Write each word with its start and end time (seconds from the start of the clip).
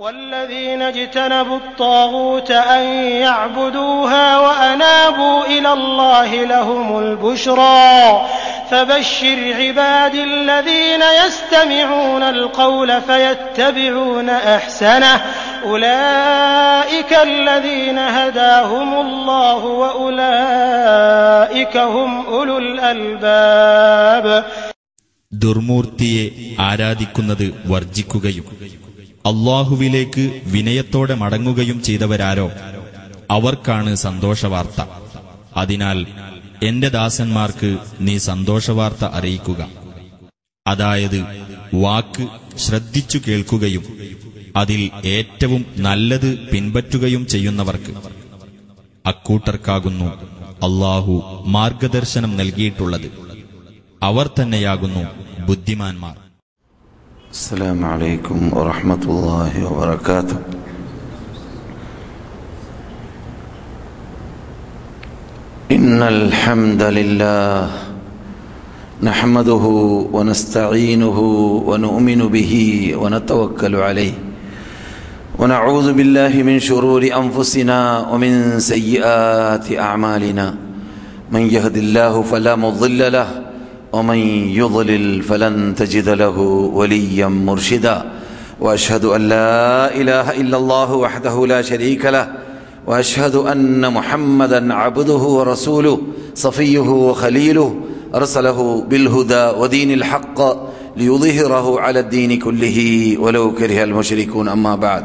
والذين 0.00 0.82
اجتنبوا 0.82 1.56
الطاغوت 1.56 2.50
أن 2.50 2.82
يعبدوها 3.24 4.38
وأنابوا 4.38 5.46
إلى 5.46 5.72
الله 5.72 6.44
لهم 6.44 6.98
البشرى 6.98 8.26
فبشر 8.70 9.54
عبادي 9.54 10.24
الذين 10.24 11.00
يستمعون 11.26 12.22
القول 12.22 13.00
فيتبعون 13.00 14.30
أحسنه 14.30 15.22
أولئك 15.64 17.12
الذين 17.12 17.98
هداهم 17.98 19.00
الله 19.00 19.64
وأولئك 19.82 21.76
هم 21.76 22.26
أولو 22.26 22.58
الألباب 22.58 24.44
ദുർമൂർത്തിയെ 25.32 26.24
ആരാധിക്കുന്നത് 26.58 27.46
വർജിക്കുകയും 27.72 28.46
അള്ളാഹുവിലേക്ക് 29.25 30.41
വിനയത്തോടെ 30.45 31.13
മടങ്ങുകയും 31.13 31.83
ചെയ്തവരാരോ? 31.83 32.51
അവർക്കാണ് 33.31 33.95
സന്തോഷവാർത്ത. 33.95 34.83
അതിനാൽ 35.57 36.05
എന്റെ 36.63 36.89
ദാസന്മാർക്ക് 36.89 37.77
നീ 38.01 38.17
സന്തോഷവാർത്ത 38.17 39.05
അറിയിക്കുക. 39.05 39.67
അതായത് 40.67 41.25
വാക്ക് 41.73 42.27
ശ്രദ്ധിച്ചു 42.57 43.21
കേൾക്കുകയും 43.27 43.83
അതിൽ 44.55 44.89
ഏറ്റവും 45.05 45.65
നല്ലത് 45.77 46.39
പിൻപറ്റുകയും 46.39 47.27
ചെയ്യുന്നവർക്ക്. 47.27 47.93
അക്കൂട്ടർക്കാകുന്നു 49.05 50.05
അള്ളാഹു 50.63 51.43
മാർഗദർശനം 51.47 52.37
നൽകിയിട്ടുള്ളത്. 52.37 53.11
അവർ 54.03 54.29
തന്നെയാകുന്നു 54.41 55.05
ബുദ്ധിമാന്മാർ. 55.45 56.30
السلام 57.31 57.85
عليكم 57.85 58.51
ورحمة 58.51 59.03
الله 59.07 59.53
وبركاته. 59.63 60.35
إن 65.71 66.01
الحمد 66.03 66.83
لله 66.83 67.69
نحمده 69.03 69.65
ونستعينه 70.11 71.19
ونؤمن 71.67 72.21
به 72.27 72.53
ونتوكل 72.99 73.75
عليه 73.75 74.13
ونعوذ 75.39 75.87
بالله 75.93 76.33
من 76.43 76.59
شرور 76.59 77.07
أنفسنا 77.15 78.11
ومن 78.11 78.59
سيئات 78.59 79.71
أعمالنا. 79.71 80.47
من 81.31 81.43
يهد 81.47 81.77
الله 81.77 82.21
فلا 82.21 82.55
مضل 82.55 83.11
له 83.11 83.50
ومن 83.93 84.17
يضلل 84.55 85.21
فلن 85.23 85.75
تجد 85.75 86.09
له 86.09 86.39
وليا 86.73 87.27
مرشدا. 87.27 88.11
وأشهد 88.59 89.05
أن 89.05 89.21
لا 89.29 89.95
إله 89.95 90.31
إلا 90.41 90.57
الله 90.57 90.93
وحده 90.93 91.47
لا 91.47 91.61
شريك 91.61 92.05
له. 92.05 92.27
وأشهد 92.87 93.35
أن 93.35 93.93
محمدا 93.93 94.73
عبده 94.73 95.13
ورسوله 95.13 96.01
صفيه 96.35 96.79
وخليله. 96.79 97.75
أرسله 98.15 98.85
بالهدى 98.89 99.59
ودين 99.59 99.91
الحق 99.91 100.39
ليظهره 100.97 101.79
على 101.79 101.99
الدين 101.99 102.39
كله 102.39 102.77
ولو 103.19 103.53
كره 103.53 103.83
المشركون. 103.83 104.47
أما 104.47 104.75
بعد 104.75 105.03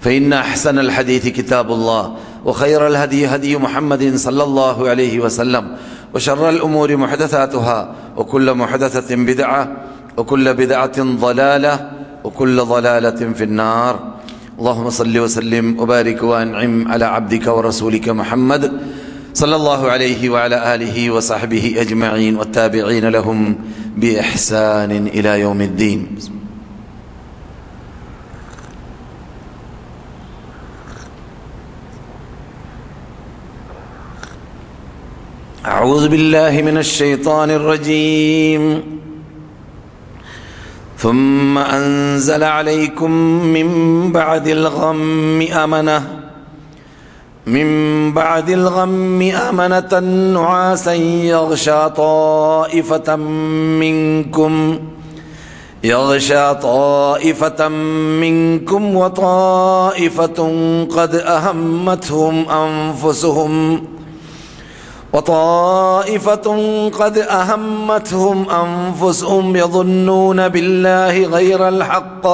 فإن 0.00 0.32
أحسن 0.32 0.78
الحديث 0.78 1.28
كتاب 1.28 1.72
الله 1.72 2.14
وخير 2.44 2.86
الهدي 2.86 3.26
هدي 3.26 3.56
محمد 3.56 4.16
صلى 4.16 4.42
الله 4.42 4.88
عليه 4.88 5.20
وسلم 5.20 5.76
وشر 6.14 6.48
الأمور 6.48 6.96
محدثاتها 6.96 7.94
وكل 8.16 8.54
محدثة 8.54 9.16
بدعة 9.16 9.72
وكل 10.16 10.54
بدعة 10.54 11.02
ضلالة 11.02 11.90
وكل 12.24 12.60
ضلالة 12.60 13.32
في 13.32 13.44
النار. 13.44 14.10
اللهم 14.58 14.90
صل 14.90 15.18
وسلم 15.18 15.80
وبارك 15.80 16.22
وأنعم 16.22 16.88
على 16.88 17.04
عبدك 17.04 17.46
ورسولك 17.46 18.08
محمد 18.08 18.72
صلى 19.34 19.56
الله 19.56 19.90
عليه 19.90 20.30
وعلى 20.30 20.74
آله 20.74 21.10
وصحبه 21.10 21.74
أجمعين 21.78 22.36
والتابعين 22.36 23.08
لهم 23.08 23.56
بإحسان 23.96 25.06
إلى 25.06 25.40
يوم 25.40 25.60
الدين. 25.60 26.06
أعوذ 35.70 36.08
بالله 36.08 36.62
من 36.62 36.78
الشيطان 36.78 37.50
الرجيم. 37.50 38.82
ثم 40.98 41.58
أنزل 41.58 42.44
عليكم 42.44 43.10
من 43.54 43.68
بعد 44.12 44.48
الغم 44.48 45.46
أمنة 45.64 46.02
من 47.46 47.68
بعد 48.12 48.50
الغم 48.50 49.22
أمنة 49.22 49.98
نعاسا 50.34 50.94
يغشى 51.34 51.88
طائفة 51.88 53.16
منكم 53.82 54.78
يغشى 55.84 56.54
طائفة 56.54 57.68
منكم 58.24 58.96
وطائفة 58.96 60.38
قد 60.90 61.14
أهمتهم 61.14 62.48
أنفسهم. 62.48 63.84
وطائفة 65.12 66.46
قد 66.88 67.18
أهمتهم 67.18 68.50
أنفسهم 68.50 69.56
يظنون 69.56 70.48
بالله 70.48 71.26
غير 71.26 71.68
الحق 71.68 72.26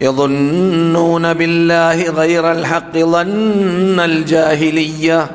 يظنون 0.00 1.34
بالله 1.34 2.10
غير 2.10 2.52
الحق 2.52 2.98
ظن 2.98 4.00
الجاهلية. 4.00 5.30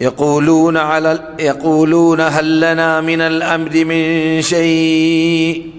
يقولون 0.00 0.76
على 0.76 1.18
يقولون 1.38 2.20
هل 2.20 2.60
لنا 2.60 3.00
من 3.00 3.20
الأمر 3.20 3.84
من 3.84 4.42
شيء؟ 4.42 5.70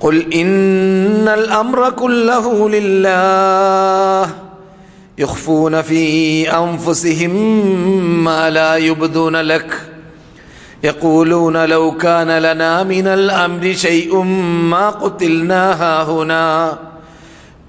قل 0.00 0.32
إن 0.32 1.28
الأمر 1.28 1.90
كله 1.90 2.68
لله. 2.70 4.47
يخفون 5.18 5.82
في 5.82 6.50
أنفسهم 6.50 7.30
ما 8.24 8.50
لا 8.50 8.76
يبدون 8.76 9.36
لك. 9.36 9.82
يقولون 10.84 11.64
لو 11.64 11.92
كان 11.92 12.38
لنا 12.38 12.82
من 12.82 13.06
الأمر 13.06 13.72
شيء 13.72 14.22
ما 14.70 14.90
قتلنا 14.90 15.72
هاهنا. 15.72 16.78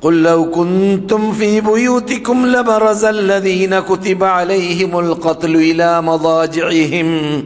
قل 0.02 0.24
لو 0.24 0.52
كنتم 0.52 1.32
في 1.32 1.62
بيوتكم 1.62 2.46
لبرز 2.46 3.06
الذين 3.06 3.80
كتب 3.80 4.24
عليهم 4.24 5.00
القتل 5.00 5.56
إلى 5.56 6.02
مضاجعهم. 6.02 7.44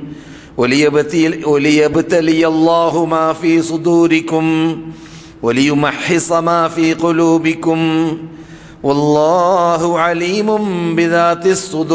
وليبتلي, 0.58 1.46
وليبتلي 1.46 2.48
الله 2.48 3.06
ما 3.06 3.34
في 3.34 3.62
صدوركم. 3.62 4.78
وليمحص 5.42 6.32
ما 6.32 6.68
في 6.68 6.94
قلوبكم. 6.94 8.18
വല്ലാഹു 8.84 9.90
അലീമും 10.04 10.64
ബിദാത്തി 10.96 11.54
സുദൂർ. 11.64 11.94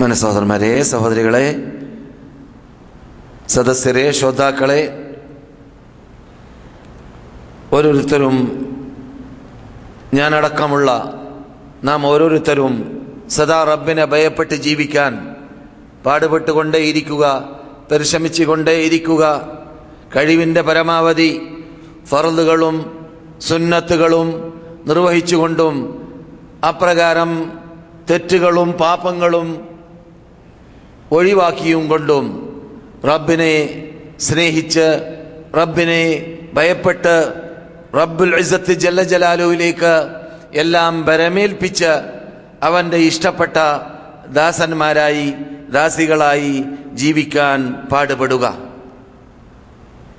മനസ്സഹോദരന്മാരെ 0.00 0.82
സഹോദരികളെ 0.82 1.46
സദസ്യരെ 3.48 4.12
ശ്രോതാക്കളെ 4.12 4.80
ഓരോരുത്തരും 7.72 8.36
ഞാനടക്കമുള്ള 10.14 10.90
നാം 11.84 12.00
ഓരോരുത്തരും 12.06 12.74
സദാ 13.28 13.64
റബ്ബിനെ 13.64 14.04
ഭയപ്പെട്ട് 14.04 14.56
ജീവിക്കാൻ 14.66 15.12
പാടുപെട്ടുകൊണ്ടേയിരിക്കുക 16.04 17.24
പരിശ്രമിച്ചുകൊണ്ടേയിരിക്കുക 17.90 19.22
കഴിവിന്റെ 20.14 20.62
പരമാവധി 20.62 21.30
ഫറലുകളും 22.10 22.76
സുന്നത്തുകളും 23.48 24.28
നിർവഹിച്ചുകൊണ്ടും 24.88 25.74
അപ്രകാരം 26.68 27.32
തെറ്റുകളും 28.10 28.68
പാപങ്ങളും 28.82 29.48
ഒഴിവാക്കിയും 31.18 31.82
കൊണ്ടും 31.92 32.24
റബ്ബിനെ 33.10 33.54
സ്നേഹിച്ച് 34.26 34.86
റബ്ബിനെ 35.58 36.02
ഭയപ്പെട്ട് 36.56 37.16
റബ്ബുൽ 37.98 38.32
ഇസത്ത് 38.42 38.74
ജല്ല 38.84 39.02
ജലാലുവിലേക്ക് 39.12 39.92
എല്ലാം 40.62 40.94
ബരമേൽപ്പിച്ച് 41.08 41.92
അവന്റെ 42.68 42.98
ഇഷ്ടപ്പെട്ട 43.10 43.56
ദാസന്മാരായി 44.38 45.26
ദാസികളായി 45.76 46.54
ജീവിക്കാൻ 47.00 47.58
പാടുപെടുക. 47.92 48.44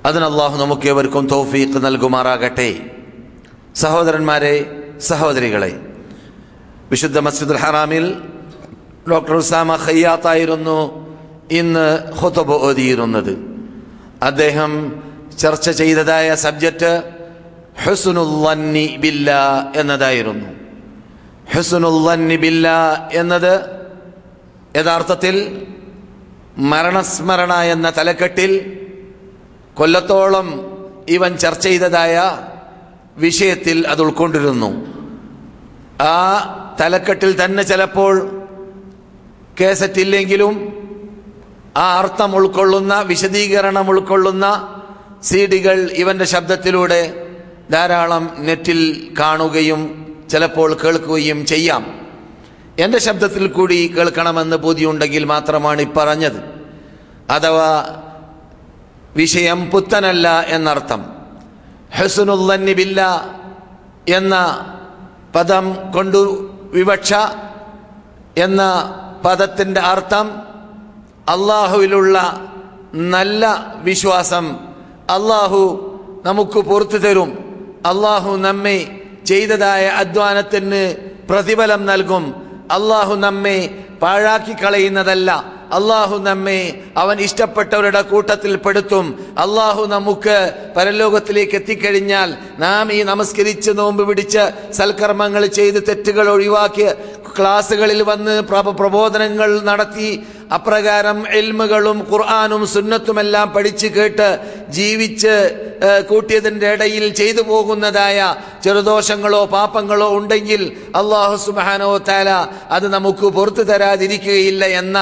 അതിന് 0.06 0.24
അള്ളാഹു 0.24 0.56
നമുക്ക് 0.64 0.86
ഏവർക്കും 0.88 1.26
തൗഫീഖ് 1.26 1.84
നൽകുമാറാകട്ടെ. 1.84 2.70
സഹോദരന്മാരെ 3.74 4.54
സഹോദരികളെ 4.98 5.80
വിശുദ്ധ 6.90 7.18
മസ്ജിദുൽ 7.18 7.56
ഹറാമിൽ 7.56 8.22
ഡോക്ടർ 9.10 9.34
ഉസാമ 9.34 9.76
ഖയ്യാത്തായിരുന്നു 9.76 10.78
ഇന്ന് 11.50 12.12
ഹുതബ് 12.12 12.52
ഓതിയിരുന്നത്. 12.52 13.38
അദ്ദേഹം 14.22 15.02
ചർച്ച 15.38 15.70
ചെയ്തതായ 15.70 16.34
സബ്ജക്റ്റ് 16.34 16.92
ഹുസുനുല്ലന്നി 17.84 18.96
ബില്ല 18.96 19.30
എന്നതായിരുന്നു. 19.76 20.48
ഹുസുനുല്ലന്നി 21.54 22.36
ബില്ല 22.36 22.68
എന്നത് 23.12 23.52
യഥാർത്ഥത്തിൽ 24.76 25.66
മരണസ്മരണ 26.58 27.52
എന്ന 27.54 27.90
തലക്കെട്ടിൽ 27.90 28.79
കൊല്ലത്തോളം 29.80 30.76
ഇവൻ 31.08 31.36
ചർച്ച 31.36 31.64
ചെയ്തതായ 31.64 32.38
വിഷയത്തിൽ 33.16 33.88
അത് 33.88 34.02
ഉൾക്കൊണ്ടിരുന്നു. 34.02 34.86
ആ 36.02 36.16
തലക്കെട്ടിൽ 36.80 37.44
തന്നെ 37.44 37.62
ചിലപ്പോൾ 37.62 38.42
കേസറ്റില്ലെങ്കിലും 39.60 40.54
ആ 41.76 41.98
അർത്ഥം 41.98 42.36
ഉൾക്കൊള്ളുന്ന 42.36 43.00
വിശദീകരണം 43.00 43.90
ഉൾക്കൊള്ളുന്ന 43.90 44.76
സീഡികൾ 45.22 45.90
ഇവന്റെ 45.92 46.24
ശബ്ദത്തിലൂടെ 46.24 47.26
ധാരാളം 47.70 48.30
നെറ്റിൽ 48.38 49.14
കാണുകയും 49.18 50.12
ചിലപ്പോൾ 50.30 50.74
കേൾക്കുകയും 50.84 51.46
ചെയ്യാം. 51.46 52.08
എന്റെ 52.78 52.98
ശബ്ദത്തിൽ 52.98 53.46
കൂടി 53.46 53.94
കേൾക്കണമെന്ന് 53.98 54.56
ബോധ്യമുണ്ടെങ്കിൽ 54.56 55.24
മാത്രമാണ് 55.24 55.94
പറഞ്ഞത്. 55.96 56.40
അഥവാ 57.30 58.02
വിഷയം 59.16 59.70
പുത്തനല്ല 59.70 60.40
എന്നർത്ഥം. 60.40 61.04
ഹസുനുല്ലന്നിബില്ല 61.94 63.28
എന്ന 64.08 64.66
പദം 65.34 65.92
കൊണ്ടു 65.94 66.50
വിവക്ഷ 66.62 67.14
എന്ന 68.38 68.94
പദത്തിന്റെ 69.24 69.80
അർത്ഥം 69.80 70.30
അള്ളാഹുവിലുള്ള 71.28 72.40
നല്ല 72.94 73.74
വിശ്വാസം. 73.76 74.56
അള്ളാഹു 75.10 75.86
നമുക്ക് 76.24 76.58
പുറത്തു 76.58 76.96
തരും. 76.96 77.30
അള്ളാഹു 77.86 78.36
നമ്മെ 78.36 79.00
ചെയ്തതായ 79.26 79.86
അധ്വാനത്തിന് 79.86 80.94
പ്രതിഫലം 81.28 81.86
നൽകും. 81.86 82.34
അള്ളാഹു 82.70 83.14
നമ്മെ 83.14 83.84
പാഴാക്കി 84.02 84.52
കളയുന്നതല്ല. 84.52 85.59
അള്ളാഹു 85.72 86.16
നമ്മെ 86.18 86.60
അവൻ 86.96 87.16
ഇഷ്ടപ്പെട്ടവരുടെ 87.20 88.02
കൂട്ടത്തിൽ 88.02 88.52
പെടുത്തും. 88.56 89.06
അള്ളാഹു 89.38 89.82
നമുക്ക് 89.86 90.36
പരലോകത്തിലേക്ക് 90.76 91.56
എത്തിക്കഴിഞ്ഞാൽ 91.60 92.30
നാം 92.58 92.92
ഈ 92.92 93.00
നമസ്കരിച്ച് 93.02 93.70
നോമ്പ് 93.70 94.02
പിടിച്ച് 94.08 94.44
സൽക്കർമ്മങ്ങൾ 94.72 95.46
ചെയ്ത് 95.58 95.80
തെറ്റുകൾ 95.88 96.28
ഒഴിവാക്കി 96.28 96.86
ക്ലാസ്സുകളിൽ 97.36 98.02
വന്ന് 98.02 98.34
പ്രബോധനങ്ങൾ 98.80 99.50
നടത്തി 99.70 100.10
അപ്രകാരം 100.56 101.18
എൽമുകളും 101.38 101.98
ഖുർആാനും 102.10 102.62
സുന്നത്തുമെല്ലാം 102.74 103.48
പഠിച്ചു 103.56 103.88
കേട്ട് 103.96 104.28
ജീവിച്ച് 104.78 105.34
കൂട്ടിയതിന്റെ 106.10 106.68
ഇടയിൽ 106.74 107.04
ചെയ്തു 107.20 107.42
പോകുന്നതായ 107.50 108.18
ചെറുദോഷങ്ങളോ 108.64 109.42
പാപങ്ങളോ 109.54 110.08
ഉണ്ടെങ്കിൽ 110.18 110.62
അള്ളാഹു 111.00 111.36
സുബാനോ 111.46 111.92
താല 112.08 112.30
അത് 112.76 112.86
നമുക്ക് 112.96 113.26
പുറത്തു 113.36 113.64
തരാതിരിക്കുകയില്ല 113.70 114.64
എന്ന 114.80 114.98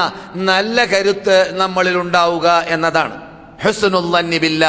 നല്ല 0.50 0.78
കരുത്ത് 0.92 1.38
നമ്മളിൽ 1.62 1.96
ഉണ്ടാവുക 2.04 2.48
എന്നതാണ്. 2.74 3.16
ഹുസ്നുല്ലന്നിബില്ല 3.64 4.64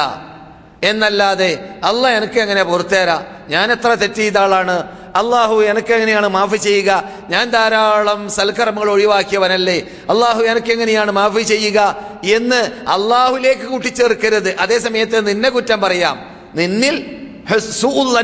എന്നല്ലാതെ 0.89 1.51
അല്ല 1.89 2.03
എനിക്ക് 2.17 2.39
എങ്ങനെ 2.45 2.63
പുറത്തേരാ 2.71 3.17
ഞാൻ 3.53 3.67
എത്ര 3.75 3.91
തെറ്റ് 4.01 4.21
ചെയ്ത 4.21 4.37
ആളാണ്? 4.37 4.75
അള്ളാഹു 5.15 5.61
എങ്ങനെയാണ് 5.93 6.27
മാഫി 6.27 6.57
ചെയ്യുക? 6.57 7.03
ഞാൻ 7.29 7.49
ധാരാളം 7.49 8.29
സൽക്കർമ്മങ്ങൾ 8.29 8.91
ഒഴിവാക്കിയവനല്ലേ. 8.91 9.79
അള്ളാഹു 10.09 10.41
എങ്ങനെയാണ് 10.71 11.11
മാഫി 11.11 11.41
ചെയ്യുക? 11.41 11.97
എന്ന് 12.23 12.89
അള്ളാഹുലേക്ക് 12.89 13.61
കൂട്ടിച്ചേർക്കരുത്. 13.61 14.55
അതേ 14.59 14.79
സമയത്ത് 14.79 15.27
നിന്നെ 15.27 15.49
കുറ്റം 15.49 15.81
പറയാം. 15.81 16.19
നിന്നിൽ 16.55 17.15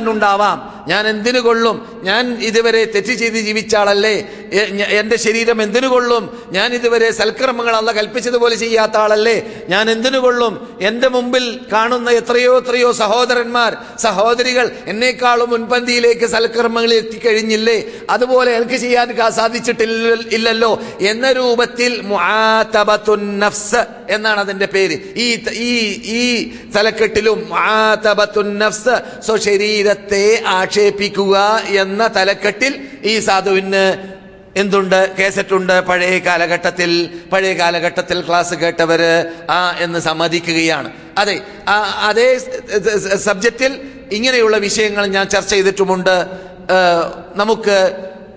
ഉണ്ടാവാം 0.10 0.86
ഞാൻ 0.88 1.08
എന്തിനു 1.08 1.40
കൊള്ളും? 1.40 2.02
ഞാൻ 2.04 2.38
ഇതുവരെ 2.42 2.86
തെറ്റ് 2.86 3.14
ചെയ്ത് 3.14 3.36
ജീവിച്ച 3.36 3.76
ആളല്ലേ. 3.76 4.30
എ- 4.54 4.70
ഞ- 4.72 4.86
എന്റെ 4.86 5.16
ശരീരം 5.16 5.62
എന്തിനു 5.62 5.88
കൊള്ളും? 5.88 6.48
ഞാൻ 6.52 6.74
ഇതുവരെ 6.74 7.12
സൽക്കർമ്മങ്ങൾ 7.12 7.76
അല്ല 7.76 7.92
കൽപ്പിച്ചതുപോലെ 7.92 8.56
ചെയ്യാത്ത 8.56 8.98
ആളല്ലേ? 8.98 9.66
ഞാൻ 9.70 9.92
എന്തിനു 9.92 10.18
കൊള്ളും? 10.18 10.78
എന്റെ 10.82 11.08
മുമ്പിൽ 11.08 11.60
കാണുന്ന 11.74 12.10
എത്രയോ 12.12 12.58
എത്രയോ 12.58 12.92
സഹോദരന്മാർ 12.92 13.78
സഹോദരികൾ 14.00 14.72
എന്നേക്കാളും 14.88 15.50
മുൻപന്തിയിലേക്ക് 15.50 16.26
സൽക്കർമ്മങ്ങളിൽ 16.26 16.96
എത്തിക്കഴിഞ്ഞില്ലേ? 16.96 17.86
അതുപോലെ 18.10 18.52
എനിക്ക് 18.52 18.78
ചെയ്യാൻ 18.78 19.32
സാധിച്ചിട്ടില്ല 19.32 20.18
ഇല്ലല്ലോ. 20.32 20.82
എന്ന 21.02 21.32
രൂപത്തിൽ 21.32 22.02
നഫ്സ് 23.40 23.86
എന്നാണ് 24.10 24.40
അതിന്റെ 24.40 24.66
പേര്. 24.66 25.00
ഈ 25.16 25.44
ഈ 25.54 26.02
ഈ 26.06 26.52
തലക്കെട്ടിലും 26.76 27.50
നഫ്സ് 28.60 29.22
സ്വശരീരത്തെ 29.26 30.44
ആക്ഷേപിക്കുക 30.48 31.64
എന്ന 31.68 32.08
തലക്കെട്ടിൽ 32.08 32.88
ഈ 33.04 33.20
സാധുവിന് 33.20 34.16
എന്തുണ്ട്? 34.58 35.00
കേസറ്റുണ്ട്. 35.20 35.82
പഴയ 35.82 36.20
കാലഘട്ടത്തിൽ 36.20 36.92
പഴയ 37.32 37.54
കാലഘട്ടത്തിൽ 37.54 38.22
ക്ലാസ് 38.28 38.54
കേട്ടവര് 38.54 39.14
ആ 39.50 39.60
എന്ന് 39.80 40.00
സമ്മതിക്കുകയാണ്. 40.00 40.90
അതെ 41.18 41.42
അതേ 42.08 42.28
സബ്ജക്റ്റിൽ 43.18 43.74
ഇങ്ങനെയുള്ള 44.12 44.58
വിഷയങ്ങൾ 44.58 45.06
ഞാൻ 45.06 45.26
ചർച്ച 45.28 45.50
ചെയ്തിട്ടുമുണ്ട്. 45.50 46.16
നമുക്ക് 47.36 47.78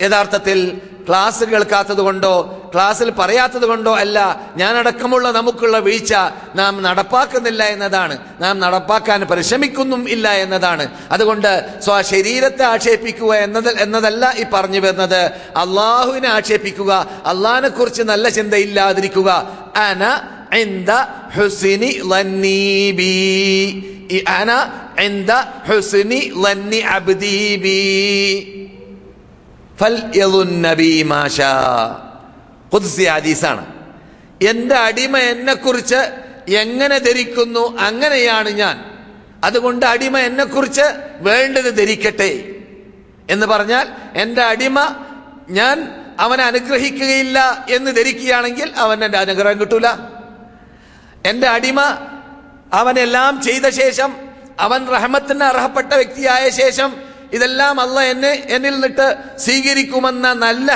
യഥാർത്ഥത്തിൽ 0.03 0.59
ക്ലാസ് 1.08 1.44
കേൾക്കാത്തത് 1.44 2.02
കൊണ്ടോ 2.02 2.34
ക്ലാസ്സിൽ 2.74 3.10
പറയാത്തത് 3.12 3.66
കൊണ്ടോ 3.66 3.94
അല്ല 3.96 4.20
ഞാനടക്കമുള്ള 4.58 5.28
നമുക്കുള്ള 5.31 5.78
വീഴ്ച 5.80 6.14
നാം 6.56 6.74
നടപ്പാക്കുന്നില്ല 6.84 7.64
എന്നതാണ് 7.74 8.16
നാം 8.42 8.56
നടപ്പാക്കാൻ 8.60 9.25
പരിശ്രമിക്കുന്നും 9.31 10.04
ഇല്ല 10.10 10.28
എന്നതാണ് 10.44 10.86
അതുകൊണ്ട് 11.12 11.52
സ്വശരീരത്തെ 11.86 12.66
ആക്ഷേപിക്കുക 12.66 13.34
എന്നത് 13.40 13.72
എന്നതല്ല 13.80 14.34
ഈ 14.38 14.46
പറഞ്ഞു 14.54 14.81
വരുന്നത് 14.81 15.22
അള്ളാഹുവിനെ 15.64 16.30
ആക്ഷേപിക്കുക 16.30 16.94
അള്ളാഹിനെ 17.25 17.72
കുറിച്ച് 17.72 18.06
നല്ല 18.14 18.30
ചിന്തയില്ലാതിരിക്കുക 18.30 19.30
അന 19.84 20.04
عند 20.54 20.90
حسن 21.31 21.84
ظني 22.04 22.92
بي 22.94 23.84
أنا 24.30 24.60
عند 24.98 25.31
حسن 25.64 26.12
ظن 26.36 26.74
عبدي 26.84 27.58
بي 27.58 28.56
ഫൽ 29.81 30.11
നബി 30.45 31.03
മാഷ 31.03 31.41
കുദ്സി 32.73 33.05
ഹദീസാണ്. 33.05 33.67
എന്റെ 34.43 34.75
അടിമ 34.75 35.19
എന്നെക്കുറിച്ച് 35.19 36.01
എങ്ങനെ 36.53 36.99
ധരിക്കുന്നു 36.99 37.79
അങ്ങനെയാണ് 37.79 38.49
ഞാൻ. 38.49 38.85
അതുകൊണ്ട് 39.45 39.87
അടിമ 39.87 40.19
എന്നെക്കുറിച്ച് 40.19 40.83
വേണ്ടത് 41.21 41.79
ധരിക്കട്ടെ. 41.79 42.45
എന്ന് 43.31 43.47
പറഞ്ഞാൽ 43.47 43.88
എന്റെ 44.17 44.43
അടിമ 44.43 44.81
ഞാൻ 45.50 46.05
അവനെ 46.21 46.45
അനുഗ്രഹിക്കുകയില്ല 46.45 47.67
എന്ന് 47.71 47.97
ധരിക്കുകയാണെങ്കിൽ 47.97 48.73
അവൻ 48.76 49.05
എന്റെ 49.05 49.19
അനുഗ്രഹം 49.19 49.61
കിട്ടൂല. 49.61 49.87
എന്റെ 51.26 51.49
അടിമ 51.49 51.81
അവനെല്ലാം 52.73 53.43
ചെയ്ത 53.43 53.69
ശേഷം 53.69 54.17
അവൻ 54.61 54.87
റഹമത്തിന് 54.87 55.45
അർഹപ്പെട്ട 55.45 55.95
വ്യക്തിയായ 55.95 56.50
ശേഷം 56.50 57.08
ഇതെല്ലാം 57.32 57.76
അല്ല 57.80 57.97
എന്നെ 58.12 58.32
എന്നിൽ 58.49 58.75
നിന്നിട്ട് 58.75 59.06
സ്വീകരിക്കുമെന്ന 59.44 60.26
നല്ല 60.44 60.68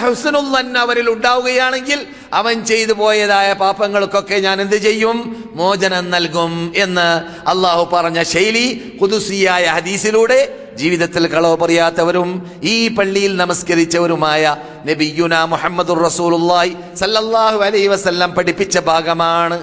തന്നെ 0.56 0.80
അവരിൽ 0.80 1.06
ഉണ്ടാവുകയാണെങ്കിൽ 1.11 2.00
അവൻ 2.32 2.56
ചെയ്തു 2.64 2.92
പോയതായ 2.92 3.49
പാപങ്ങൾക്കൊക്കെ 3.52 4.37
ഞാൻ 4.47 4.56
എന്ത് 4.61 4.76
ചെയ്യും? 4.76 5.18
മോചനം 5.54 6.11
നൽകും 6.11 6.52
എന്ന് 6.75 7.06
അള്ളാഹു 7.52 7.85
പറഞ്ഞ 7.94 8.18
ശൈലി 8.23 8.66
കുതുസിയായ 9.00 9.64
ഹദീസിലൂടെ 9.76 10.40
ജീവിതത്തിൽ 10.76 11.25
കളവ് 11.26 11.56
പറയാത്തവരും 11.56 12.30
ഈ 12.62 12.75
പള്ളിയിൽ 12.88 13.32
നമസ്കരിച്ചവരുമായ 13.37 14.56
നബിയുന 14.87 15.35
മുഹമ്മദുർ 15.54 16.00
റസൂലുള്ളാഹി 16.09 16.73
സല്ലല്ലാഹു 16.94 17.59
അലൈഹി 17.68 17.88
വസല്ലം 17.88 18.30
പഠിപ്പിച്ച 18.35 18.78
ഭാഗമാണ്. 18.90 19.59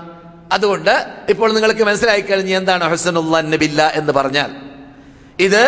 അതുകൊണ്ട് 0.51 0.93
ഇപ്പോൾ 1.29 1.49
നിങ്ങൾക്ക് 1.53 1.83
മനസ്സിലായി 1.83 2.21
കഴിഞ്ഞ് 2.21 2.55
എന്താണ് 2.55 2.85
ഹസനുള്ള 2.91 3.41
നബില്ല 3.53 3.81
എന്ന് 3.95 4.13
പറഞ്ഞാൽ 4.13 4.51
ഇത് 5.39 5.63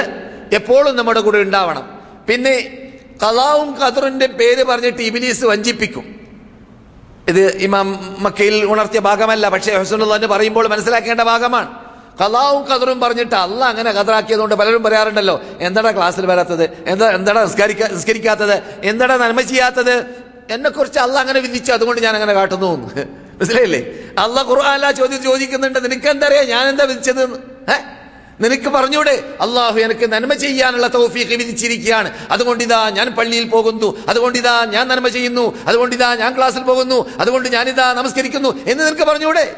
എപ്പോഴും 0.52 0.96
നമ്മുടെ 0.96 1.20
കൂടെ 1.20 1.38
ഉണ്ടാവണം. 1.38 1.86
പിന്നെ 2.28 2.56
കലാവും 3.24 3.78
ഖദറിന്റെ 3.82 4.28
പേര് 4.28 4.64
പറഞ്ഞിട്ട് 4.64 5.02
ഇബിലീസ് 5.02 5.46
വഞ്ചിപ്പിക്കും. 5.46 6.06
ഇത് 7.28 7.58
ഇമാം 7.58 7.88
മക്കയിൽ 8.20 8.66
ഉണർത്തിയ 8.66 9.00
ഭാഗമല്ല 9.00 9.50
പക്ഷേ 9.50 9.78
ഹുസനുള്ള 9.78 10.26
പറയുമ്പോൾ 10.26 10.68
മനസ്സിലാക്കേണ്ട 10.68 11.22
ഭാഗമാണ്. 11.22 11.70
കലാവും 12.22 12.64
ഖദറും 12.72 13.00
പറഞ്ഞിട്ട് 13.00 13.36
അല്ല 13.36 13.66
അങ്ങനെ 13.66 13.92
കതറാക്കിയതുകൊണ്ട് 13.92 14.56
പലരും 14.56 14.84
പറയാറുണ്ടല്ലോ 14.84 15.42
എന്താടാ 15.60 15.92
ക്ലാസ്സിൽ 15.92 16.26
വരാത്തത്? 16.26 16.70
എന്താ 16.88 17.12
എന്താടാ 17.12 17.44
നിസ്കരിക്കാ 17.44 17.88
നിസ്കരിക്കാത്തത്? 17.88 18.64
എന്താടാ 18.84 19.16
നന്മ 19.18 19.42
ചെയ്യാത്തത്? 19.42 19.96
എന്നെ 20.50 20.70
കുറിച്ച് 20.70 21.00
അല്ല 21.00 21.18
അങ്ങനെ 21.18 21.40
വിധിച്ചു 21.40 21.72
അതുകൊണ്ട് 21.72 22.02
ഞാൻ 22.02 22.16
അങ്ങനെ 22.16 22.34
കാട്ടുന്നു. 22.34 22.92
മനസ്സിലായില്ലേ? 23.40 23.82
അല്ല 24.20 24.42
ഖുർആാന 24.42 24.92
ചോദ്യം 24.92 25.24
ചോദിക്കുന്നുണ്ട് 25.24 25.84
നിനക്ക് 25.84 26.26
അറിയാം 26.26 26.48
ഞാൻ 26.48 26.68
എന്താ 26.68 26.84
വിധിച്ചത്? 26.84 27.24
എന്ന്? 27.24 27.40
നിനക്ക് 28.42 28.70
പറഞ്ഞൂടെ? 28.70 29.24
അള്ളാഹു 29.42 29.80
എനിക്ക് 29.80 30.14
നന്മ 30.14 30.34
ചെയ്യാനുള്ള 30.34 30.88
തൗഫീഖ് 30.88 31.30
വിധിച്ചിരിക്കുകയാണ്. 31.30 32.14
അതുകൊണ്ട് 32.32 32.64
ഇതാ 32.64 32.90
ഞാൻ 32.90 33.10
പള്ളിയിൽ 33.10 33.48
പോകുന്നു. 33.48 34.04
അതുകൊണ്ട് 34.08 34.38
ഇതാ 34.38 34.66
ഞാൻ 34.66 34.88
നന്മ 34.88 35.08
ചെയ്യുന്നു. 35.08 35.66
അതുകൊണ്ട് 35.68 35.96
ഇതാ 35.96 36.16
ഞാൻ 36.16 36.38
ക്ലാസ്സിൽ 36.38 36.64
പോകുന്നു. 36.64 37.10
അതുകൊണ്ട് 37.20 37.50
ഞാനിതാ 37.50 37.94
നമസ്കരിക്കുന്നു. 37.94 38.66
എന്ന് 38.68 38.88
നിനക്ക് 38.88 39.04
പറഞ്ഞൂടെ? 39.04 39.56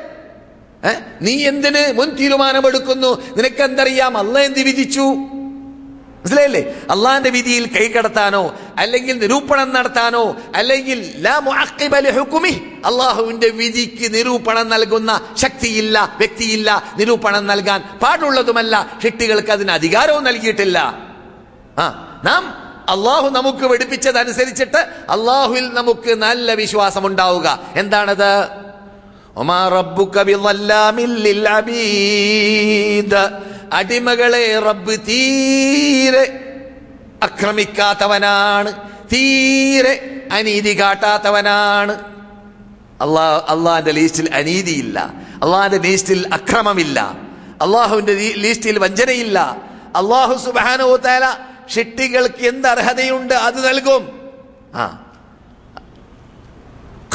നീ 1.21 1.47
എന്തിന് 1.47 1.97
മുൻ 1.97 2.09
തീരുമാനമെടുക്കുന്നു? 2.15 3.35
നിനക്കെന്തറിയാം 3.37 4.17
അല്ല 4.17 4.39
എന്ത് 4.39 4.59
വിധിച്ചു? 4.59 5.15
മനസ്സിലായില്ലേ? 6.23 6.61
അള്ളാന്റെ 6.91 7.29
വിധിയിൽ 7.29 7.65
കൈകടത്താനോ 7.65 8.55
അല്ലെങ്കിൽ 8.77 9.17
നിരൂപണം 9.19 9.73
നടത്താനോ 9.73 10.35
അല്ലെങ്കിൽ 10.55 10.99
അള്ളാഹുവിന്റെ 12.85 13.49
വിധിക്ക് 13.49 14.13
നിരൂപണം 14.13 14.69
നൽകുന്ന 14.69 15.21
ശക്തിയില്ല 15.35 16.15
വ്യക്തിയില്ല 16.17 16.83
നിരൂപണം 16.97 17.47
നൽകാൻ 17.47 17.81
പാടുള്ളതുമല്ല 17.99 18.99
ഷിട്ടികൾക്ക് 19.03 19.51
അതിന് 19.51 19.71
അധികാരവും 19.71 20.23
നൽകിയിട്ടില്ല. 20.23 20.77
ആ 21.77 21.85
നാം 22.23 22.43
അള്ളാഹു 22.89 23.29
നമുക്ക് 23.29 23.65
വെടിപ്പിച്ചതനുസരിച്ചിട്ട് 23.65 24.81
അള്ളാഹുവിൽ 25.09 25.73
നമുക്ക് 25.73 26.11
നല്ല 26.15 26.53
വിശ്വാസം 26.53 27.05
ഉണ്ടാവുക 27.07 27.59
എന്താണത്? 27.75 28.63
ഒമാ 29.35 29.69
റബ്ബുക 29.69 30.21
ബിളല്ലാമിൽ 30.21 31.13
ലിൽ 31.15 31.49
അബീദ്. 31.49 33.23
അടിമകളെ 33.73 34.59
റബ്ബ് 34.59 34.97
തീരെ 35.07 36.39
അക്രമിക്കാത്തവനാണ് 37.23 38.73
തീരെ 39.13 40.21
അനീതി 40.31 40.79
കാട്ടാത്തവനാണ്. 40.79 41.91
അള്ളാ 43.01 43.45
അള്ളാഹിന്റെ 43.49 43.91
ലീസ്റ്റിൽ 43.91 44.35
അനീതിയില്ല 44.35 45.13
അള്ളാഹിന്റെ 45.43 45.77
ലീസ്റ്റിൽ 45.77 46.29
അക്രമമില്ല 46.33 46.99
അള്ളാഹുവിന്റെ 47.61 48.13
ലീസ്റ്റിൽ 48.13 48.79
വഞ്ചനയില്ല. 48.79 49.39
അള്ളാഹു 49.95 50.45
സുബാനോ 50.45 50.95
താല 50.95 51.37
ഷിട്ടികൾക്ക് 51.75 52.47
എന്ത് 52.47 52.67
അർഹതയുണ്ട് 52.67 53.33
അത് 53.33 53.67
നൽകും. 53.67 54.31
ആ. 54.75 54.99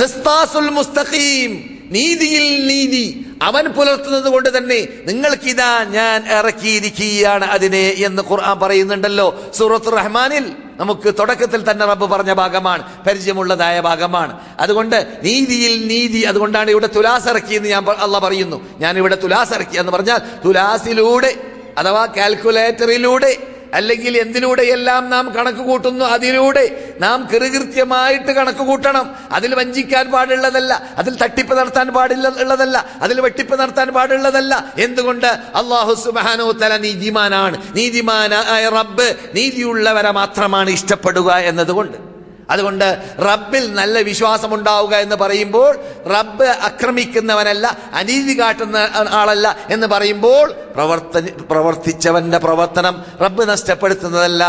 ഖിസ്താസുൽ 0.01 0.71
മുസ്തഖീം 0.71 1.78
നീതിയിൽ 1.91 2.47
നീതി 2.71 3.05
അവൻ 3.49 3.65
പുലർത്തുന്നത് 3.77 4.29
കൊണ്ട് 4.35 4.49
തന്നെ 4.57 4.79
നിങ്ങൾക്കിതാ 5.09 5.85
ഞാൻ 5.85 6.19
ഇറക്കിയിരിക്കുകയാണ് 6.39 7.45
അതിനെ 7.57 7.85
എന്ന് 8.07 8.23
ഖുർആൻ 8.31 8.57
പറയുന്നുണ്ടല്ലോ. 8.63 9.29
സൂറത്ത് 9.59 9.93
റഹ്മാനിൽ 9.99 10.47
നമുക്ക് 10.81 11.09
തുടക്കത്തിൽ 11.19 11.61
തന്നെ 11.71 11.85
റബ്ബ് 11.87 12.07
പറഞ്ഞ 12.15 12.33
ഭാഗമാണ് 12.33 12.83
പരിചയമുള്ളതായ 13.07 13.81
ഭാഗമാണ്. 13.81 14.33
അതുകൊണ്ട് 14.61 14.99
നീതിയിൽ 15.27 15.75
നീതി 15.93 16.21
അതുകൊണ്ടാണ് 16.23 16.71
ഇവിടെ 16.71 16.89
തുലാസ് 16.97 17.29
ഇറക്കിയെന്ന് 17.29 17.69
ഞാൻ 17.69 17.85
അല്ല 18.07 18.19
പറയുന്നു. 18.19 18.59
ഞാൻ 18.79 18.99
ഇവിടെ 18.99 19.17
തുലാസ് 19.25 19.55
ഇറക്കി 19.59 19.77
എന്ന് 19.83 19.93
പറഞ്ഞാൽ 19.93 20.21
തുലാസിലൂടെ 20.45 21.33
അഥവാ 21.79 22.07
കാൽക്കുലേറ്ററിലൂടെ 22.17 23.33
അല്ലെങ്കിൽ 23.75 24.19
എന്തിലൂടെയെല്ലാം 24.19 25.11
നാം 25.11 25.35
കണക്ക് 25.35 25.59
കൂട്ടുന്നു 25.59 26.05
അതിലൂടെ 26.05 26.97
നാം 27.01 27.29
കൃകൃത്യമായിട്ട് 27.33 28.33
കണക്ക് 28.33 28.59
കൂട്ടണം. 28.59 29.17
അതിൽ 29.33 29.55
വഞ്ചിക്കാൻ 29.55 30.11
പാടുള്ളതല്ല 30.11 30.95
അതിൽ 30.99 31.17
തട്ടിപ്പ് 31.17 31.59
നടത്താൻ 31.59 31.89
പാടില്ല 31.89 32.29
ഉള്ളതല്ല 32.29 32.87
അതിൽ 33.03 33.21
വെട്ടിപ്പ് 33.21 33.61
നടത്താൻ 33.61 33.89
പാടുള്ളതല്ല. 33.89 34.73
എന്തുകൊണ്ട്? 34.79 35.27
അള്ളാഹു 35.27 35.95
സുബാനോ 35.95 36.53
തല 36.53 36.77
നീതിമാനാണ്. 36.77 37.63
നീതിമാനായ 37.75 38.69
റബ്ബ് 38.69 39.17
നീതിയുള്ളവരെ 39.35 40.11
മാത്രമാണ് 40.11 40.71
ഇഷ്ടപ്പെടുക 40.71 41.33
എന്നതുകൊണ്ട്. 41.33 42.18
അതുകൊണ്ട് 42.51 42.87
റബ്ബിൽ 43.29 43.65
നല്ല 43.75 43.99
വിശ്വാസം 43.99 44.55
ഉണ്ടാവുക 44.55 44.95
എന്ന് 45.05 45.17
പറയുമ്പോൾ 45.17 45.73
റബ്ബ് 46.15 46.47
ആക്രമിക്കുന്നവനല്ല 46.69 47.67
അനീതി 47.93 48.35
കാട്ടുന്ന 48.41 48.77
ആളല്ല 49.21 49.57
എന്ന് 49.71 49.87
പറയുമ്പോൾ 49.87 50.47
പ്രവർത്ത 50.75 51.25
പ്രവർത്തിച്ചവന്റെ 51.51 52.39
പ്രവർത്തനം 52.39 52.95
റബ്ബ് 53.21 53.49
നഷ്ടപ്പെടുത്തുന്നതല്ല. 53.49 54.45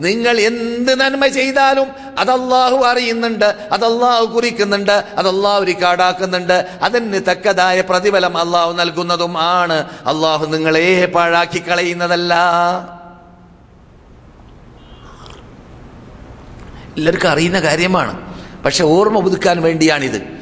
നിങ്ങൾ 0.00 0.40
എന്ത് 0.40 1.00
നന്മ 1.00 1.26
ചെയ്താലും 1.26 1.86
അതല്ലാഹു 2.18 2.76
അറിയുന്നുണ്ട് 2.76 3.44
അതല്ലാഹു 3.44 4.24
കുറിക്കുന്നുണ്ട് 4.24 4.92
അതല്ലാഹു 4.92 5.64
റിക്കാർഡാക്കുന്നുണ്ട്. 5.64 6.66
അതിന് 6.82 7.20
തക്കതായ 7.30 7.80
പ്രതിഫലം 7.80 8.36
അള്ളാഹു 8.36 8.72
നൽകുന്നതും 8.72 9.38
ആണ്. 9.38 9.84
അള്ളാഹു 10.06 10.46
നിങ്ങളെ 10.46 11.06
പാഴാക്കി 11.06 11.58
കളയുന്നതല്ല. 11.58 12.34
എല്ലാവർക്കും 16.96 17.30
അറിയുന്ന 17.30 17.60
കാര്യമാണ്. 17.60 18.36
പക്ഷെ 18.64 18.84
ഓർമ്മ 18.84 19.20
പുതുക്കാൻ 19.20 19.62
വേണ്ടിയാണിത്. 19.62 20.36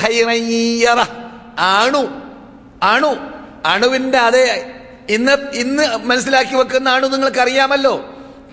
ഖൈറയ്യറ 0.00 1.00
അണു 2.92 3.12
അണുവിന്റെ 3.64 4.18
അതേ 4.18 4.46
ഇന്ന് 5.08 5.34
ഇന്ന് 5.54 5.84
മനസ്സിലാക്കി 6.04 6.54
വെക്കുന്ന 6.54 6.88
അണു 6.90 7.06
നിങ്ങൾക്ക് 7.06 7.40
അറിയാമല്ലോ 7.40 7.94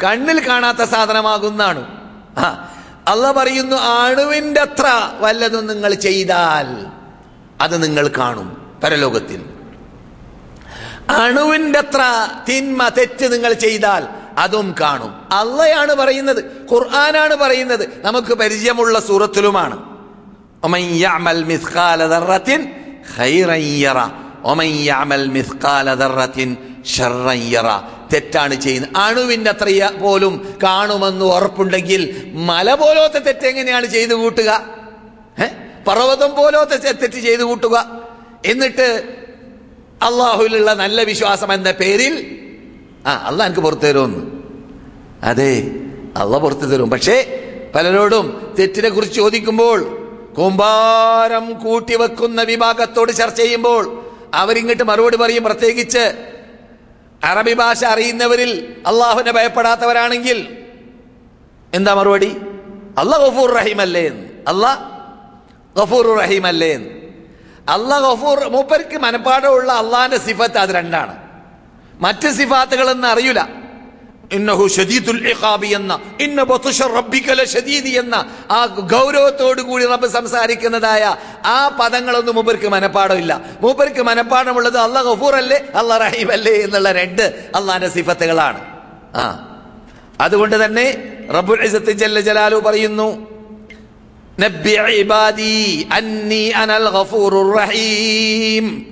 കണ്ണിൽ 0.03 0.47
കാണാത്ത 0.47 0.81
സാധനമാകുന്ന 0.83 1.63
അണു. 1.63 1.83
ആ 2.37 2.47
അല്ല 3.07 3.31
പറയുന്നു 3.31 3.75
അണുവിന്റെ 3.75 4.61
അത്ര 4.61 4.87
വല്ലതും 5.19 5.67
നിങ്ങൾ 5.67 5.93
ചെയ്താൽ 5.93 6.69
അത് 7.61 7.83
നിങ്ങൾ 7.83 8.07
കാണും 8.17 8.47
പരലോകത്തിൽ. 8.83 9.41
അണുവിന്റെ 11.09 11.79
അത്ര 11.79 12.01
തിന്മ 12.49 12.87
തെറ്റ് 12.87 13.33
നിങ്ങൾ 13.33 13.53
ചെയ്താൽ 13.53 14.03
അതും 14.37 14.75
കാണും. 14.81 15.11
അള്ളയാണ് 15.31 15.93
പറയുന്നത് 15.95 16.41
ഖുർആനാണ് 16.71 17.35
പറയുന്നത് 17.35 17.85
നമുക്ക് 18.03 18.33
പരിചയമുള്ള 18.33 18.99
സൂറത്തിലുമാണ്. 18.99 19.96
ഒമൻ 20.63 20.79
യാമൽ 20.79 21.43
മിസ്കാല 21.43 22.07
ദറത്തിൻ 22.07 22.61
ഖൈറയ്യറ 23.17 23.99
ഒമൻ 24.43 24.65
യാമൽ 24.65 25.27
മിസ്കാല 25.27 25.93
ദറത്തിൻ 25.93 26.57
യറ 27.53 27.69
തെറ്റാണ് 28.13 28.55
ചെയ്യുന്നത്. 28.55 28.97
അണുവിന്റെ 28.97 29.49
അത്ര 29.49 29.89
പോലും 30.01 30.57
കാണുമെന്ന് 30.63 31.25
ഉറപ്പുണ്ടെങ്കിൽ 31.25 32.31
മല 32.33 32.73
പോലത്തെ 32.73 33.19
തെറ്റ് 33.19 33.47
എങ്ങനെയാണ് 33.47 33.85
ചെയ്തു 33.85 34.13
കൂട്ടുക? 34.13 34.65
പർവതം 35.87 36.35
പോലത്തെ 36.35 36.77
തെറ്റ് 36.91 37.19
ചെയ്തു 37.19 37.43
കൂട്ടുക. 37.43 38.01
എന്നിട്ട് 38.45 38.87
അള്ളാഹുലുള്ള 40.03 40.73
നല്ല 40.73 41.03
വിശ്വാസം 41.03 41.53
എന്ന 41.53 41.71
പേരിൽ 41.71 42.13
ആ 43.07 43.11
അല്ല 43.27 43.43
എനിക്ക് 43.43 43.61
പുറത്തു 43.61 43.81
തരുമെന്ന്. 43.81 44.21
അതെ 45.23 45.51
അല്ല 46.17 46.37
പുറത്തു 46.37 46.65
തരും. 46.65 46.89
പക്ഷേ 46.89 47.17
പലരോടും 47.75 48.55
തെറ്റിനെ 48.59 48.89
കുറിച്ച് 48.89 49.15
ചോദിക്കുമ്പോൾ 49.15 50.06
കൂമ്പാരം 50.37 51.45
കൂട്ടിവെക്കുന്ന 51.63 52.41
വിഭാഗത്തോട് 52.51 53.11
ചർച്ച 53.19 53.39
ചെയ്യുമ്പോൾ 53.41 53.83
അവരിങ്ങോട്ട് 54.41 54.83
മറുപടി 54.89 55.17
പറയും 55.21 55.43
പ്രത്യേകിച്ച് 55.43 56.03
അറബി 57.21 57.53
ഭാഷ 57.61 57.81
അറിയുന്നവരിൽ 57.83 58.51
അള്ളാഹുവിനെ 58.85 59.31
ഭയപ്പെടാത്തവരാണെങ്കിൽ 59.37 60.39
എന്താ 61.73 61.91
മറുപടി? 61.99 62.29
അള്ളാഹ് 63.01 63.21
ഗഫൂർ 63.25 63.49
റഹീം 63.59 63.79
അല്ലേ 63.81 64.03
അള്ളാഹ് 64.51 64.79
ഗഫൂർ 65.75 66.07
റഹീം 66.21 66.45
അല്ലേ 66.51 66.71
അള്ളാഹ് 67.75 68.03
ഗഫൂർ 68.07 68.39
മൂപ്പർക്ക് 68.55 68.97
മനപ്പാടമുള്ള 69.05 69.71
അള്ളാഹിന്റെ 69.81 70.19
സിഫത്ത് 70.27 70.59
അത് 70.63 70.71
രണ്ടാണ്. 70.79 71.13
മറ്റ് 72.05 72.29
സിഫാത്തുകളെന്ന് 72.39 73.07
അറിയില്ല 73.07 73.41
ഇന്നഹു 74.31 74.67
ഷദീദുൽ 74.67 75.27
ഇഖാബി 75.29 75.67
എന്ന 75.67 75.99
ഇന്ന 76.19 76.43
ബത്തുഷ 76.43 76.81
റബ്ബിക്കല 76.81 77.43
ഷദീദി 77.43 77.89
എന്ന 77.89 78.15
ആ 78.51 78.65
ഗൗരവത്തോടു 78.65 79.61
കൂടി 79.61 79.85
റബ്ബ് 79.85 80.07
സംസാരിക്കുന്നതായ 80.07 81.15
ആ 81.45 81.67
പദങ്ങളൊന്നും 81.67 82.35
മൂപ്പർക്ക് 82.35 82.67
മനപ്പാടമില്ല. 82.67 83.41
മൂപ്പർക്ക് 83.61 84.01
മനപ്പാടമുള്ളത് 84.01 84.77
അല്ല 84.77 85.03
ഗഫൂർ 85.03 85.35
അല്ലേ 85.35 85.57
അല്ല 85.75 85.97
റഹീം 85.97 86.31
അല്ലേ 86.31 86.51
എന്നുള്ള 86.51 86.91
രണ്ട് 86.91 87.21
അള്ളാന്റെ 87.55 87.89
സിഫത്തുകളാണ്. 87.89 88.59
ആ. 89.15 89.25
അതുകൊണ്ട് 90.21 90.65
തന്നെ 90.65 91.17
റബ്ബുൽ 91.33 91.63
ഇസത്ത് 91.63 91.91
ജല്ല 91.91 92.19
ജലാലു 92.19 92.55
പറയുന്നു 92.55 93.37
ഇബാദി 94.99 95.87
അന്നി 95.91 96.49
അനൽ 96.49 96.89
ഗഫൂറുർ 96.89 97.57
റഹീം 97.57 98.87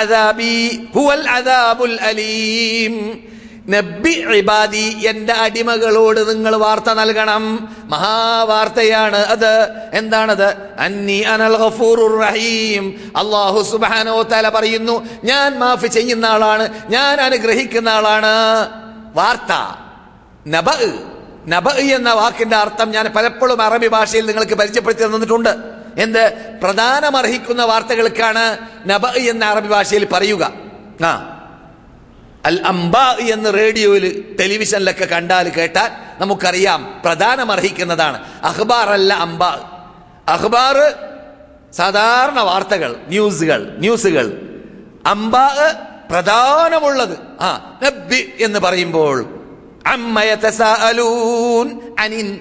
അദാബി 0.00 0.54
ഹുവൽ 0.94 1.28
അദാബുൽ 1.28 1.98
അലീം. 2.00 2.94
നബി 3.68 4.10
ഇബാദി 4.10 5.02
എന്റെ 5.06 5.32
അടിമകളോട് 5.32 6.30
നിങ്ങൾ 6.30 6.56
വാർത്ത 6.56 6.92
നൽകണം. 6.92 7.68
മഹാവാർത്തയാണ് 7.84 9.16
അത്. 9.16 9.68
എന്താണത്? 9.92 10.54
അന്നി 10.78 11.20
അനൽ 11.20 11.56
ഗഫൂറുർ 11.56 12.20
റഹീം. 12.20 13.12
അള്ളാഹു 13.16 13.62
സുബ്ഹാനഹു 13.62 14.22
തആല 14.22 14.48
പറയുന്നു 14.48 15.06
ഞാൻ 15.24 15.58
മാഫ് 15.58 15.86
ചെയ്യുന്ന 15.86 16.26
ആളാണ് 16.26 16.68
ഞാൻ 16.88 17.20
അനുഗ്രഹിക്കുന്ന 17.20 17.88
ആളാണ്. 17.88 18.26
വാർത്ത. 19.14 19.78
നബ 20.48 20.70
നബ 21.48 21.68
എന്ന 21.68 22.12
വാക്കിന്റെ 22.12 22.56
അർത്ഥം 22.56 22.90
ഞാൻ 22.90 23.12
പലപ്പോഴും 23.16 23.62
അറബി 23.62 23.86
ഭാഷയിൽ 23.86 24.26
നിങ്ങൾക്ക് 24.26 24.54
പരിചയപ്പെടുത്തി 24.54 25.04
തന്നിട്ടുണ്ട്. 25.04 25.56
എന്ത്? 25.98 26.34
പ്രധാനമർഹിക്കുന്ന 26.62 27.64
വാർത്തകൾക്കാണ് 27.64 28.58
നബ 28.86 29.06
എന്ന 29.06 29.44
അറബി 29.44 29.68
ഭാഷയിൽ 29.68 30.08
പറയുക. 30.12 30.52
ആ. 31.04 31.32
അൽ 32.46 32.62
അംബ 32.66 32.96
എന്ന് 33.20 33.54
റേഡിയോയിൽ 33.54 34.36
ടെലിവിഷനിലൊക്കെ 34.40 35.04
കണ്ടാൽ 35.04 35.48
കേട്ടാൽ 35.48 35.90
നമുക്കറിയാം 36.20 37.02
പ്രധാനമർഹിക്കുന്നതാണ് 37.04 38.24
അഖ്ബാർ 38.42 38.88
അല്ല 38.88 39.14
അംബ. 39.14 39.44
അഖ്ബാർ 40.28 40.94
സാധാരണ 41.72 42.40
വാർത്തകൾ 42.40 42.96
ന്യൂസുകൾ 43.08 43.76
ന്യൂസുകൾ. 43.78 44.40
അംബ 45.06 45.36
പ്രധാനമുള്ളത്. 46.10 47.18
ആ 47.40 47.78
നബി 47.82 48.32
എന്ന് 48.40 48.58
പറയുമ്പോൾ 48.58 49.44
അനിൻ. 52.00 52.40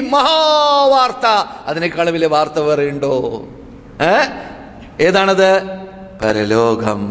മഹാവാർത്ത. 0.00 1.26
അതിനേക്കാൾ 1.66 2.10
വലിയ 2.10 2.26
വാർത്ത 2.26 2.58
വേറെ 2.58 2.86
ഉണ്ടോ? 2.86 3.44
ഏതാണത്? 5.00 5.62
പരലോകം. 6.22 7.02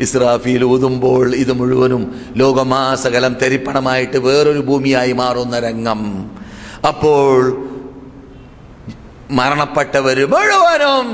ഇസ്രാഫീൽ 0.00 0.64
ഊതുമ്പോൾ 0.64 1.34
ഇത് 1.34 1.52
മുഴുവനും 1.52 2.32
ലോകമാസകലം 2.36 3.34
തെരിപ്പണമായിട്ട് 3.34 4.16
വേറൊരു 4.16 4.58
ഭൂമിയായി 4.58 5.12
മാറുന്ന 5.12 5.58
രംഗം. 5.58 6.30
അപ്പോൾ 6.88 7.68
മരണപ്പെട്ടവർ 9.30 10.18
മുഴുവനും 10.24 11.06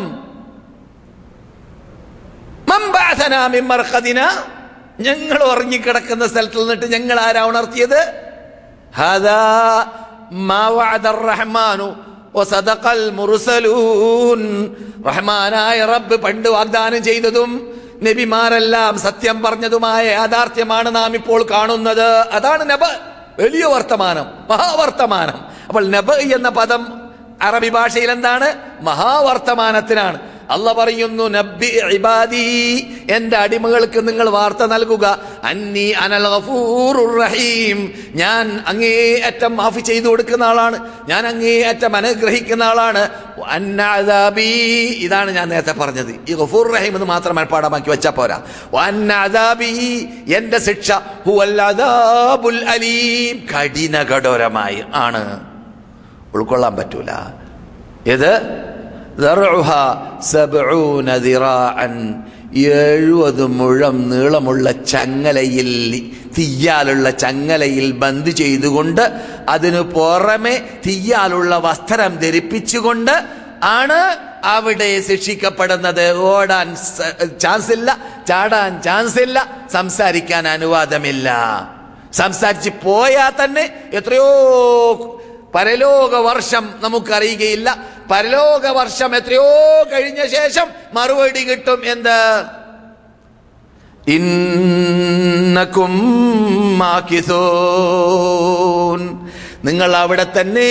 ഞങ്ങൾ 5.01 5.43
ഉറങ്ങിക്കിടക്കുന്ന 5.43 6.27
സ്ഥലത്ത് 6.27 6.61
നിന്നിട്ട് 6.61 6.87
ഞങ്ങൾ 6.93 7.21
ആരാ 7.21 7.45
ഉണർത്തിയത്? 7.45 8.01
ഹദാ 8.97 9.41
റഹ്മാനായ 15.07 15.85
റബ്ബ് 15.85 16.17
പണ്ട് 16.17 16.49
വാഗ്ദാനം 16.49 17.05
ചെയ്തതും 17.05 17.75
നബിമാരെല്ലാം 18.03 18.99
സത്യം 18.99 19.43
പറഞ്ഞതുമായ 19.43 20.07
യാഥാർത്ഥ്യമാണ് 20.07 20.97
നാം 20.97 21.15
ഇപ്പോൾ 21.15 21.43
കാണുന്നത്. 21.43 22.07
അതാണ് 22.07 22.71
നബ. 22.71 22.85
വലിയ 23.39 23.65
വർത്തമാനം 23.65 24.27
മഹാവർത്തമാനം. 24.51 25.39
അപ്പോൾ 25.69 25.87
നബ 25.87 26.13
എന്ന 26.13 26.49
പദം 26.49 27.11
അറബി 27.43 27.69
ഭാഷയിൽ 27.69 28.11
എന്താണ്? 28.11 28.55
മഹാവർത്തമാനത്തിനാണ്. 28.81 30.34
അല്ല 30.51 30.73
പറയുന്നു 30.73 31.29
നബ്ബി 31.29 31.67
ഇബാദി 31.67 32.87
എന്റെ 33.11 33.37
അടിമകൾക്ക് 33.37 34.09
നിങ്ങൾ 34.09 34.29
വാർത്ത 34.29 34.67
നൽകുക. 34.67 35.19
അന്നി 35.45 35.91
അനൽ 35.91 36.29
റഹീം. 37.21 37.93
ഞാൻ 38.15 38.65
അങ്ങേ 38.67 39.21
അറ്റം 39.27 39.57
മാഫി 39.57 39.81
ചെയ്തു 39.81 40.09
കൊടുക്കുന്ന 40.09 40.45
ആളാണ്. 40.45 40.91
ഞാൻ 41.09 41.27
അങ്ങേ 41.27 41.63
അറ്റം 41.63 41.97
അനുഗ്രഹിക്കുന്ന 41.97 42.63
ആളാണ്. 42.63 43.09
ഇതാണ് 44.99 45.31
ഞാൻ 45.31 45.49
നേരത്തെ 45.49 45.73
പറഞ്ഞത്. 45.73 46.31
ഈ 46.31 46.35
ഗഫൂർ 46.35 46.73
റഹീം 46.73 46.95
എന്ന് 46.95 47.07
മാത്രം 47.07 47.35
മനപ്പാടമാക്കി 47.35 47.91
വെച്ചാ 47.91 48.11
പോരാ. 48.11 48.43
എന്റെ 50.29 50.59
ശിക്ഷ 50.59 50.93
ഹുവൽ 51.27 51.63
അദാബുൽ 51.63 52.65
അലീം. 52.69 53.47
കഠിന 53.55 54.03
കഠോരമായി 54.03 54.83
ആണ്. 54.95 55.41
ഉൾക്കൊള്ളാൻ 56.35 56.77
പറ്റൂല. 56.77 57.11
ഇത് 58.07 58.41
ദറുഹ 59.23 59.71
സബൂന 60.33 61.17
ദിറാഅൻ 61.27 61.95
എഴുപത് 62.55 63.45
മുഴം 63.59 63.97
നീളമുള്ള 64.11 64.67
ചങ്ങലയിൽ 64.73 65.71
തീയാലുള്ള 66.37 67.11
ചങ്ങലയിൽ 67.23 67.87
ബന്ദ് 68.03 68.31
ചെയ്തുകൊണ്ട് 68.41 69.05
അതിനു 69.49 69.83
പുറമെ 69.95 70.55
തീയാലുള്ള 70.87 71.55
വസ്ത്രം 71.67 72.13
ധരിപ്പിച്ചുകൊണ്ട് 72.25 73.15
ആണ് 73.79 74.01
അവിടെ 74.57 74.89
ശിക്ഷിക്കപ്പെടുന്നത്. 75.09 76.05
ഓടാൻ 76.31 76.69
ചാൻസ് 77.43 77.73
ഇല്ല 77.73 77.91
ചാടാൻ 78.29 78.83
ചാൻസ് 78.83 79.21
ഇല്ല 79.27 79.39
സംസാരിക്കാൻ 79.73 80.49
അനുവാദമില്ല. 80.49 81.29
സംസാരിച്ച് 82.21 82.71
പോയാൽ 82.85 83.33
തന്നെ 83.45 83.65
എത്രയോ 83.93 84.29
പരലോക 85.55 86.15
വർഷം 86.29 86.65
നമുക്കറിയുകയില്ല. 86.83 87.69
പരലോക 88.11 88.69
വർഷം 88.69 89.17
എത്രയോ 89.17 89.45
കഴിഞ്ഞ 89.93 90.27
ശേഷം 90.27 90.67
മറുപടി 90.95 91.45
കിട്ടും 91.45 91.83
എന്ത്? 91.87 92.45
നിങ്ങൾ 99.65 99.97
അവിടെ 99.97 100.27
തന്നെ 100.41 100.69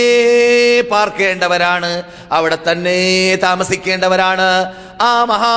പാർക്കേണ്ടവരാണ്. 0.91 2.03
അവിടെ 2.31 2.57
തന്നെ 2.71 3.35
താമസിക്കേണ്ടവരാണ്. 3.35 4.73
ആ 5.01 5.23
മഹാ 5.23 5.55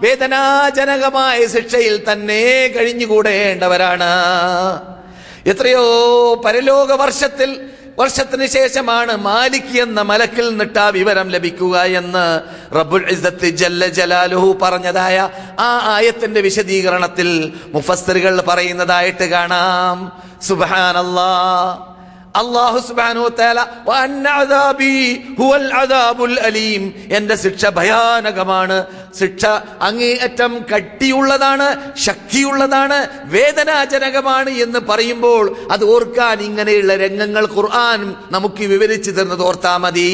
വേദനാജനകമായ 0.00 1.46
ശിക്ഷയിൽ 1.46 2.12
തന്നെ 2.12 2.72
കഴിഞ്ഞുകൂടേണ്ടവരാണ്. 2.76 4.10
എത്രയോ 5.46 5.84
പരലോക 6.34 6.92
വർഷത്തിൽ 6.92 7.70
വർഷത്തിന് 7.98 8.46
ശേഷമാണ് 8.46 9.16
മാലിക് 9.16 9.80
എന്ന 9.80 10.02
മലക്കിൽ 10.02 10.48
നിന്നിട്ട് 10.48 10.90
വിവരം 10.90 11.28
ലഭിക്കുക 11.28 11.82
എന്ന് 11.82 12.40
റബ്ബുൽ 12.74 13.06
ഇസത്ത് 13.10 13.46
ജല്ല 13.46 13.86
ജലാലുഹു 13.86 14.58
പറഞ്ഞതായ 14.62 15.30
ആ 15.58 15.94
ആയത്തിന്റെ 15.94 16.40
വിശദീകരണത്തിൽ 16.40 17.52
മുഫസ്സറുകൾ 17.74 18.40
പറയുന്നതായിട്ട് 18.40 19.24
കാണാം. 19.24 20.12
സുബാനല്ലാ 20.42 21.86
അള്ളാഹു 22.36 22.80
അദാബുൽ 25.72 26.40
അലീം. 26.40 26.94
എന്റെ 27.12 27.36
ശിക്ഷ 27.36 27.66
ഭയാനകമാണ്. 27.66 28.86
ശിക്ഷ 29.18 29.44
അങ്ങേയറ്റം 29.80 30.52
കട്ടിയുള്ളതാണ് 30.72 31.66
ശക്തിയുള്ളതാണ് 31.96 32.98
വേദനാജനകമാണ് 33.26 34.50
എന്ന് 34.58 34.80
പറയുമ്പോൾ 34.88 35.44
അത് 35.70 35.84
ഓർക്കാൻ 35.86 36.42
ഇങ്ങനെയുള്ള 36.42 36.96
രംഗങ്ങൾ 36.96 37.46
ഖുർആൻ 37.54 38.00
നമുക്ക് 38.30 38.64
വിവരിച്ചു 38.64 39.10
തരുന്നത് 39.10 39.42
ഓർത്താ 39.42 39.76
മതി. 39.76 40.08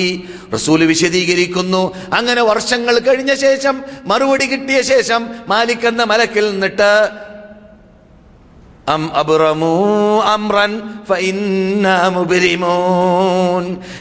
റസൂൽ 0.55 0.85
വിശദീകരിക്കുന്നു 0.85 1.83
അങ്ങനെ 2.13 2.43
വർഷങ്ങൾ 2.43 2.99
കഴിഞ്ഞ 2.99 3.35
ശേഷം 3.37 3.75
മറുപടി 4.07 4.47
കിട്ടിയ 4.47 4.83
ശേഷം 4.83 5.23
മാലിക് 5.49 5.87
എന്ന 5.87 6.05
മലക്കിൽ 6.05 6.45
നിന്നിട്ട് 6.51 6.91
അം 8.89 9.15
അബുറമൂ 9.15 9.73
അമ്രൻ 10.21 10.73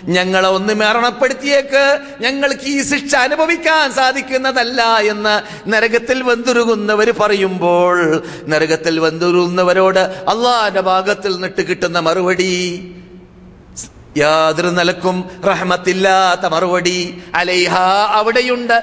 ഞങ്ങളെ 0.08 0.50
ഒന്ന് 0.50 0.74
മരണപ്പെടുത്തിയേക്ക്. 0.74 1.84
ഞങ്ങൾക്ക് 2.22 2.66
ഈ 2.66 2.82
ശിക്ഷ 2.82 3.16
അനുഭവിക്കാൻ 3.16 3.92
സാധിക്കുന്നതല്ല 3.92 4.82
എന്ന് 4.98 5.36
നരകത്തിൽ 5.70 6.24
വെന്തുരുകുന്നവർ 6.24 7.10
പറയുമ്പോൾ 7.20 7.98
നരകത്തിൽ 8.48 9.00
വെന്തുരുകുന്നവരോട് 9.00 10.00
അള്ളാന്റെ 10.28 10.82
ഭാഗത്തിൽ 10.82 11.34
നിന്നിട്ട് 11.34 11.68
കിട്ടുന്ന 11.68 12.00
മറുപടി 12.00 12.52
യാതൊരു 14.18 14.68
നിലക്കും 14.68 15.18
റഹ്മത്തില്ലാത്ത 15.48 16.46
മറുപടി. 16.54 17.22
അലൈഹ 17.36 17.74
അവിടെയുണ്ട്. 18.20 18.78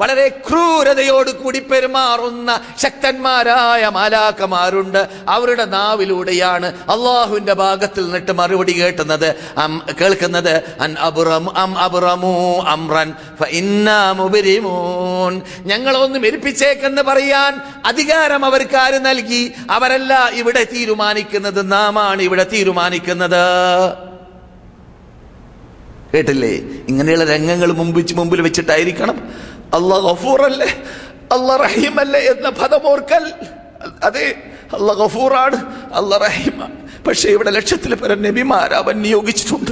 വളരെ 0.00 0.28
ക്രൂരതയോട് 0.28 1.30
കൂടി 1.30 1.58
പെരുമാറുന്ന 1.58 2.60
ശക്തന്മാരായ 2.82 3.88
മാലാക്കമാരുണ്ട് 3.88 5.08
അവരുടെ 5.28 5.64
നാവിലൂടെയാണ് 5.64 6.66
അള്ളാഹുവിന്റെ 6.66 7.52
ഭാഗത്തിൽ 7.52 8.04
നിന്നിട്ട് 8.04 8.32
മറുപടി 8.32 8.72
കേട്ടുന്നത്. 8.72 9.28
കേൾക്കുന്നത് 10.00 10.54
അൻ 10.80 10.96
അബുറം 10.98 11.58
അം 11.58 11.78
അബുറമൂ 11.78 12.60
അമ്രൻ 12.60 13.12
ഞങ്ങളൊന്ന് 15.60 16.18
മെരിപ്പിച്ചേക്കെന്ന് 16.18 17.02
പറയാൻ 17.02 17.52
അധികാരം 17.86 18.44
അവർക്കാര് 18.44 18.98
നൽകി? 19.06 19.52
അവരല്ല 19.70 20.30
ഇവിടെ 20.32 20.64
തീരുമാനിക്കുന്നത് 20.72 21.72
നാമാണ് 21.72 22.22
ഇവിടെ 22.22 22.46
തീരുമാനിക്കുന്നത്. 22.52 23.45
കേട്ടില്ലേ? 26.14 26.52
ഇങ്ങനെയുള്ള 26.88 27.24
രംഗങ്ങൾ 27.24 27.72
മുമ്പിച്ച് 27.72 28.14
മുമ്പിൽ 28.14 28.40
വെച്ചിട്ടായിരിക്കണം. 28.40 29.16
അള്ളാഹ് 29.74 30.02
ഗഫൂറല്ലേ? 30.06 30.70
അള്ളാഹ് 31.32 31.60
റഹീമല്ലേ 31.60 32.20
എന്ന 32.20 32.48
പദമോർക്കൽ 32.50 33.24
അതെ 34.04 34.26
അള്ളാഹ് 34.76 34.98
ഗഫൂറാണ് 34.98 35.58
അള്ളാഹ് 35.94 36.22
റഹീമാണ് 36.22 36.76
പക്ഷെ 37.06 37.28
ഇവിടെ 37.28 37.50
ലക്ഷത്തിൽ 37.50 37.94
പരം 37.94 38.22
നബിമാർ 38.22 38.74
അവൻ 38.74 39.02
നിയോഗിച്ചിട്ടുണ്ട്. 39.02 39.70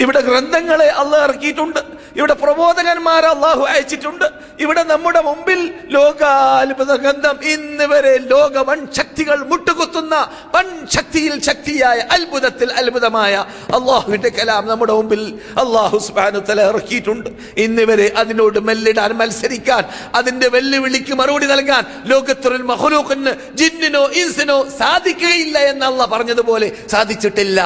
ഇവിടെ 0.00 0.20
ഗ്രന്ഥങ്ങളെ 0.20 0.86
അള്ളാഹ് 0.86 1.24
ഇറക്കിയിട്ടുണ്ട്. 1.24 2.01
ഇവിടെ 2.18 2.34
പ്രബോധകന്മാർ 2.44 3.22
അള്ളാഹു 3.34 3.62
അയച്ചിട്ടുണ്ട്. 3.72 4.26
ഇവിടെ 4.64 4.82
നമ്മുടെ 4.92 5.20
മുമ്പിൽ 5.28 5.60
ലോകാത്ഭുത 5.96 6.92
ഗന്ധം 7.04 7.36
ഇന്ന് 7.52 7.86
വരെ 7.92 8.14
ലോക 8.32 8.56
വൻ 8.68 8.80
ശക്തികൾ 8.98 9.38
മുട്ടുകുത്തുന്ന 9.50 10.14
വൻ 10.54 10.66
ശക്തിയിൽ 10.96 11.34
ശക്തിയായ 11.48 11.98
അത്ഭുതത്തിൽ 12.16 12.68
അത്ഭുതമായ 12.80 13.34
അള്ളാഹുവിന്റെ 13.78 14.30
കലാം 14.38 14.66
നമ്മുടെ 14.72 14.92
മുമ്പിൽ 14.98 15.22
അള്ളാഹു 15.62 15.98
സുബാനു 16.08 16.42
തല 16.50 16.60
ഇറക്കിയിട്ടുണ്ട്. 16.70 17.30
ഇന്ന് 17.64 17.82
വരെ 17.90 18.06
അതിനോട് 18.22 18.58
മെല്ലിടാൻ 18.68 19.12
മത്സരിക്കാൻ 19.22 19.82
അതിന്റെ 20.14 20.48
വെല്ലുവിളിക്ക് 20.56 21.14
മറുപടി 21.22 21.46
നൽകാൻ 21.54 21.82
ലോകത്തൊരു 22.12 22.64
മഹലൂക്കിന് 22.72 23.32
ജിന്നിനോ 23.62 24.04
ഇൻസിനോ 24.22 24.58
സാധിക്കുകയില്ല 24.80 25.58
എന്ന് 25.72 25.86
അള്ളാഹ് 25.90 26.10
പറഞ്ഞതുപോലെ 26.14 26.68
സാധിച്ചിട്ടില്ല. 26.94 27.60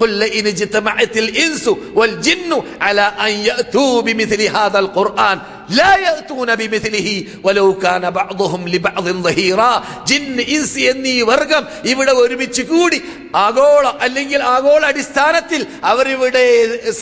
قل 0.00 0.22
إن 0.22 0.46
اجتمعت 0.46 1.16
الإنس 1.16 1.70
والجن 1.94 2.62
على 2.80 3.00
أن 3.00 3.30
يأتوا 3.30 4.02
بمثل 4.02 4.42
هذا 4.42 4.78
القرآن. 4.78 5.38
ലാ 5.72 5.90
യഅ്തൂന 6.02 6.50
ബിമിഥ്ലിഹി 6.60 7.14
വലൗ 7.44 7.66
കാന 7.82 8.04
ബഅ്ദുഹും 8.16 8.62
ലിബഅ്ദിൻ 8.72 9.18
ദഹീറാ 9.26 9.70
ജിൻ 10.10 10.24
ഇൻസ് 10.48 10.78
എന്നീ 10.90 11.16
വർഗം 11.30 11.62
ഇവിടെ 11.92 12.14
ഒരുമിച്ച് 12.22 12.62
കൂടി 12.70 12.98
ആഗോള 13.42 13.84
അല്ലെങ്കിൽ 14.04 14.40
ആഗോള 14.48 14.82
അടിസ്ഥാനത്തിൽ 14.88 15.60
അവരിവിടെ 15.90 16.44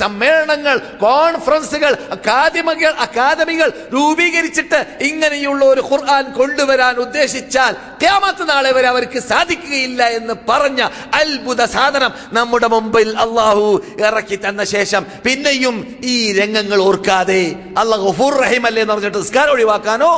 സമ്മേളനങ്ങൾ 0.01 0.77
കോൺഫറൻസുകൾ 1.05 1.92
അക്കാദമികൾ 2.16 2.92
അക്കാദമികൾ 3.07 3.68
രൂപീകരിച്ചിട്ട് 3.94 4.81
ഇങ്ങനെയുള്ള 5.09 5.62
ഒരു 5.73 5.83
ഖുർആൻ 5.88 6.25
കൊണ്ടുവരാൻ 6.38 6.94
ഉദ്ദേശിച്ചാൽ 7.05 7.73
ക്യാമത്ത് 8.03 8.44
നാളെ 8.51 8.70
വരെ 8.77 8.88
അവർക്ക് 8.90 9.20
സാധിക്കുകയില്ല 9.31 10.03
എന്ന് 10.18 10.35
പറഞ്ഞ 10.51 10.81
അത്ഭുത 11.20 11.62
സാധനം 11.75 12.12
നമ്മുടെ 12.33 12.68
മുമ്പിൽ 12.75 13.11
അള്ളാഹു 13.25 13.66
ഇറക്കി 14.05 14.38
തന്ന 14.40 14.62
ശേഷം 14.73 15.03
പിന്നെയും 15.27 15.77
ഈ 16.07 16.16
രംഗങ്ങൾ 16.38 16.79
ഓർക്കാതെ. 16.83 17.42
അള്ളാഹു 17.83 18.07
ഗഫൂർ 18.50 18.58
റഹീം 18.58 18.66
അല്ലേ 18.66 18.80
എന്ന് 18.82 18.94
പറഞ്ഞിട്ട് 18.94 19.18
നിസ്കാരം 19.18 19.52
ഒഴിവാക്കാനോ? 19.52 20.10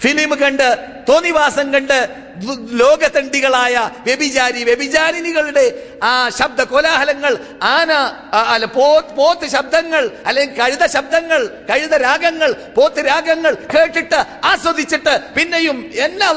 ഫിലിം 0.00 0.30
കണ്ട് 0.36 0.68
തോന്നിവാസം 1.08 1.66
കണ്ട് 1.72 1.98
ലോകതണ്ടികളായ 2.70 3.90
വ്യഭിചാരി 4.04 4.64
വ്യഭിചാരിണികളുടെ 4.64 5.66
ആ 6.02 6.28
ശബ്ദ 6.28 6.62
കോലാഹലങ്ങൾ 6.62 7.32
ആന 7.62 7.92
അല്ല 8.54 8.64
പോത്ത് 9.18 9.46
ശബ്ദങ്ങൾ 9.46 10.10
അല്ലെങ്കിൽ 10.26 10.56
കഴുത 10.56 10.86
ശബ്ദങ്ങൾ 10.86 11.40
കഴുത 11.70 11.94
രാഗങ്ങൾ 11.96 12.52
പോത്ത് 12.74 13.06
രാഗങ്ങൾ 13.06 13.54
കേട്ടിട്ട് 13.74 14.20
ആസ്വദിച്ചിട്ട് 14.44 15.20
പിന്നെയും 15.36 15.90
എന്നെ 15.96 16.28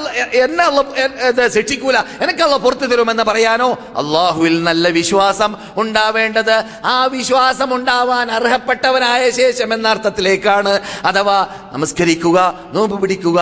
എന്നെ 0.43 1.49
ശിക്ഷിക്കൂല 1.49 1.97
എനിക്കല്ല 2.21 2.55
പുറത്തു 2.57 2.85
തരുമെന്ന് 2.85 3.23
പറയാനോ? 3.23 3.77
അള്ളാഹുവിൽ 3.95 4.63
നല്ല 4.63 4.87
വിശ്വാസം 4.89 5.55
ഉണ്ടാവേണ്ടത് 5.77 6.55
ആ 6.83 7.05
വിശ്വാസം 7.05 7.73
ഉണ്ടാവാൻ 7.73 8.31
അർഹപ്പെട്ടവനായ 8.31 9.29
ശേഷം 9.29 9.73
എന്ന 9.73 9.87
അർത്ഥത്തിലേക്കാണ്. 9.87 10.79
അഥവാ 11.05 11.47
നമസ്കരിക്കുക 11.73 12.37
നോമ്പ് 12.73 13.01
പിടിക്കുക 13.01 13.39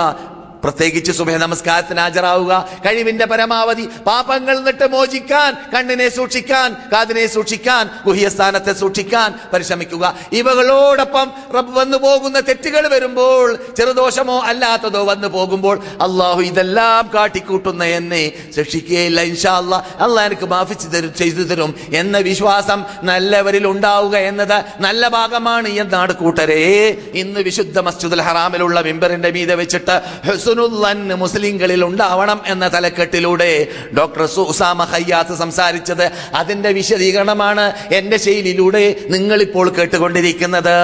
പ്രത്യേകിച്ച് 0.64 1.12
സുബഹ 1.12 1.36
നമസ്കാരത്തിന് 1.38 2.00
ഹാജരാവുക. 2.00 2.54
കഴിവിന്റെ 2.86 3.26
പരമാവധി 3.26 3.86
പാപങ്ങൾ 4.08 4.56
നിട്ട് 4.60 4.88
മോചിക്കാൻ 4.92 5.52
കണ്ണിനെ 5.74 6.10
സൂക്ഷിക്കാൻ 6.10 6.76
കാതിനെ 6.94 7.28
സൂക്ഷിക്കാൻ 7.28 7.90
ഗുഹ്യസ്ഥാനത്തെ 8.06 8.74
സൂക്ഷിക്കാൻ 8.74 9.30
പരിശ്രമിക്കുക. 9.54 10.16
ഇവകളോടൊപ്പം 10.32 11.28
റബ്ബ് 11.56 11.74
വന്നു 11.80 11.98
പോകുന്ന 11.98 12.42
തെറ്റുകൾ 12.42 12.88
വരുമ്പോൾ 12.88 13.58
ചെറുദോഷമോ 13.78 14.40
അല്ലാത്തതോ 14.40 15.04
വന്നു 15.04 15.28
പോകുമ്പോൾ 15.28 15.78
അള്ളാഹു 16.02 16.42
ഇതെല്ലാം 16.42 17.10
കാട്ടിക്കൂട്ടുന്ന 17.16 17.84
എന്നെ 17.86 18.24
ശിക്ഷിക്കുകയില്ല 18.56 19.22
ഇൻഷാ 19.22 19.58
അല്ലാ 19.58 19.80
അള്ളാഹ് 20.00 20.28
എനിക്ക് 20.28 20.46
മാഫിച്ച് 20.46 20.88
തരും 20.96 21.14
ചെയ്തു 21.14 21.44
തരും 21.44 21.76
എന്ന 21.94 22.18
വിശ്വാസം 22.18 22.86
നല്ലവരിൽ 23.04 23.68
ഉണ്ടാവുക 23.68 24.16
എന്നത് 24.18 24.58
നല്ല 24.80 25.08
ഭാഗമാണ് 25.08 25.68
എന്നാണ് 25.68 26.14
കൂട്ടരെ. 26.14 26.62
ഇന്ന് 27.14 27.40
വിശുദ്ധ 27.40 27.80
മസ്ജിദുൽ 27.80 28.22
ഹറാമിലുള്ള 28.22 28.82
മിമ്പറിന്റെ 28.82 29.32
മീതെ 29.32 29.56
വെച്ചിട്ട് 29.56 29.96
ഹുസ്നുല്ലൻ 30.48 31.14
മുസ്ലിങ്ങളിൽ 31.14 31.86
ഉണ്ടാവണം 31.86 32.42
എന്ന 32.46 32.68
തലക്കെട്ടിലൂടെ 32.68 33.68
ഡോക്ടർ 33.98 34.26
സുസാമ 34.26 34.84
ഹയ്യാത്ത് 34.84 35.36
സംസാരിച്ചത്. 35.36 36.12
അതിന്റെ 36.36 36.72
വിശദീകരണമാണ് 36.72 37.74
എന്റെ 37.92 38.18
ശൈലിയിലൂടെ 38.18 38.96
നിങ്ങൾ 39.10 39.42
ഇപ്പോൾ 39.42 39.70
കേട്ടുകൊണ്ടിരിക്കുന്നത്. 39.70 40.78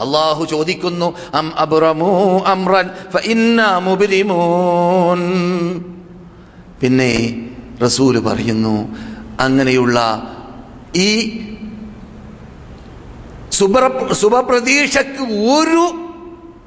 അള്ളാഹു 0.00 0.44
ചോദിക്കുന്നു 0.44 1.14
അം 1.34 1.52
അബ്റമൂ 1.58 2.38
അമ്രൻ 2.38 2.88
പിന്നെ 6.80 7.12
റസൂൽ 7.82 8.18
പറയുന്നു 8.18 8.76
അങ്ങനെയുള്ള 9.40 9.98
ഈ 10.96 11.10
സുബ്ര 13.52 14.12
ശുഭപ്രതീക്ഷക്ക് 14.20 15.24
ഒരു 15.56 16.01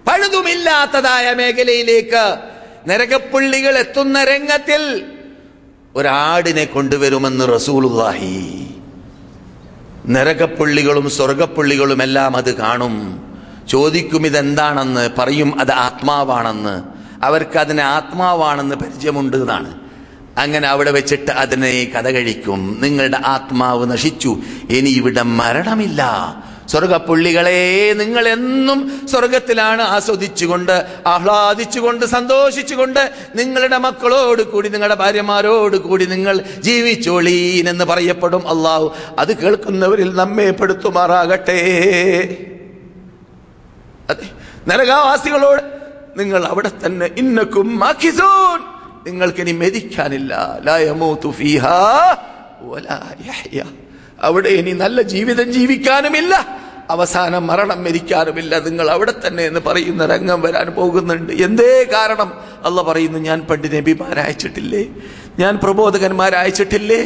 പഴുതുമില്ലാത്തതായ 0.08 1.34
മേഖലയിലേക്ക് 1.34 2.40
നരകപ്പുള്ളികൾ 2.88 3.78
എത്തുന്ന 3.78 4.24
രംഗത്തിൽ 4.24 5.06
ഒരാടിനെ 5.96 6.66
കൊണ്ടുവരുമെന്ന് 6.66 7.56
റസൂലുള്ളാഹി. 7.56 8.68
നരകപ്പുള്ളികളും 10.06 11.10
സ്വർഗപ്പുള്ളികളും 11.10 12.04
എല്ലാം 12.04 12.38
അത് 12.38 12.56
കാണും. 12.56 13.26
ചോദിക്കും 13.70 14.26
ഇതെന്താണെന്ന് 14.26 15.10
പറയും 15.18 15.60
അത് 15.60 15.72
ആത്മാവാണെന്ന്. 15.72 16.84
അവർക്ക് 17.26 17.60
അതിനെ 17.60 17.84
ആത്മാവാണെന്ന് 17.84 18.76
പരിചയമുണ്ട് 18.76 19.38
എന്നാണ്. 19.38 19.76
അങ്ങനെ 20.38 20.68
അവിടെ 20.68 20.92
വെച്ചിട്ട് 20.92 21.32
അതിനെ 21.32 21.92
കഥ 21.96 22.10
കഴിക്കും. 22.10 22.78
നിങ്ങളുടെ 22.82 23.20
ആത്മാവ് 23.26 23.92
നശിച്ചു. 23.92 24.38
ഇനി 24.70 24.90
ഇവിടെ 24.90 25.22
മരണമില്ല. 25.22 26.12
സ്വർഗപ്പുള്ളികളെ 26.72 27.60
നിങ്ങൾ 28.02 28.28
എന്നും 28.28 28.80
സ്വർഗത്തിലാണ് 29.12 29.84
ആസ്വദിച്ചുകൊണ്ട് 29.96 30.76
ആഹ്ലാദിച്ചുകൊണ്ട് 31.14 32.06
സന്തോഷിച്ചുകൊണ്ട് 32.16 33.02
നിങ്ങളുടെ 33.36 33.78
മക്കളോട് 33.78 34.42
കൂടി 34.54 34.70
നിങ്ങളുടെ 34.70 34.98
ഭാര്യമാരോട് 35.04 35.78
കൂടി 35.88 36.06
നിങ്ങൾ 36.06 36.36
ജീവിച്ചോളീൻ 36.68 37.70
എന്ന് 37.74 37.86
പറയപ്പെടും 37.92 38.44
അള്ളാഹു 38.54 38.88
അത് 39.20 39.32
കേൾക്കുന്നവരിൽ 39.42 40.12
നമ്മെ 40.22 40.50
പെടുത്തുമാറാകട്ടെ. 40.60 41.60
അതെ 44.10 44.28
നരകാവാസികളോട് 44.68 45.64
നിങ്ങൾ 46.20 46.42
അവിടെ 46.52 46.72
തന്നെ 46.86 47.08
ഇന്നക്കും 47.22 47.70
നിങ്ങൾക്കിനി 49.08 49.54
മെതിക്കാനില്ല 49.62 50.34
ലാ 50.68 50.76
തുഫീഹ 51.26 51.36
ഫീഹാ 51.40 51.80
വലാ 52.70 53.00
യഹ്യ. 53.30 53.64
അവിടെ 54.26 54.50
ഇനി 54.50 54.72
നല്ല 54.72 55.02
ജീവിതം 55.02 55.54
ജീവിക്കാനുമില്ല. 55.54 56.66
അവസാനം 56.90 57.48
മരണം 57.48 57.84
മരിക്കാനുമില്ല. 57.84 58.60
നിങ്ങൾ 58.60 58.90
അവിടെ 58.90 59.14
തന്നെ 59.28 59.44
എന്ന് 59.44 59.60
പറയുന്ന 59.60 60.06
രംഗം 60.06 60.42
വരാൻ 60.42 60.68
പോകുന്നുണ്ട്. 60.68 61.34
എന്തേ 61.34 61.90
കാരണം? 61.94 62.30
അല്ല 62.66 62.82
പറയുന്നു 62.82 63.20
ഞാൻ 63.20 63.40
പണ്ട് 63.42 63.68
നബിമാരയച്ചിട്ടില്ലേ 63.78 64.84
ഞാൻ 65.42 65.54
പ്രബോധകന്മാരയച്ചിട്ടില്ലേ 65.64 67.02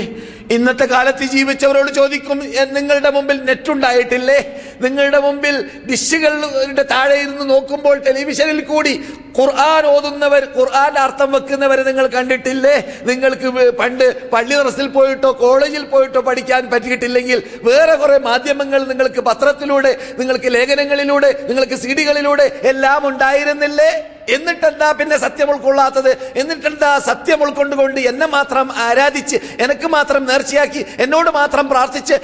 ഇന്നത്തെ 0.56 0.86
കാലത്ത് 0.92 1.26
ജീവിച്ചവരോട് 1.34 1.90
ചോദിക്കും 1.98 2.38
നിങ്ങളുടെ 2.78 3.10
മുമ്പിൽ 3.16 3.38
നെറ്റ് 3.50 3.70
ഉണ്ടായിട്ടില്ലേ 3.74 4.38
നിങ്ങളുടെ 4.86 5.20
മുമ്പിൽ 5.26 5.56
ഡിഷുകളുടെ 5.90 6.84
താഴെ 6.92 7.16
ഇരുന്ന് 7.24 7.46
നോക്കുമ്പോൾ 7.54 7.96
ടെലിവിഷനിൽ 8.08 8.60
കൂടി 8.72 8.94
ഖുർആൻ 9.38 9.84
ഓതുന്നവർ 9.96 10.44
ഖുർആൻ 10.58 10.94
അർത്ഥം 11.04 11.30
വെക്കുന്നവരെ 11.36 11.84
നിങ്ങൾ 11.90 12.06
കണ്ടിട്ടില്ലേ? 12.16 12.76
നിങ്ങൾക്ക് 13.10 13.48
പണ്ട് 13.82 14.06
പള്ളി 14.34 14.56
റസിൽ 14.68 14.88
പോയിട്ടോ 14.96 15.30
കോളേജിൽ 15.44 15.84
പോയിട്ടോ 15.94 16.22
പഠിക്കാൻ 16.30 16.64
പറ്റിയിട്ടില്ലെങ്കിൽ 16.74 17.40
വേറെ 17.68 17.96
കുറെ 18.02 18.18
മാധ്യമങ്ങൾ 18.30 18.82
നിങ്ങൾക്ക് 18.92 19.24
പത്രത്തിലൂടെ 19.30 19.92
നിങ്ങൾക്ക് 20.22 20.52
ലേഖനങ്ങളിലൂടെ 20.58 21.30
നിങ്ങൾക്ക് 21.50 21.78
സീഡികളിലൂടെ 21.84 22.48
എല്ലാം 22.72 23.02
ഉണ്ടായിരുന്നില്ലേ? 23.12 23.92
എന്നിട്ടെന്താ 24.36 24.88
പിന്നെ 24.98 25.16
സത്യം 25.26 25.50
ഉൾക്കൊള്ളാത്തത്? 25.54 26.10
എന്നിട്ടെന്താ 26.42 26.90
സത്യം 27.10 27.40
ഉൾക്കൊണ്ടുകൊണ്ട് 27.46 28.00
എന്നെ 28.20 28.28
മാത്രം 28.28 28.72
ആരാധിച്ച് 28.76 29.38
എനിക്ക് 29.60 29.88
മാത്രം 29.88 30.26
നേർച്ചയാക്കി 30.26 30.86
എന്നോട് 31.00 31.30
മാത്രം 31.30 31.70
പ്രാർത്ഥിച്ച് 31.70 32.16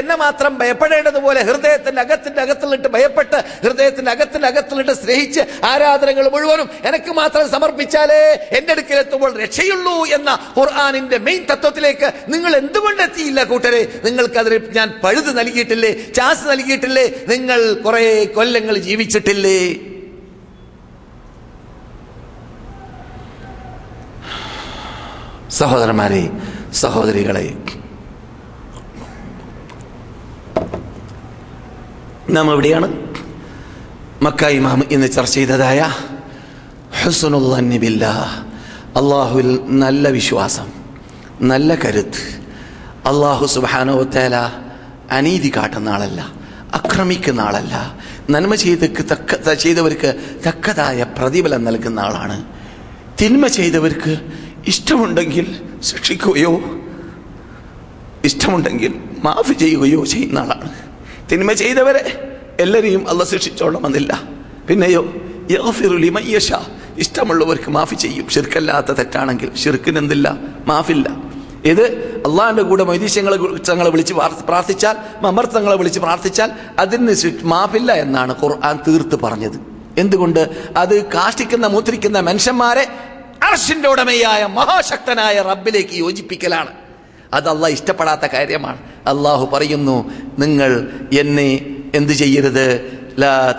എന്നെ 0.00 0.16
മാത്രം 0.16 0.58
ഭയപ്പെടേണ്ടതുപോലെ 0.58 1.40
ഹൃദയത്തിന്റെ 1.42 2.00
അകത്തിന്റെ 2.00 2.42
അകത്തിലിട്ട് 2.42 2.88
ഭയപ്പെട്ട് 2.88 3.38
ഹൃദയത്തിന്റെ 3.64 4.10
അകത്തിന്റെ 4.10 4.48
അകത്തിലിട്ട് 4.48 4.92
സ്നേഹിച്ച് 4.92 5.40
ആരാധനകൾ 5.64 6.30
മുഴുവനും 6.30 6.70
എനിക്ക് 6.84 7.12
മാത്രം 7.12 7.50
സമർപ്പിച്ചാലേ 7.50 8.20
എന്റെ 8.58 8.72
അടുക്കലെത്തുമ്പോൾ 8.72 9.42
രക്ഷയുള്ളൂ 9.42 10.06
എന്ന 10.06 10.30
ഖുർആാനിന്റെ 10.58 11.18
മെയിൻ 11.18 11.44
തത്വത്തിലേക്ക് 11.52 12.10
നിങ്ങൾ 12.28 12.56
എന്തുകൊണ്ട് 12.56 13.02
എത്തിയില്ല 13.02 13.42
കൂട്ടരെ? 13.44 13.82
നിങ്ങൾക്കതിന് 14.04 14.58
ഞാൻ 14.74 15.00
പഴുത് 15.04 15.38
നൽകിയിട്ടില്ലേ? 15.38 15.92
ചാസ് 16.12 16.44
നൽകിയിട്ടില്ലേ? 16.50 17.06
നിങ്ങൾ 17.28 17.74
കുറെ 17.86 18.24
കൊല്ലങ്ങൾ 18.24 18.76
ജീവിച്ചിട്ടില്ലേ? 18.88 19.58
സഹോദരന്മാരെ 25.52 26.30
സഹോദരികളെ. 26.72 27.56
നാം 32.30 32.52
എവിടെയാണ് 32.52 32.88
മക്ക 34.22 34.44
ഇമാം 34.44 34.82
ഇന്ന് 34.90 35.12
ചർച്ച 35.12 35.34
ചെയ്തതായ 35.34 35.80
ഹുസനുല്ല 37.02 38.04
അള്ളാഹുവിൽ 38.96 39.60
നല്ല 39.68 40.08
വിശ്വാസം 40.08 40.68
നല്ല 41.42 41.74
കരുത്ത് 41.74 42.22
അള്ളാഹു 43.06 43.46
സുബാനോത്തേല 43.46 44.34
അനീതി 45.10 45.52
കാട്ടുന്ന 45.56 45.88
ആളല്ല 45.88 46.20
അക്രമിക്കുന്ന 46.74 47.40
ആളല്ല 47.40 47.96
നന്മ 48.30 48.54
ചെയ്തക്ക് 48.54 49.02
തക്ക 49.12 49.52
ചെയ്തവർക്ക് 49.52 50.10
തക്കതായ 50.46 51.02
പ്രതിഫലം 51.02 51.64
നൽകുന്ന 51.64 52.00
ആളാണ്. 52.00 52.44
തിന്മ 53.20 53.46
ചെയ്തവർക്ക് 53.46 54.42
ഇഷ്ടമുണ്ടെങ്കിൽ 54.66 55.60
ശിക്ഷിക്കുകയോ 55.80 56.60
ഇഷ്ടമുണ്ടെങ്കിൽ 58.24 59.00
മാഫ് 59.24 59.52
ചെയ്യുകയോ 59.52 60.04
ചെയ്യുന്ന 60.04 60.38
ആളാണ്. 60.38 60.70
തിന്മ 61.32 61.52
ചെയ്തവരെ 61.52 62.34
എല്ലാവരെയും 62.60 63.08
അല്ല 63.08 63.24
ശിക്ഷിച്ചോളണമെന്നില്ല. 63.24 64.22
പിന്നെയോ 64.68 65.12
യശാ. 66.28 66.66
ഇഷ്ടമുള്ളവർക്ക് 66.98 67.70
മാഫി 67.70 67.94
ചെയ്യും. 67.94 68.28
ഷിർക്കല്ലാത്ത 68.28 68.86
തെറ്റാണെങ്കിൽ 68.86 69.56
ഷിർക്കിന് 69.56 69.98
എന്തില്ല 69.98 70.38
മാഫില്ല. 70.66 71.16
ഇത് 71.64 71.82
അള്ളാഹിന്റെ 72.26 72.62
കൂടെ 72.62 72.84
മൈതീശ്യങ്ങളെ 72.84 73.36
തങ്ങളെ 73.70 73.90
വിളിച്ച് 73.90 74.14
പ്രാർത്ഥ- 74.14 74.44
പ്രാർത്ഥിച്ചാൽ 74.44 74.96
മമർത്തങ്ങളെ 75.20 75.76
വിളിച്ച് 75.76 76.00
പ്രാർത്ഥിച്ചാൽ 76.00 76.50
അതിന് 76.78 77.14
മാഫില്ല 77.42 77.92
എന്നാണ് 77.92 78.34
ഖുർആൻ 78.42 78.78
തീർത്ത് 78.88 79.20
പറഞ്ഞത്. 79.20 79.60
എന്തുകൊണ്ട്? 79.98 80.48
അത് 80.76 81.04
കാഷ്ടിക്കുന്ന 81.04 81.66
മൂത്രിക്കുന്ന 81.66 82.20
മനുഷ്യന്മാരെ 82.20 82.86
അർഷിന്റെ 83.50 83.88
ഉടമയായ 83.88 84.46
മഹാശക്തനായ 84.46 85.42
റബ്ബിലേക്ക് 85.42 85.94
യോജിപ്പിക്കലാണ്. 85.94 86.70
അത് 87.34 87.48
അള്ളാഹ് 87.48 87.72
ഇഷ്ടപ്പെടാത്ത 87.72 88.26
കാര്യമാണ്. 88.26 88.78
അള്ളാഹു 89.06 89.46
പറയുന്നു 89.46 90.12
നിങ്ങൾ 90.38 90.90
എന്നെ 91.18 91.60
എന്ത് 91.94 92.12
ചെയ്യരുത്? 92.12 92.66
ലാ 93.18 93.52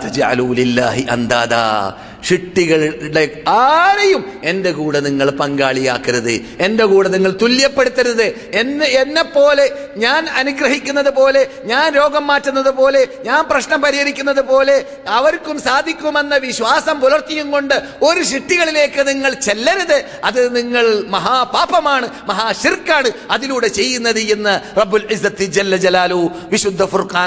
ഷിട്ടികളുടെ 2.24 3.24
ആരെയും 3.48 4.40
എന്റെ 4.44 4.72
കൂടെ 4.72 5.00
നിങ്ങൾ 5.00 5.30
പങ്കാളിയാക്കരുത്. 5.30 6.32
എന്റെ 6.60 6.84
കൂടെ 6.84 7.08
നിങ്ങൾ 7.08 7.32
തുല്യപ്പെടുത്തരുത്. 7.42 8.26
എന്നെ 8.52 8.86
എന്നെ 8.86 9.22
പോലെ 9.22 9.70
ഞാൻ 9.96 10.28
അനുഗ്രഹിക്കുന്നത് 10.28 11.10
പോലെ 11.10 11.42
ഞാൻ 11.64 11.94
രോഗം 11.94 12.26
മാറ്റുന്നത് 12.26 12.70
പോലെ 12.70 13.08
ഞാൻ 13.24 13.44
പ്രശ്നം 13.50 13.80
പരിഹരിക്കുന്നത് 13.80 14.42
പോലെ 14.44 14.76
അവർക്കും 15.08 15.60
സാധിക്കുമെന്ന 15.60 16.36
വിശ്വാസം 16.36 17.00
പുലർത്തിയും 17.00 17.50
കൊണ്ട് 17.50 17.74
ഒരു 18.02 18.22
ഷിട്ടികളിലേക്ക് 18.22 19.08
നിങ്ങൾ 19.08 19.34
ചെല്ലരുത്. 19.34 20.04
അത് 20.24 20.56
നിങ്ങൾ 20.56 21.04
മഹാപാപമാണ് 21.08 22.08
മഹാശിർക്കാണ് 22.26 23.10
അതിലൂടെ 23.30 23.68
ചെയ്യുന്നത് 23.68 24.18
എന്ന് 24.18 24.80
റബ്ബുൽ 24.80 25.06
ഇസ്സത്തി 25.10 25.44
ജല്ല 25.44 25.76
ജലാലു 25.76 26.30
വിശുദ്ധ 26.50 26.84
ഫുർഖാൻ 26.84 27.22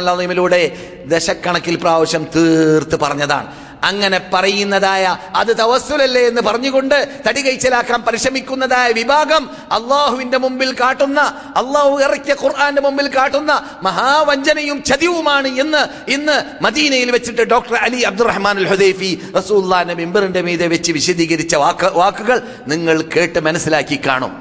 ദശക്കണക്കിൽ 1.08 1.76
പ്രാവശ്യം 1.76 2.28
തീർത്ത് 2.36 2.96
പറഞ്ഞതാണ്. 3.00 3.67
അങ്ങനെ 3.90 4.20
പറയുന്നതായ 4.34 5.04
അത് 5.36 5.52
തവസ്സുലല്ലേ 5.60 6.24
എന്ന് 6.28 6.42
പറഞ്ഞുകൊണ്ട് 6.42 6.96
തടി 7.28 7.42
കൈച്ചലാക്കാൻ 7.42 8.00
പരിശ്രമിക്കുന്നതായ 8.08 8.88
വിഭാഗം 8.92 9.44
അള്ളാഹുവിന്റെ 9.78 10.38
മുമ്പിൽ 10.38 10.72
കാട്ടുന്ന 10.82 11.20
അള്ളാഹു 11.62 11.94
ഇറക്കിയ 12.00 12.36
ഖുർആന്റെ 12.44 12.82
മുമ്പിൽ 12.82 13.08
കാട്ടുന്ന 13.18 13.52
മഹാവഞ്ചനയും 13.84 14.84
ചതിവുമാണ് 14.84 15.52
എന്ന് 15.64 15.84
ഇന്ന് 16.08 16.38
മദീനയിൽ 16.62 17.12
വെച്ചിട്ട് 17.12 17.46
doctor 17.54 17.78
Ali 17.86 18.02
Abdurrahman 18.02 18.58
al 18.64 18.68
Hudhaifi 18.74 19.12
റസൂല്ലാന്റെ 19.38 19.96
മെമ്പറിന്റെ 20.02 20.42
മീതെ 20.42 20.68
വെച്ച് 20.68 20.92
വിശദീകരിച്ച 20.92 21.56
വാക്ക് 21.56 21.92
വാക്കുകൾ 22.02 22.38
നിങ്ങൾ 22.68 22.98
കേട്ട് 23.16 23.40
മനസ്സിലാക്കി 23.48 24.00
കാണും. 24.08 24.34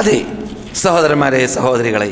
അതെ 0.00 0.16
സഹോദരന്മാരെ 0.82 1.46
സഹോദരികളെ 1.46 2.10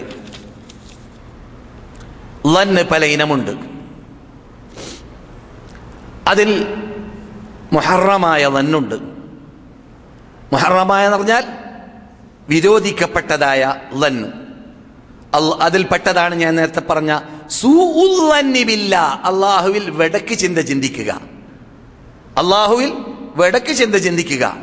ലന്ന് 2.47 2.83
പല 2.83 3.05
ഇനമുണ്ട്. 3.05 3.51
അതിൽ 6.29 6.67
മുഹറമായ 7.73 8.49
ലന്നുണ്ട് 8.49 8.95
മുഹറമായ 10.53 11.05
എന്ന് 11.05 11.19
പറഞ്ഞാൽ 11.19 11.45
വിരോധിക്കപ്പെട്ടതായ 12.49 13.77
ലന്ന് 13.95 14.29
അതിൽപ്പെട്ടതാണ് 15.61 16.35
ഞാൻ 16.35 16.55
നേരത്തെ 16.55 16.81
പറഞ്ഞ 16.81 17.21
സൂല്ല 17.51 18.97
അള്ളാഹുവിൽ 18.97 19.91
വെടക്ക് 19.91 20.35
ചിന്ത 20.35 20.59
ചിന്തിക്കുക. 20.59 21.21
അള്ളാഹുവിൽ 22.39 22.93
വെടക്ക് 23.37 23.75
ചിന്ത 23.75 23.95
ചിന്തിക്കുക. 23.95 24.57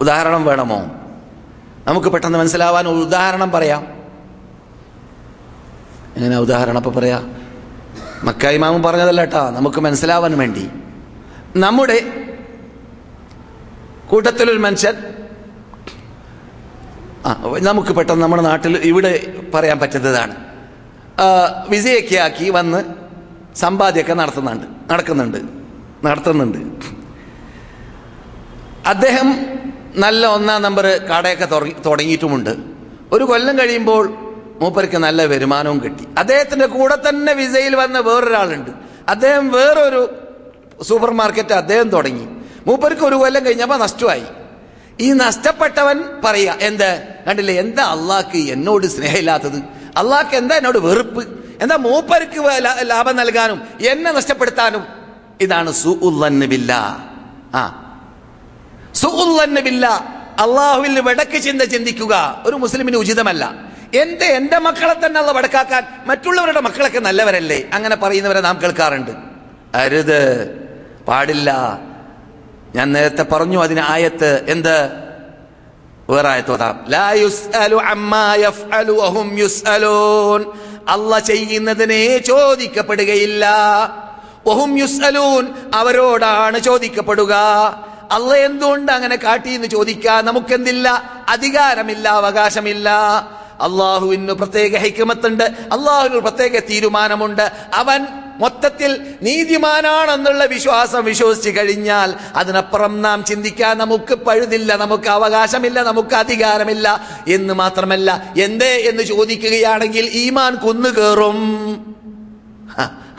ഉദാഹരണം 0.00 0.44
വേണമോ? 0.44 0.86
നമുക്ക് 1.86 2.08
പെട്ടെന്ന് 2.08 2.38
മനസ്സിലാവാൻ 2.38 2.88
ഉദാഹരണം 2.88 3.50
പറയാം. 3.50 3.99
എങ്ങനെ 6.16 6.36
ഉദാഹരണം 6.44 6.80
ഇപ്പൊ 6.82 6.92
പറയാ? 6.98 7.18
മക്കായി 8.26 8.58
മാമൻ 8.62 8.80
പറഞ്ഞതല്ല 8.86 9.20
കേട്ടാ 9.24 9.42
നമുക്ക് 9.56 9.80
മനസ്സിലാവാൻ 9.86 10.32
വേണ്ടി. 10.42 10.64
നമ്മുടെ 11.64 11.98
കൂട്ടത്തിലൊരു 14.10 14.60
മനുഷ്യൻ 14.66 14.96
ആ 17.26 17.30
നമുക്ക് 17.68 17.92
പെട്ടെന്ന് 17.96 18.22
നമ്മുടെ 18.24 18.42
നാട്ടിൽ 18.42 18.74
ഇവിടെ 18.90 19.12
പറയാൻ 19.54 19.78
പറ്റുന്നതാണ്. 19.80 20.34
വിജയൊക്കെ 21.72 22.16
ആക്കി 22.26 22.46
വന്ന് 22.58 22.80
സമ്പാദ്യമൊക്കെ 23.62 24.14
നടത്തുന്നുണ്ട് 24.20 24.66
നടക്കുന്നുണ്ട് 24.92 25.38
നടത്തുന്നുണ്ട്. 26.06 26.58
അദ്ദേഹം 28.92 29.28
നല്ല 30.04 30.22
ഒന്നാം 30.36 30.60
നമ്പർ 30.66 30.86
കടയൊക്കെ 31.10 31.46
തുടങ്ങി 31.54 31.74
തുടങ്ങിയിട്ടുമുണ്ട്. 31.86 32.52
ഒരു 33.14 33.24
കൊല്ലം 33.30 33.54
കഴിയുമ്പോൾ 33.58 34.04
മൂപ്പർക്ക് 34.60 34.96
നല്ല 34.96 35.24
വരുമാനവും 35.24 35.84
കിട്ടി. 35.84 36.04
അദ്ദേഹത്തിന്റെ 36.18 36.66
കൂടെ 36.66 36.98
തന്നെ 37.08 37.32
വിസയിൽ 37.32 37.76
വന്ന 37.76 37.98
വേറൊരാളുണ്ട്. 37.98 38.70
അദ്ദേഹം 39.08 39.50
വേറൊരു 39.50 40.14
സൂപ്പർ 40.82 41.10
മാർക്കറ്റ് 41.10 41.54
അദ്ദേഹം 41.54 41.90
തുടങ്ങി. 41.90 42.28
മൂപ്പർക്ക് 42.66 43.02
ഒരു 43.02 43.14
കൊല്ലം 43.14 43.46
കഴിഞ്ഞപ്പോൾ 43.46 43.76
നഷ്ടമായി. 43.76 44.22
ഈ 45.00 45.12
നഷ്ടപ്പെട്ടവൻ 45.12 46.04
പറയാ 46.24 46.56
എന്ത്? 46.60 47.08
കണ്ടില്ലേ? 47.26 47.54
എന്താ 47.54 47.84
അള്ളാഹ്ക്ക് 47.84 48.52
എന്നോട് 48.52 48.86
സ്നേഹമില്ലാത്തത്? 48.86 49.56
അള്ളാഹ്ക്ക് 49.96 50.34
എന്താ 50.34 50.56
എന്നോട് 50.56 50.78
വെറുപ്പ്? 50.78 51.28
എന്താ 51.62 51.76
മൂപ്പർക്ക് 51.76 52.64
ലാഭം 52.82 53.16
നൽകാനും 53.16 53.62
എന്നെ 53.80 54.12
നഷ്ടപ്പെടുത്താനും? 54.12 54.86
ഇതാണ് 55.40 55.72
സുഉല്ലന്നബില്ല 55.72 56.72
ആ. 57.54 57.86
സുഉല്ലന്നബില്ല 58.94 59.86
അള്ളാഹുവിൽ 60.38 61.00
വെടക്ക് 61.00 61.42
ചിന്ത 61.42 61.62
ചിന്തിക്കുക. 61.62 62.42
ഒരു 62.46 62.56
മുസ്ലിമിന് 62.56 62.96
ഉചിതമല്ല. 62.96 63.69
എന്റെ 63.94 64.24
എന്റെ 64.24 64.58
മക്കളെ 64.58 65.06
തന്നെ 65.06 65.20
അള്ള 65.20 65.32
വടക്കാക്കാൻ 65.32 65.86
മറ്റുള്ളവരുടെ 66.06 66.60
മക്കളൊക്കെ 66.60 66.98
നല്ലവരല്ലേ? 66.98 67.70
അങ്ങനെ 67.74 67.96
പറയുന്നവരെ 67.96 68.40
നാം 68.40 68.58
കേൾക്കാറുണ്ട്. 68.62 69.10
അരുത്. 69.74 70.50
പാടില്ല. 71.08 71.78
ഞാൻ 72.74 72.92
നേരത്തെ 72.92 73.22
പറഞ്ഞു 73.22 73.62
അതിന് 73.62 73.80
ആയത്ത് 73.88 74.44
എന്ത്? 74.48 74.90
ചെയ്യുന്നതിനെ 81.18 82.18
ചോദിക്കപ്പെടുകയില്ല. 82.18 83.46
യുസ്അലൂൻ 84.78 85.54
അവരോടാണ് 85.74 86.58
ചോദിക്കപ്പെടുക. 86.58 87.34
അല്ല 88.12 88.34
എന്തുകൊണ്ട് 88.34 88.92
അങ്ങനെ 88.92 89.16
കാട്ടി 89.16 89.50
എന്ന് 89.50 89.66
ചോദിക്കാൻ 89.66 90.24
നമുക്കെന്തില്ല? 90.24 91.02
അധികാരമില്ല 91.28 92.08
അവകാശമില്ല. 92.08 92.90
അള്ളാഹുവിന് 93.60 94.32
പ്രത്യേക 94.32 94.76
ഹൈക്കമത്തുണ്ട് 94.76 95.44
അള്ളാഹുവിന് 95.44 96.20
പ്രത്യേക 96.20 96.58
തീരുമാനമുണ്ട്. 96.70 97.52
അവൻ 97.74 98.06
മൊത്തത്തിൽ 98.38 99.14
നീതിമാനാണെന്നുള്ള 99.22 100.44
വിശ്വാസം 100.44 101.04
വിശ്വസിച്ച് 101.04 101.50
കഴിഞ്ഞാൽ 101.50 102.14
അതിനപ്പുറം 102.34 103.02
നാം 103.02 103.24
ചിന്തിക്കാൻ 103.24 103.78
നമുക്ക് 103.78 104.14
പഴുതില്ല 104.14 104.76
നമുക്ക് 104.76 105.08
അവകാശമില്ല 105.08 105.82
നമുക്ക് 105.82 106.14
അധികാരമില്ല 106.14 107.00
എന്ന് 107.28 107.54
മാത്രമല്ല 107.54 108.34
എന്തേ 108.38 108.72
എന്ന് 108.76 109.02
ചോദിക്കുകയാണെങ്കിൽ 109.02 110.10
ഈമാൻ 110.12 110.54
കുന്നുകേറും 110.54 111.38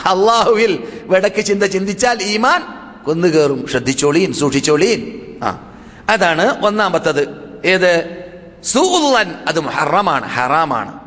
അള്ളാഹുവിൽ 0.06 0.88
വടക്ക് 1.04 1.46
ചിന്ത 1.46 1.64
ചിന്തിച്ചാൽ 1.64 2.24
ഈമാൻ 2.24 2.64
കുന്നുകേറും 3.08 3.68
ശ്രദ്ധിച്ചോളീൻ 3.68 4.34
സൂക്ഷിച്ചോളീൻ. 4.34 5.22
ആ 5.44 5.74
അതാണ് 6.10 6.66
ഒന്നാമത്തത്. 6.66 7.24
ഏത്? 7.66 8.22
സൂല്ലൻ 8.64 9.36
അത് 9.48 9.60
ഹറമാണ് 9.60 10.28
ഹറാമാണ്. 10.28 11.00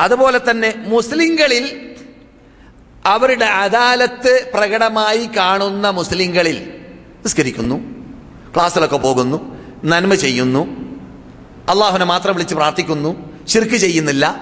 അതുപോലെ 0.00 0.40
തന്നെ 0.50 0.74
മുസ്ലിങ്ങളിൽ 0.76 1.94
അവരുടെ 3.04 3.44
അദാലത്ത് 3.44 4.50
പ്രകടമായി 4.54 5.26
കാണുന്ന 5.36 5.90
മുസ്ലിങ്ങളിൽ 5.90 6.80
നിസ്കരിക്കുന്നു 7.24 7.76
ക്ലാസ്സിലൊക്കെ 8.54 8.96
പോകുന്നു 8.96 9.58
നന്മ 9.84 10.14
ചെയ്യുന്നു 10.14 10.66
അള്ളാഹുനെ 11.70 12.04
മാത്രം 12.04 12.34
വിളിച്ച് 12.34 12.54
പ്രാർത്ഥിക്കുന്നു 12.54 13.40
ശിർക്ക് 13.46 13.76
ചെയ്യുന്നില്ല 13.76 14.40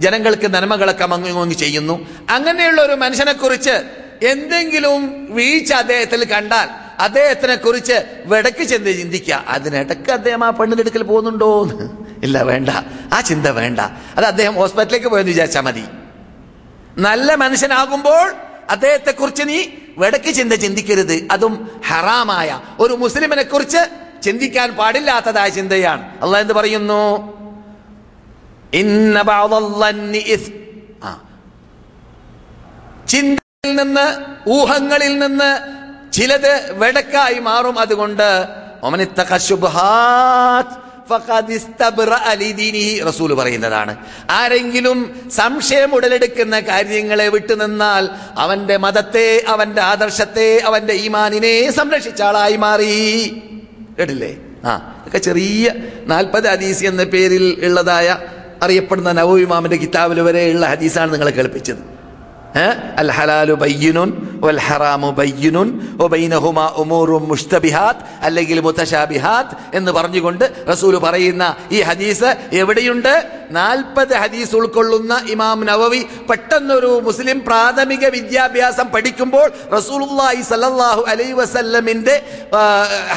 ജനങ്ങൾക്ക് 0.00 0.54
നന്മകളൊക്കെ 0.54 1.06
മങ്ങി 1.06 1.54
ചെയ്യുന്നു. 1.54 2.06
അങ്ങനെയുള്ള 2.30 2.82
ഒരു 2.82 2.92
മനുഷ്യനെക്കുറിച്ച് 2.92 4.06
എന്തെങ്കിലും 4.26 5.34
വീഴ്ച 5.34 5.72
അദ്ദേഹത്തിൽ 5.72 6.24
കണ്ടാൽ 6.24 6.85
അദ്ദേഹത്തിനെ 7.00 7.54
കുറിച്ച് 7.54 8.22
വെടക്ക് 8.26 8.64
ചെന്ന് 8.64 8.98
ചിന്തിക്കുക 8.98 9.44
അതിനിടക്ക് 9.48 10.12
അദ്ദേഹം 10.12 10.44
ആ 10.44 10.50
പെണ്ണിനെടുക്കൽ 10.50 11.02
പോകുന്നുണ്ടോ 11.02 11.62
എന്ന് 11.62 11.88
ഇല്ല 12.22 12.42
വേണ്ട. 12.42 12.68
ആ 13.14 13.20
ചിന്ത 13.20 13.46
വേണ്ട. 13.46 13.80
അത് 14.16 14.24
അദ്ദേഹം 14.24 14.54
ഹോസ്പിറ്റലിലേക്ക് 14.54 15.06
പോയെന്ന് 15.06 15.30
വിചാരിച്ചാൽ 15.30 15.60
മതി. 15.60 15.84
നല്ല 16.98 17.34
മനുഷ്യനാകുമ്പോൾ 17.34 18.32
അദ്ദേഹത്തെ 18.70 19.10
കുറിച്ച് 19.10 19.42
നീ 19.46 19.64
വെടക്ക് 19.98 20.30
ചിന്ത 20.34 20.52
ചിന്തിക്കരുത്. 20.52 21.28
അതും 21.30 21.70
ഹറാമായ 21.86 22.60
ഒരു 22.78 22.94
മുസ്ലിമിനെ 22.94 23.42
കുറിച്ച് 23.42 23.88
ചിന്തിക്കാൻ 24.22 24.76
പാടില്ലാത്തതായ 24.76 25.48
ചിന്തയാണ്. 25.48 26.02
അള്ളാഹ് 26.22 26.40
എന്ത് 26.40 26.52
പറയുന്നു. 26.52 27.36
ചിന്തയിൽ 33.08 33.76
നിന്ന് 33.76 34.24
ഊഹങ്ങളിൽ 34.48 35.18
നിന്ന് 35.18 35.76
ചിലത് 36.12 36.72
വെടക്കായി 36.72 37.38
മാറും 37.38 37.78
അതുകൊണ്ട് 37.78 38.44
റസൂൽ 43.08 43.34
പറയുന്നതാണ്. 43.34 43.96
ആരെങ്കിലും 44.30 45.30
സംശയം 45.34 45.94
ഉടലെടുക്കുന്ന 45.94 46.60
കാര്യങ്ങളെ 46.60 47.28
വിട്ടുനിന്നാൽ 47.28 48.08
അവന്റെ 48.38 48.76
മതത്തെ 48.76 49.44
അവന്റെ 49.48 49.82
ആദർശത്തെ 49.82 50.62
അവന്റെ 50.64 50.92
ഈമാനിനെ 50.92 51.70
സംരക്ഷിച്ച 51.70 52.22
ആളായി 52.22 52.56
മാറി. 52.56 53.42
കേട്ടില്ലേ? 53.98 54.36
ആ 54.64 54.96
ഇതൊക്കെ 55.00 55.18
ചെറിയ 55.18 55.74
നാൽപ്പത് 56.06 56.48
ഹദീസ് 56.48 56.84
എന്ന 56.84 57.04
പേരിൽ 57.04 57.64
ഉള്ളതായ 57.64 58.18
അറിയപ്പെടുന്ന 58.62 59.12
നവോയിമാമിന്റെ 59.12 59.76
കിതാബിൽ 59.76 60.20
വരെയുള്ള 60.20 60.66
ഹദീസാണ് 60.66 61.12
നിങ്ങളെ 61.12 61.30
കേൾപ്പിച്ചത്. 61.30 61.96
അൽ 62.96 63.10
ഹലാലു 63.10 63.54
ബയ്യനുൻ 63.54 64.35
വൽ 64.42 64.60
ഹറാമു 64.66 65.10
ബയ്യനുൻ 65.12 65.68
വബൈനഹുമാ 66.00 66.66
ഉമൂറും 66.76 67.24
മുഷ്തബിഹാത്ത് 67.28 68.04
അല്ലെങ്കിൽ 68.22 68.60
മുത്തശാബിഹാത്ത് 68.60 69.54
എന്ന് 69.74 69.92
പറഞ്ഞുകൊണ്ട് 69.92 70.44
റസൂൽ 70.68 70.94
പറയുന്ന 70.98 71.44
ഈ 71.72 71.80
ഹദീസ് 71.82 72.30
എവിടെയുണ്ട്? 72.60 73.12
നാൽപ്പത് 73.56 74.12
ഹദീസ് 74.16 74.54
ഉൾക്കൊള്ളുന്ന 74.58 75.14
ഇമാം 75.32 75.58
നവവി 75.66 76.00
പെട്ടെന്നൊരു 76.30 76.90
മുസ്ലിം 77.00 77.38
പ്രാഥമിക 77.46 78.04
വിദ്യാഭ്യാസം 78.14 78.86
പഠിക്കുമ്പോൾ 78.94 79.46
റസൂലുള്ളാഹി 79.76 80.40
സല്ലല്ലാഹു 80.48 81.02
അലൈഹി 81.12 81.34
വസല്ലമിന്റെ 81.34 82.14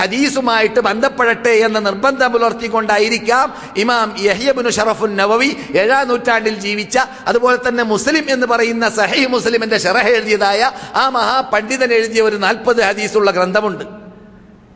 ഹദീസുമായിട്ട് 0.01 0.79
ബന്ധപ്പെടട്ടെ 0.81 1.53
എന്ന 1.65 1.79
നിർബന്ധം 1.79 2.31
പുലർത്തിക്കൊണ്ടായിരിക്കാം 2.33 3.47
ഇമാം 3.77 4.09
യഹ്യബിനു 4.25 4.71
ഷറഫുൻ 4.77 5.15
നവവി 5.17 5.49
ഏഴാം 5.81 6.05
നൂറ്റാണ്ടിൽ 6.09 6.57
ജീവിച്ച 6.59 6.95
അതുപോലെ 7.27 7.57
തന്നെ 7.67 7.83
മുസ്ലിം 7.85 8.25
എന്ന് 8.35 8.47
പറയുന്ന 8.47 8.85
സഹി 8.99 9.23
മുസ്ലിമിന്റെ 9.29 9.79
ഷെറഹ 9.79 10.05
എഴുതിയതായ 10.13 10.61
ആ 10.95 11.05
മഹാപണ്ഡിതൻ 11.09 11.93
എഴുതിയ 11.93 12.21
ഒരു 12.21 12.35
നാൽപ്പത് 12.35 12.81
ഹദീസുള്ള 12.81 13.31
ഗ്രന്ഥമുണ്ട്. 13.31 13.83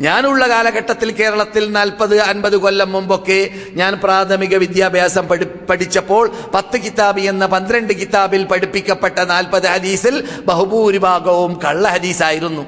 ഞാനുള്ള 0.02 0.50
കാലഘട്ടത്തിൽ 0.50 1.12
കേരളത്തിൽ 1.12 1.72
നാൽപ്പത് 1.72 2.20
അൻപത് 2.20 2.58
കൊല്ലം 2.58 2.92
മുമ്പൊക്കെ 2.92 3.50
ഞാൻ 3.70 3.94
പ്രാഥമിക 3.94 4.56
വിദ്യാഭ്യാസം 4.58 5.28
പഠി 5.28 5.44
പഠിച്ചപ്പോൾ 5.70 6.32
പത്ത് 6.54 6.78
കിതാബ് 6.78 7.20
എന്ന 7.20 7.46
പന്ത്രണ്ട് 7.46 7.94
കിതാബിൽ 7.94 8.44
പഠിപ്പിക്കപ്പെട്ട 8.44 9.20
നാൽപ്പത് 9.20 9.68
ഹദീസിൽ 9.68 10.28
ബഹുഭൂരിഭാഗവും 10.46 11.60
കള്ള 11.66 11.88
ഹദീസായിരുന്നു. 11.88 12.66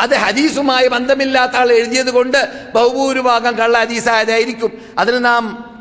അത് 0.00 0.14
ഹദീസുമായി 0.14 0.88
ബന്ധമില്ലാത്ത 0.88 1.52
ആൾ 1.56 1.72
എഴുതിയത് 1.72 2.10
കൊണ്ട് 2.10 2.70
ബഹുഭൂരിഭാഗം 2.74 3.58
കള്ള 3.58 3.78
ഹദീസായതായിരിക്കും. 3.78 4.72
അതിന് 4.98 5.24
നാം 5.24 5.75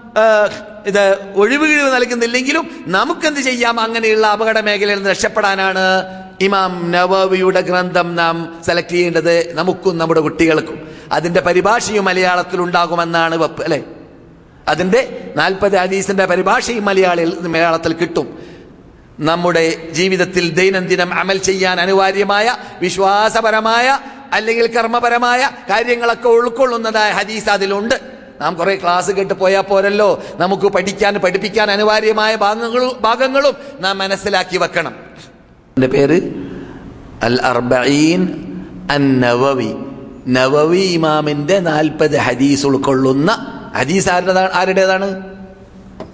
ഇത് 0.88 1.34
ഒഴിവുകിഴിവ് 1.36 1.96
നൽകുന്നില്ലെങ്കിലും 1.96 2.86
നമുക്കെന്ത് 2.88 3.40
ചെയ്യാം? 3.40 3.80
അങ്ങനെയുള്ള 3.80 4.28
അപകട 4.28 4.60
മേഖലയിൽ 4.60 4.96
നിന്ന് 4.96 5.10
രക്ഷപ്പെടാനാണ് 5.10 6.06
ഇമാം 6.42 6.92
നവവിയുടെ 6.92 7.62
ഗ്രന്ഥം 7.62 8.16
നാം 8.16 8.62
സെലക്ട് 8.66 8.90
ചെയ്യേണ്ടത് 8.90 9.54
നമുക്കും 9.54 9.98
നമ്മുടെ 9.98 10.20
കുട്ടികൾക്കും. 10.20 10.88
അതിന്റെ 11.12 11.42
പരിഭാഷയും 11.42 12.06
മലയാളത്തിൽ 12.06 12.62
ഉണ്ടാകുമെന്നാണ് 12.62 13.36
വെപ്പ് 13.36 13.64
അല്ലെ? 13.64 13.84
അതിന്റെ 14.68 15.34
നാൽപ്പത് 15.36 15.76
ഹദീസിന്റെ 15.76 16.26
പരിഭാഷയും 16.26 16.86
മലയാളിൽ 16.86 17.38
മലയാളത്തിൽ 17.40 17.94
കിട്ടും. 17.94 18.40
നമ്മുടെ 19.20 19.90
ജീവിതത്തിൽ 19.92 20.50
ദൈനംദിനം 20.50 21.14
അമൽ 21.14 21.38
ചെയ്യാൻ 21.38 21.82
അനിവാര്യമായ 21.82 22.58
വിശ്വാസപരമായ 22.82 24.00
അല്ലെങ്കിൽ 24.34 24.68
കർമ്മപരമായ 24.68 25.50
കാര്യങ്ങളൊക്കെ 25.70 26.28
ഉൾക്കൊള്ളുന്നതായ 26.28 27.12
ഹദീസ് 27.12 27.50
അതിലുണ്ട്. 27.50 28.15
നാം 28.42 28.56
കുറെ 28.56 28.76
ക്ലാസ് 28.76 29.12
കേട്ട് 29.12 29.34
പോയാൽ 29.34 29.62
പോരല്ലോ. 29.62 30.24
നമുക്ക് 30.36 30.68
പഠിക്കാൻ 30.68 31.14
പഠിപ്പിക്കാൻ 31.14 31.72
അനിവാര്യമായ 31.72 32.36
ഭാഗങ്ങളും 32.36 33.02
ഭാഗങ്ങളും 33.02 33.54
നാം 33.80 33.98
മനസ്സിലാക്കി 33.98 34.58
വെക്കണം. 34.58 34.92
എന്റെ 35.78 35.88
പേര് 35.88 36.22
അൽ 37.24 37.42
അർബീൻ 37.42 38.22
അൻ 38.92 39.20
നവവി 39.20 39.76
നവവി 40.28 40.78
ഇമാമിന്റെ 40.78 41.60
നാൽപ്പത് 41.60 42.18
ഹദീസ് 42.18 42.66
ഉൾക്കൊള്ളുന്ന 42.66 43.62
ഹദീസ് 43.78 44.10
ആരുടേതാണ് 44.10 44.50
ആരുടേതാണ്? 44.54 45.24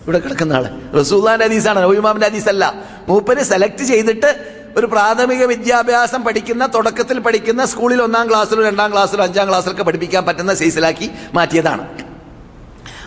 ഇവിടെ 0.04 0.20
കിടക്കുന്ന 0.20 0.54
ആൾ. 0.54 0.70
റസൂല്ലാന്റെ 1.00 1.46
ഹദീസാണ്. 1.46 1.80
നബിമാമിന്റെ 1.80 2.28
ഹദീസ് 2.28 2.50
അല്ല 2.50 2.74
മൂപ്പര് 3.08 3.44
സെലക്ട് 3.44 3.84
ചെയ്തിട്ട് 3.84 4.62
ഒരു 4.78 4.86
പ്രാഥമിക 4.86 5.46
വിദ്യാഭ്യാസം 5.46 6.24
പഠിക്കുന്ന 6.24 6.68
തുടക്കത്തിൽ 6.76 7.20
പഠിക്കുന്ന 7.20 7.66
സ്കൂളിൽ 7.66 8.02
ഒന്നാം 8.02 8.30
ക്ലാസ്സിലോ 8.30 8.70
രണ്ടാം 8.70 8.92
ക്ലാസ്സിലോ 8.92 9.24
അഞ്ചാം 9.24 9.50
ക്ലാസ്സിലൊക്കെ 9.50 9.84
പഠിപ്പിക്കാൻ 9.84 10.26
പറ്റുന്ന 10.26 10.54
സൈസിലാക്കി 10.54 11.12
മാറ്റിയതാണ്. 11.34 12.11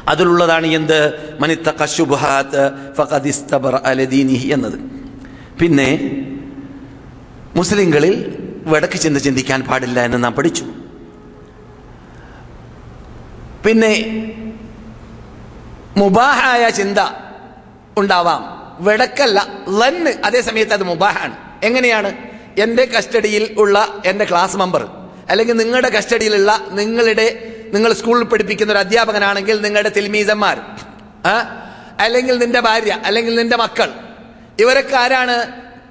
അതിലുള്ളതാണ് 0.09 0.67
എന്ത്? 0.67 1.37
മനിത്ത 1.41 1.69
ദീനിഹി 4.05 4.49
എന്നത്. 4.49 4.79
പിന്നെ 5.59 6.01
മുസ്ലിങ്ങളിൽ 7.57 8.39
വടക്ക് 8.67 8.99
ചിന്ത 8.99 9.19
ചിന്തിക്കാൻ 9.19 9.63
പാടില്ല 9.63 10.01
എന്ന് 10.01 10.25
നാം 10.25 10.33
പഠിച്ചു. 10.33 10.65
പിന്നെ 13.67 13.93
മുബാഹായ 15.97 16.71
ചിന്ത 16.71 16.99
ഉണ്ടാവാം. 17.99 18.55
വെടക്കല്ല 18.79 19.47
ലന്ന് 19.69 20.11
അതേ 20.25 20.41
സമയത്ത് 20.41 20.73
അത് 20.73 20.85
മുബാഹാണ്. 20.85 21.37
എങ്ങനെയാണ്? 21.63 22.15
എന്റെ 22.59 22.85
കസ്റ്റഡിയിൽ 22.85 23.55
ഉള്ള 23.59 24.03
എന്റെ 24.07 24.25
ക്ലാസ് 24.25 24.57
മെമ്പർ 24.57 24.87
അല്ലെങ്കിൽ 25.29 25.55
നിങ്ങളുടെ 25.55 25.89
കസ്റ്റഡിയിലുള്ള 25.89 26.67
നിങ്ങളുടെ 26.71 27.54
നിങ്ങൾ 27.75 27.93
സ്കൂളിൽ 27.93 28.25
പഠിപ്പിക്കുന്ന 28.25 28.73
ഒരു 28.73 28.79
അധ്യാപകനാണെങ്കിൽ 28.79 29.61
നിങ്ങളുടെ 29.61 29.89
തിൽമീസന്മാർ 29.89 30.61
അല്ലെങ്കിൽ 32.01 32.39
നിന്റെ 32.39 32.61
ഭാര്യ 32.61 33.01
അല്ലെങ്കിൽ 33.05 33.35
നിന്റെ 33.35 33.57
മക്കൾ. 33.57 33.93
ഇവരൊക്കെ 34.61 34.97
ആരാണ്? 34.97 35.47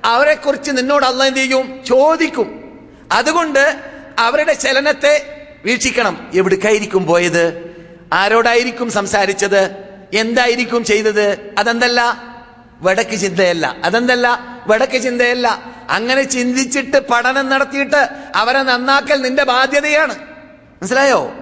അവരെക്കുറിച്ച് 0.06 0.72
നിന്നോട് 0.72 1.06
അല്ല 1.06 1.24
എന്ത് 1.24 1.40
ചെയ്യും? 1.40 1.84
ചോദിക്കും. 1.88 2.64
അതുകൊണ്ട് 3.12 3.78
അവരുടെ 4.20 4.54
ചലനത്തെ 4.54 5.40
വീക്ഷിക്കണം. 5.66 6.32
എവിടേക്കായിരിക്കും 6.34 7.06
പോയത്? 7.06 7.76
ആരോടായിരിക്കും 8.14 8.92
സംസാരിച്ചത്? 8.92 9.84
എന്തായിരിക്കും 10.14 10.84
ചെയ്തത്? 10.84 11.56
അതെന്തല്ല? 11.58 12.24
വടക്ക് 12.82 13.16
ചിന്തയല്ല. 13.16 13.76
അതെന്തല്ല? 13.84 14.40
വടക്ക് 14.68 15.02
ചിന്തയല്ല. 15.02 15.74
അങ്ങനെ 15.90 16.24
ചിന്തിച്ചിട്ട് 16.24 16.98
പഠനം 17.12 17.50
നടത്തിയിട്ട് 17.50 18.10
അവരെ 18.36 18.64
നന്നാക്കൽ 18.64 19.22
നിന്റെ 19.22 19.44
ബാധ്യതയാണ്. 19.44 20.20
മനസ്സിലായോ? 20.82 21.34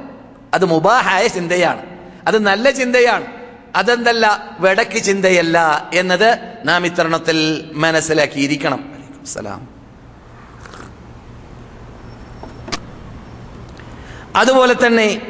അത് 0.54 0.66
മുബാഹായ 0.66 1.28
ചിന്തയാണ്. 1.28 1.82
അത് 2.28 2.40
നല്ല 2.40 2.72
ചിന്തയാണ്. 2.72 3.28
അതെന്തല്ല 3.76 4.58
വെടക്ക് 4.60 4.98
ചിന്തയല്ല 4.98 5.90
എന്നത് 5.94 6.58
നാം 6.66 6.86
ഇത്തരണത്തിൽ 6.86 7.70
മനസ്സിലാക്കിയിരിക്കണം. 7.74 9.06
സലാം. 9.26 9.72
അതുപോലെ 14.36 14.76
തന്നെ 14.88 15.22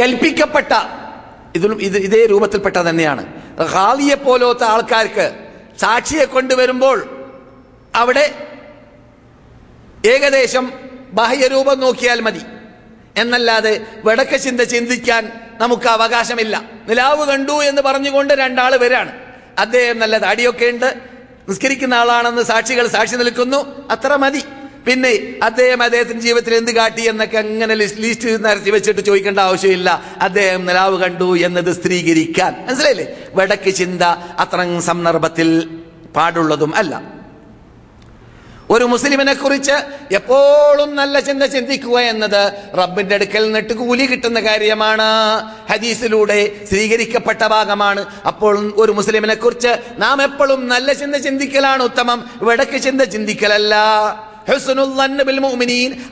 കൽപ്പിക്കപ്പെട്ട 0.00 0.72
ഇതിലും 1.54 1.82
ഇത് 1.82 1.96
ഇതേ 1.96 2.26
രൂപത്തിൽപ്പെട്ട 2.26 2.76
തന്നെയാണ്. 2.76 3.26
ഹാലിയെ 3.62 4.14
പോലത്തെ 4.14 4.64
ആൾക്കാർക്ക് 4.64 5.46
സാക്ഷിയെ 5.80 6.24
കൊണ്ടുവരുമ്പോൾ 6.24 7.28
അവിടെ 7.94 8.48
ഏകദേശം 10.06 10.72
ബാഹ്യരൂപം 11.12 11.80
നോക്കിയാൽ 11.80 12.20
മതി. 12.20 12.40
എന്നല്ലാതെ 13.16 13.80
വടക്ക 14.04 14.36
ചിന്ത 14.36 14.60
ചിന്തിക്കാൻ 14.60 15.32
നമുക്ക് 15.60 15.88
അവകാശമില്ല. 15.88 16.64
നിലാവ് 16.88 17.26
കണ്ടു 17.26 17.52
എന്ന് 17.52 17.82
പറഞ്ഞുകൊണ്ട് 17.82 18.34
രണ്ടാൾ 18.34 18.76
വരാണ്. 18.76 19.12
അദ്ദേഹം 19.58 19.98
നല്ല 19.98 20.18
താടിയൊക്കെ 20.18 20.66
ഉണ്ട്. 20.66 20.94
നിസ്കരിക്കുന്ന 21.48 21.94
ആളാണെന്ന് 21.94 22.42
സാക്ഷികൾ 22.42 22.86
സാക്ഷി 22.86 23.16
നിൽക്കുന്നു. 23.16 23.88
അത്ര 23.90 24.16
മതി. 24.16 24.42
പിന്നെ 24.86 25.34
അദ്ദേഹം 25.42 25.82
അദ്ദേഹത്തിന്റെ 25.82 26.22
ജീവിതത്തിൽ 26.22 26.54
എന്ത് 26.54 26.70
കാട്ടി 26.70 27.02
എന്നൊക്കെ 27.02 27.38
അങ്ങനെ 27.38 27.74
ലിസ്റ്റ് 27.74 28.44
നിരത്തി 28.48 28.70
വെച്ചിട്ട് 28.70 29.00
ചോദിക്കേണ്ട 29.00 29.38
ആവശ്യമില്ല. 29.38 30.02
അദ്ദേഹം 30.20 30.66
നിലാവ് 30.66 31.02
കണ്ടു 31.02 31.38
എന്നത് 31.38 31.72
സ്ത്രീകരിക്കാൻ 31.72 32.64
മനസ്സിലായില്ലേ? 32.66 33.06
വടക്ക് 33.34 33.74
ചിന്ത 33.74 34.02
അത്ര 34.38 34.80
സന്ദർഭത്തിൽ 34.80 35.78
പാടുള്ളതും 36.16 36.76
അല്ല. 36.76 37.19
ഒരു 38.70 38.84
മുസ്ലിമിനെ 38.84 39.34
കുറിച്ച് 39.34 39.72
എപ്പോഴും 40.12 40.96
നല്ല 40.96 41.20
ചിന്ത 41.20 41.42
ചിന്തിക്കുക 41.42 41.98
എന്നത് 41.98 42.52
റബ്ബിന്റെ 42.78 43.14
അടുക്കൽ 43.14 43.44
നിന്നിട്ട് 43.44 43.74
കൂലി 43.74 44.06
കിട്ടുന്ന 44.06 44.40
കാര്യമാണ്. 44.40 45.02
ഹദീസിലൂടെ 45.72 46.52
സ്വീകരിക്കപ്പെട്ട 46.68 47.46
ഭാഗമാണ്. 47.46 48.04
അപ്പോൾ 48.26 48.72
ഒരു 48.76 48.92
മുസ്ലിമിനെ 48.92 49.34
കുറിച്ച് 49.34 49.68
നാം 49.98 50.22
എപ്പോഴും 50.22 50.68
നല്ല 50.68 50.92
ചിന്ത 50.92 51.16
ചിന്തിക്കലാണ് 51.16 51.82
ഉത്തമം. 51.82 52.30
വിടക്ക് 52.42 52.82
ചിന്ത 52.82 53.02
ചിന്തിക്കലല്ല. 53.02 53.74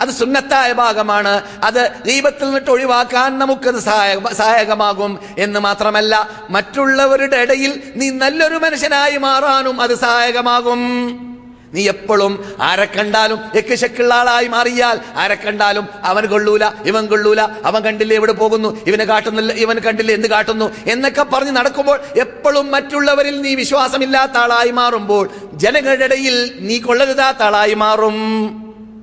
അത് 0.00 0.10
സുന്നത്തായ 0.10 0.72
ഭാഗമാണ്. 0.72 1.42
അത് 1.64 1.90
ദീപത്തിൽ 2.04 2.44
നിന്നിട്ട് 2.44 2.70
ഒഴിവാക്കാൻ 2.70 3.38
നമുക്കത് 3.38 3.78
സഹായ- 3.78 4.32
സഹായകമാകും 4.32 5.18
എന്ന് 5.38 5.60
മാത്രമല്ല 5.60 6.28
മറ്റുള്ളവരുടെ 6.50 7.36
ഇടയിൽ 7.36 7.82
നീ 7.96 8.10
നല്ലൊരു 8.10 8.54
മനുഷ്യനായി 8.54 9.16
മാറാനും 9.16 9.80
അത് 9.80 9.94
സഹായകമാകും. 9.94 11.27
നീ 11.74 11.88
എപ്പോഴും 11.88 12.44
ആരെ 12.60 12.84
കണ്ടാലും 12.84 13.38
എക്ക് 13.54 13.74
ശക്കുള്ള 13.74 14.14
ആളായി 14.14 14.46
മാറിയാൽ 14.46 15.00
ആരെ 15.16 15.34
കണ്ടാലും 15.34 15.88
അവൻ 16.02 16.26
കൊള്ളൂല 16.26 16.64
ഇവൻ 16.84 17.06
കൊള്ളൂല 17.06 17.40
അവൻ 17.40 17.82
കണ്ടില്ലേ 17.82 18.16
എവിടെ 18.16 18.32
പോകുന്നു 18.32 18.80
ഇവനെ 18.86 19.04
കാട്ടുന്നില്ല 19.04 19.52
ഇവൻ 19.52 19.78
കണ്ടില്ലേ 19.78 20.14
എന്ത് 20.14 20.28
കാട്ടുന്നു 20.28 20.70
എന്നൊക്കെ 20.86 21.22
പറഞ്ഞ് 21.22 21.50
നടക്കുമ്പോൾ 21.50 22.00
എപ്പോഴും 22.16 22.70
മറ്റുള്ളവരിൽ 22.70 23.40
നീ 23.40 23.54
വിശ്വാസമില്ലാത്ത 23.54 24.36
ആളായി 24.36 24.70
മാറുമ്പോൾ 24.70 25.28
ജനങ്ങളുടെ 25.54 26.04
ഇടയിൽ 26.04 26.56
നീ 26.60 26.78
കൊള്ളരുതാത്ത 26.78 27.42
ആളായി 27.42 27.74
മാറും. 27.74 28.18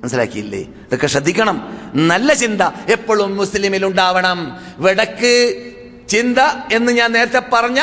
മനസ്സിലാക്കിയില്ലേ? 0.00 0.58
ഇതൊക്കെ 0.58 1.06
ശ്രദ്ധിക്കണം. 1.06 1.78
നല്ല 1.94 2.32
ചിന്ത 2.32 2.60
എപ്പോഴും 2.88 3.36
മുസ്ലിമിൽ 3.36 3.86
ഉണ്ടാവണം. 3.86 4.60
വടക്ക് 4.78 5.56
ചിന്ത 6.08 6.38
എന്ന് 6.72 6.92
ഞാൻ 6.92 7.12
നേരത്തെ 7.12 7.42
പറഞ്ഞ 7.52 7.82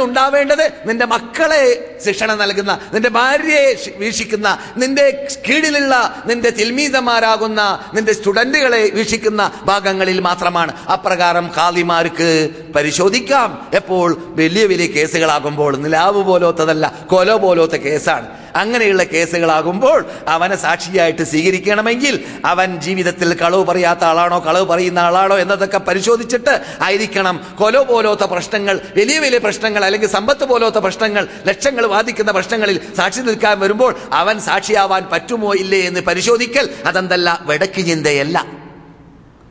ഉണ്ടാവേണ്ടത് 0.00 0.72
നിന്റെ 0.86 1.06
മക്കളെ 1.06 1.96
ശിക്ഷണ 2.04 2.34
നൽകുന്ന 2.34 2.78
നിന്റെ 2.92 3.08
ഭാര്യയെ 3.08 3.92
വീക്ഷിക്കുന്ന 3.96 4.58
നിന്റെ 4.76 5.26
കീഴിലുള്ള 5.48 6.22
നിന്റെ 6.26 6.50
തിൽമീതന്മാരാകുന്ന 6.50 7.90
നിന്റെ 7.94 8.12
സ്റ്റുഡന്റുകളെ 8.12 8.90
വീക്ഷിക്കുന്ന 8.90 9.52
ഭാഗങ്ങളിൽ 9.64 10.20
മാത്രമാണ്. 10.20 10.86
അപ്രകാരം 10.86 11.50
ഖാദിമാർക്ക് 11.56 12.50
പരിശോധിക്കാം. 12.74 13.70
എപ്പോൾ? 13.74 14.16
വലിയ 14.36 14.66
വലിയ 14.66 14.86
കേസുകളാകുമ്പോൾ. 14.86 15.76
നിലാവ് 15.76 16.22
പോലോത്തതല്ല 16.24 16.92
കൊല 17.06 17.34
പോലോത്ത 17.34 17.72
കേസാണ്. 17.72 18.45
അങ്ങനെയുള്ള 18.56 19.04
കേസുകളാകുമ്പോൾ 19.04 20.06
അവനെ 20.28 20.56
സാക്ഷിയായിട്ട് 20.56 21.22
സ്വീകരിക്കണമെങ്കിൽ 21.22 22.24
അവൻ 22.44 22.80
ജീവിതത്തിൽ 22.80 23.34
കളവ് 23.34 23.64
പറയാത്ത 23.64 24.04
ആളാണോ 24.04 24.44
കളവ് 24.46 24.66
പറയുന്ന 24.66 24.98
ആളാണോ 24.98 25.38
എന്നതൊക്കെ 25.38 25.78
പരിശോധിച്ചിട്ട് 25.78 26.60
ആയിരിക്കണം. 26.82 27.44
കൊല 27.58 27.78
പോലോത്ത 27.78 28.24
പ്രശ്നങ്ങൾ 28.24 28.80
വലിയ 28.96 29.18
വലിയ 29.18 29.38
പ്രശ്നങ്ങൾ 29.38 29.84
അല്ലെങ്കിൽ 29.84 30.08
സമ്പത്ത് 30.08 30.44
പോലോത്ത 30.44 30.74
പ്രശ്നങ്ങൾ 30.74 31.28
ലക്ഷങ്ങൾ 31.46 31.86
വാദിക്കുന്ന 31.86 32.32
പ്രശ്നങ്ങളിൽ 32.32 32.80
സാക്ഷി 32.96 33.20
നിൽക്കാൻ 33.20 33.60
വരുമ്പോൾ 33.60 33.94
അവൻ 34.12 34.40
സാക്ഷിയാവാൻ 34.40 35.06
പറ്റുമോ 35.12 35.54
ഇല്ലേ 35.54 35.80
എന്ന് 35.80 36.00
പരിശോധിക്കൽ 36.00 36.70
അതെന്തല്ല 36.86 37.40
വെടക്ക് 37.42 37.80
ചിന്തയല്ല. 37.86 38.46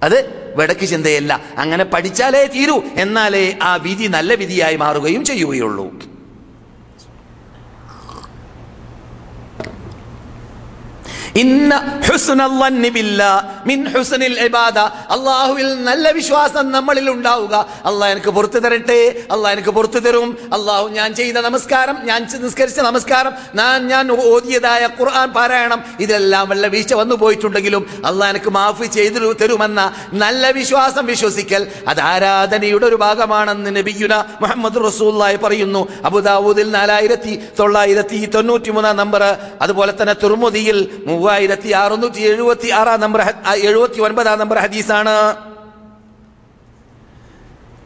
അത് 0.04 0.46
വെടക്ക് 0.56 0.86
ചിന്തയല്ല. 0.86 1.42
അങ്ങനെ 1.58 1.84
പഠിച്ചാലേ 1.84 2.46
തീരൂ. 2.46 2.82
എന്നാലേ 2.96 3.58
ആ 3.62 3.76
വിധി 3.76 4.08
നല്ല 4.08 4.34
വിധിയായി 4.34 4.76
മാറുകയും 4.76 5.26
ചെയ്യുകയുള്ളൂ. 5.26 6.15
ഇന്ന 11.42 11.74
മിൻ 13.70 13.80
ഹുസനിൽ 13.94 14.36
ഇബാദ. 14.46 14.78
അള്ളാഹുവിൽ 15.16 15.72
നല്ല 15.84 16.12
വിശ്വാസം 16.12 16.72
നമ്മളിൽ 16.72 17.10
ഉണ്ടാവുക. 17.10 17.56
അള്ളാഹ് 17.86 18.12
എനിക്ക് 18.12 18.32
പുറത്തു 18.38 18.60
തരട്ടെ. 18.60 19.00
അള്ളാഹ് 19.32 19.54
എനിക്ക് 19.56 19.70
പുറത്തു 19.70 20.00
തരും. 20.06 20.30
അള്ളാഹു 20.54 20.86
ഞാൻ 20.98 21.10
ചെയ്ത 21.20 21.38
നമസ്കാരം 21.48 21.98
ഞാൻ 22.04 22.28
നിസ്കരിച്ച 22.44 22.80
നമസ്കാരം 22.80 23.34
ഞാൻ 23.56 23.88
ഞാൻ 23.88 24.12
ഓതിയതായ 24.12 24.84
ഖുർആൻ 25.00 25.30
പാരായണം 25.38 25.84
ഇതെല്ലാം 26.00 26.50
വല്ല 26.50 26.68
വീഴ്ച 26.68 26.94
വന്നു 26.94 27.16
പോയിട്ടുണ്ടെങ്കിലും 27.16 27.84
അള്ളാഹ് 28.06 28.30
എനിക്ക് 28.30 28.52
മാഫ് 28.60 28.86
ചെയ്തു 28.86 29.34
തരുമെന്ന 29.42 29.82
നല്ല 30.14 30.52
വിശ്വാസം 30.60 31.06
വിശ്വസിക്കൽ 31.06 31.68
അത് 31.88 32.02
ആരാധനയുടെ 32.14 32.86
ഒരു 32.86 32.96
ഭാഗമാണെന്ന് 32.96 33.76
നബിയുന 33.76 34.14
മുഹമ്മദ് 34.42 34.82
റസൂല്ലായി 34.88 35.36
പറയുന്നു. 35.36 35.88
അബുദാവൂദിൽ 36.06 36.72
നാലായിരത്തി 36.72 37.36
തൊള്ളായിരത്തി 37.60 38.26
തൊണ്ണൂറ്റി 38.26 38.70
മൂന്നാം 38.70 38.98
നമ്പർ. 39.04 39.24
അതുപോലെ 39.62 39.94
തന്നെ 40.02 40.16
തുർമുദിയിൽ 40.24 40.80
മൂവായിരത്തി 41.26 41.70
അറുന്നൂറ്റി 41.84 42.22
എഴുപത്തി 42.32 42.70
ആറാം 42.80 43.00
നമ്പർ 43.04 43.22
എഴുപത്തി 43.68 44.00
ഒൻപതാം 44.06 44.40
നമ്പർ 44.40 44.58
ഹദീസാണ്. 44.64 45.14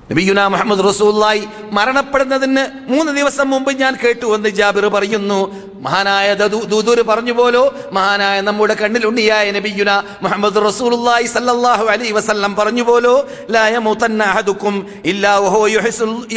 നബിയുന 0.09 0.41
മുഹമ്മദ് 0.53 0.83
റസൂല്ലായി 0.87 1.43
മരണപ്പെടുന്നതിന് 1.77 2.63
മൂന്ന് 2.91 3.11
ദിവസം 3.19 3.47
മുമ്പ് 3.53 3.71
ഞാൻ 3.81 3.93
കേട്ടു 4.03 4.27
എന്ന് 4.35 4.49
ജാബിർ 4.59 4.85
പറയുന്നു. 4.95 5.39
മഹാനായ 5.85 6.33
ദൂതൂര് 6.71 7.03
പറഞ്ഞു 7.09 7.33
പോലോ? 7.39 7.73
മഹാനായ 7.91 8.37
നമ്മുടെ 8.47 8.75
കണ്ണിലുണ്ണിയായ 8.81 9.51
നബിയുന 9.57 9.91
മുഹമ്മദ് 10.23 10.59
റസൂലുള്ളാഹി 10.69 11.27
സല്ലല്ലാഹു 11.35 11.85
അലൈഹി 11.93 12.11
വസല്ലം 12.11 12.55
പറഞ്ഞു 12.55 12.83
പോലോ? 12.89 13.13
ലാ 13.49 13.63
യമൂതന്ന 13.67 14.23
അഹദുക്കും 14.23 14.75
ഇല്ലാ 15.05 15.33
വഹു 15.45 15.61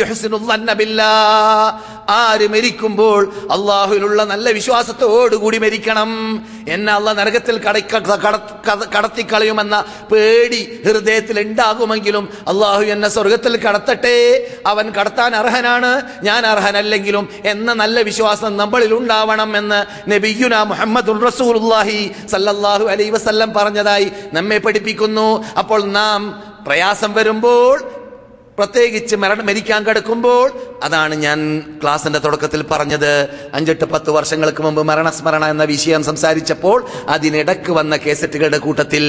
യുഹ്സിനുൽ 0.01 0.47
ബില്ലാഹ് 0.81 1.73
ആര് 2.09 2.47
മരിക്കുമ്പോൾ 2.55 3.23
അള്ളാഹുവിലുള്ള 3.57 4.25
നല്ല 4.25 4.51
വിശ്വാസത്തോടുകൂടി 4.51 5.59
മരിക്കണം. 5.59 6.11
എന്ന 6.69 6.89
അല്ലാഹ് 6.99 7.19
നരകത്തിൽ 7.19 7.59
കടത്തി 8.95 9.23
കളയുമെന്ന 9.23 9.85
പേടി 10.13 10.63
ഹൃദയത്തിൽ 10.87 11.41
ഉണ്ടാകുമെങ്കിലും 11.41 12.25
അല്ലാഹു 12.49 12.83
എന്നെ 12.95 13.09
സ്വർഗത്തിൽ 13.09 13.57
കടത്തട്ടെ. 13.57 14.17
അവൻ 14.67 14.87
കടത്താൻ 14.91 15.37
അർഹനാണ്. 15.43 15.93
ഞാൻ 16.23 16.47
അർഹനല്ലെങ്കിലും 16.47 17.29
എന്ന 17.45 17.73
നല്ല 17.83 18.01
വിശ്വാസം 18.11 18.57
നമ്മളിൽ 18.57 18.95
ഉണ്ടാവണം 18.95 19.31
എന്ന് 19.41 20.11
നബിയുന 20.11 20.55
മുഹമ്മദ് 20.63 21.15
റസൂലുള്ളാഹി 21.29 21.99
സല്ലല്ലാഹു 22.33 22.85
അലൈഹി 22.93 23.11
വസല്ലം 23.11 23.53
പറഞ്ഞതായി 23.53 24.13
നമ്മെ 24.33 24.59
പഠിപ്പിക്കുന്നു. 24.59 25.29
അപ്പോൾ 25.59 25.81
നാം 25.99 26.21
പ്രയാസം 26.67 27.11
വരുമ്പോൾ 27.15 28.02
പ്രത്യേകിച്ച് 28.59 29.17
മരണം 29.17 29.47
മരിക്കാൻ 29.47 29.85
കിടക്കുമ്പോൾ 29.85 30.53
അതാണ് 30.83 31.15
ഞാൻ 31.15 31.61
ക്ലാസിന്റെ 31.83 32.19
തുടക്കത്തിൽ 32.19 32.63
പറഞ്ഞത്. 32.63 33.29
അഞ്ചെട്ട് 33.55 33.85
പത്ത് 33.85 34.11
വർഷങ്ങൾക്ക് 34.11 34.63
മുമ്പ് 34.63 34.83
മരണസ്മരണ 34.83 35.45
എന്ന 35.45 35.65
വിഷയം 35.65 36.05
സംസാരിച്ചപ്പോൾ 36.05 36.87
അതിനിടക്ക് 37.09 37.73
വന്ന 37.73 37.97
കേസറ്റുകളുടെ 37.97 38.59
കൂട്ടത്തിൽ 38.59 39.05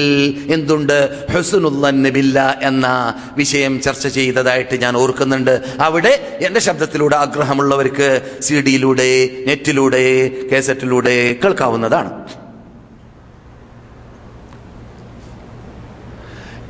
എന്തുണ്ട്? 0.50 1.26
ഹുസുനുല്ല 1.32 2.58
എന്ന 2.62 3.14
വിഷയം 3.36 3.80
ചർച്ച 3.80 4.06
ചെയ്തതായിട്ട് 4.06 4.76
ഞാൻ 4.76 4.96
ഓർക്കുന്നുണ്ട്. 4.96 5.62
അവിടെ 5.80 6.38
എന്റെ 6.42 6.60
ശബ്ദത്തിലൂടെ 6.60 7.16
ആഗ്രഹമുള്ളവർക്ക് 7.16 8.38
സി 8.40 8.54
ഡിയിലൂടെ 8.54 9.30
നെറ്റിലൂടെ 9.46 10.30
കേസറ്റിലൂടെ 10.52 11.36
കേൾക്കാവുന്നതാണ്. 11.44 12.44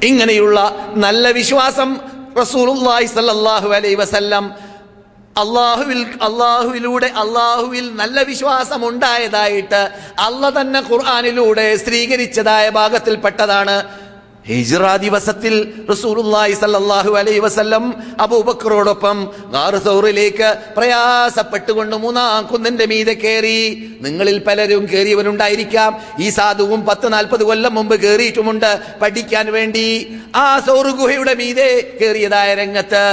ഇങ്ങനെയുള്ള 0.04 0.86
നല്ല 0.96 1.30
വിശ്വാസം 1.30 2.13
റസൂലുള്ളാഹി 2.43 3.07
സല്ലല്ലാഹു 3.16 3.68
അലൈഹി 3.78 3.99
വസല്ലം 4.03 4.45
അള്ളാഹുവിൽ 5.43 6.03
അള്ളാഹുവിലൂടെ 6.28 7.09
അള്ളാഹുവിൽ 7.22 7.87
നല്ല 8.01 8.18
വിശ്വാസം 8.30 8.80
ഉണ്ടായതായിട്ട് 8.91 9.82
അല്ല 10.26 10.51
തന്നെ 10.59 10.80
ഖുർആാനിലൂടെ 10.91 11.66
സ്ഥിരീകരിച്ചതായ 11.82 12.66
ഭാഗത്തിൽപ്പെട്ടതാണ്. 12.80 13.76
ഹിജ്റ 14.49 14.86
ദിവസത്തിൽ 15.05 15.55
റസൂലുള്ളാഹി 15.90 16.55
സല്ലല്ലാഹു 16.62 17.12
അലൈഹി 17.20 17.38
വസല്ലം 17.45 17.84
അബൂബക്കറോടൊപ്പം 18.20 19.18
ഗാർ 19.55 19.74
സൗറിലേക്ക് 19.86 20.49
പ്രയാസപ്പെട്ടുകൊണ്ട് 20.76 21.97
മൂന്നാം 21.97 22.47
കുന്നിന്റെ 22.47 22.86
മീതെ 22.86 23.14
കയറി. 23.14 23.61
നിങ്ങളിൽ 24.07 24.38
പലരും 24.49 24.82
കയറിയവരുണ്ടായിരിക്കാം. 24.92 25.92
ഈ 26.20 26.28
സാധുവും 26.38 26.86
പത്ത് 26.86 27.12
നാൽപ്പത് 27.12 27.45
കൊല്ലം 27.45 27.74
മുമ്പ് 27.74 27.97
കയറിയിട്ടുമുണ്ട്. 28.03 28.70
പഠിക്കാൻ 29.03 29.53
വേണ്ടി 29.53 29.86
ആ 30.34 30.47
സൗർ 30.66 30.88
ഗുഹയുടെ 31.01 31.34
മീതെ 31.34 31.70
കയറിയതായ 32.03 32.55
രംഗത്ത് 32.55 33.05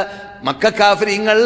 മക്കാഫരിങ്ങൾ 0.48 1.38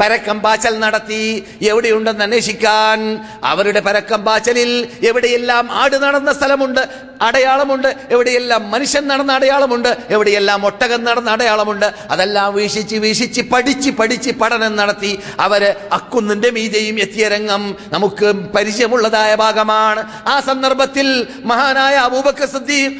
പരക്കം 0.00 0.38
പാച്ചൽ 0.44 0.74
നടത്തി 0.84 1.22
എവിടെയുണ്ടെന്ന് 1.70 2.24
അന്വേഷിക്കാൻ. 2.24 2.98
അവരുടെ 3.44 3.80
പരക്കം 3.88 4.20
പാച്ചലിൽ 4.24 4.70
എവിടെയെല്ലാം 5.10 5.64
ആട് 5.82 5.96
നടന്ന 6.04 6.32
സ്ഥലമുണ്ട് 6.32 6.82
അടയാളമുണ്ട് 7.28 7.88
എവിടെയെല്ലാം 8.10 8.62
മനുഷ്യൻ 8.70 9.04
നടന്ന 9.08 9.32
അടയാളമുണ്ട് 9.32 9.90
എവിടെയെല്ലാം 10.08 10.60
ഒട്ടകം 10.66 11.00
നടന്ന 11.04 11.30
അടയാളമുണ്ട് 11.30 11.86
അതെല്ലാം 12.10 12.54
വീശിച്ച് 12.54 12.96
വീശിച്ച് 12.96 13.42
പഠിച്ച് 13.52 13.90
പഠിച്ച് 13.90 14.30
പഠനം 14.30 14.76
നടത്തി 14.76 15.12
അവർ 15.46 15.62
അക്കുന്നിന്റെ 15.92 16.50
മീതയും 16.50 16.96
എത്തിയ 17.00 17.28
രംഗം 17.28 17.62
നമുക്ക് 17.92 18.28
പരിചയമുള്ളതായ 18.56 19.34
ഭാഗമാണ്. 19.34 20.02
ആ 20.26 20.40
സന്ദർഭത്തിൽ 20.40 21.08
മഹാനായ 21.44 21.94
അബൂബക്കർ 22.08 22.48
സിദ്ദീഖ് 22.54 22.92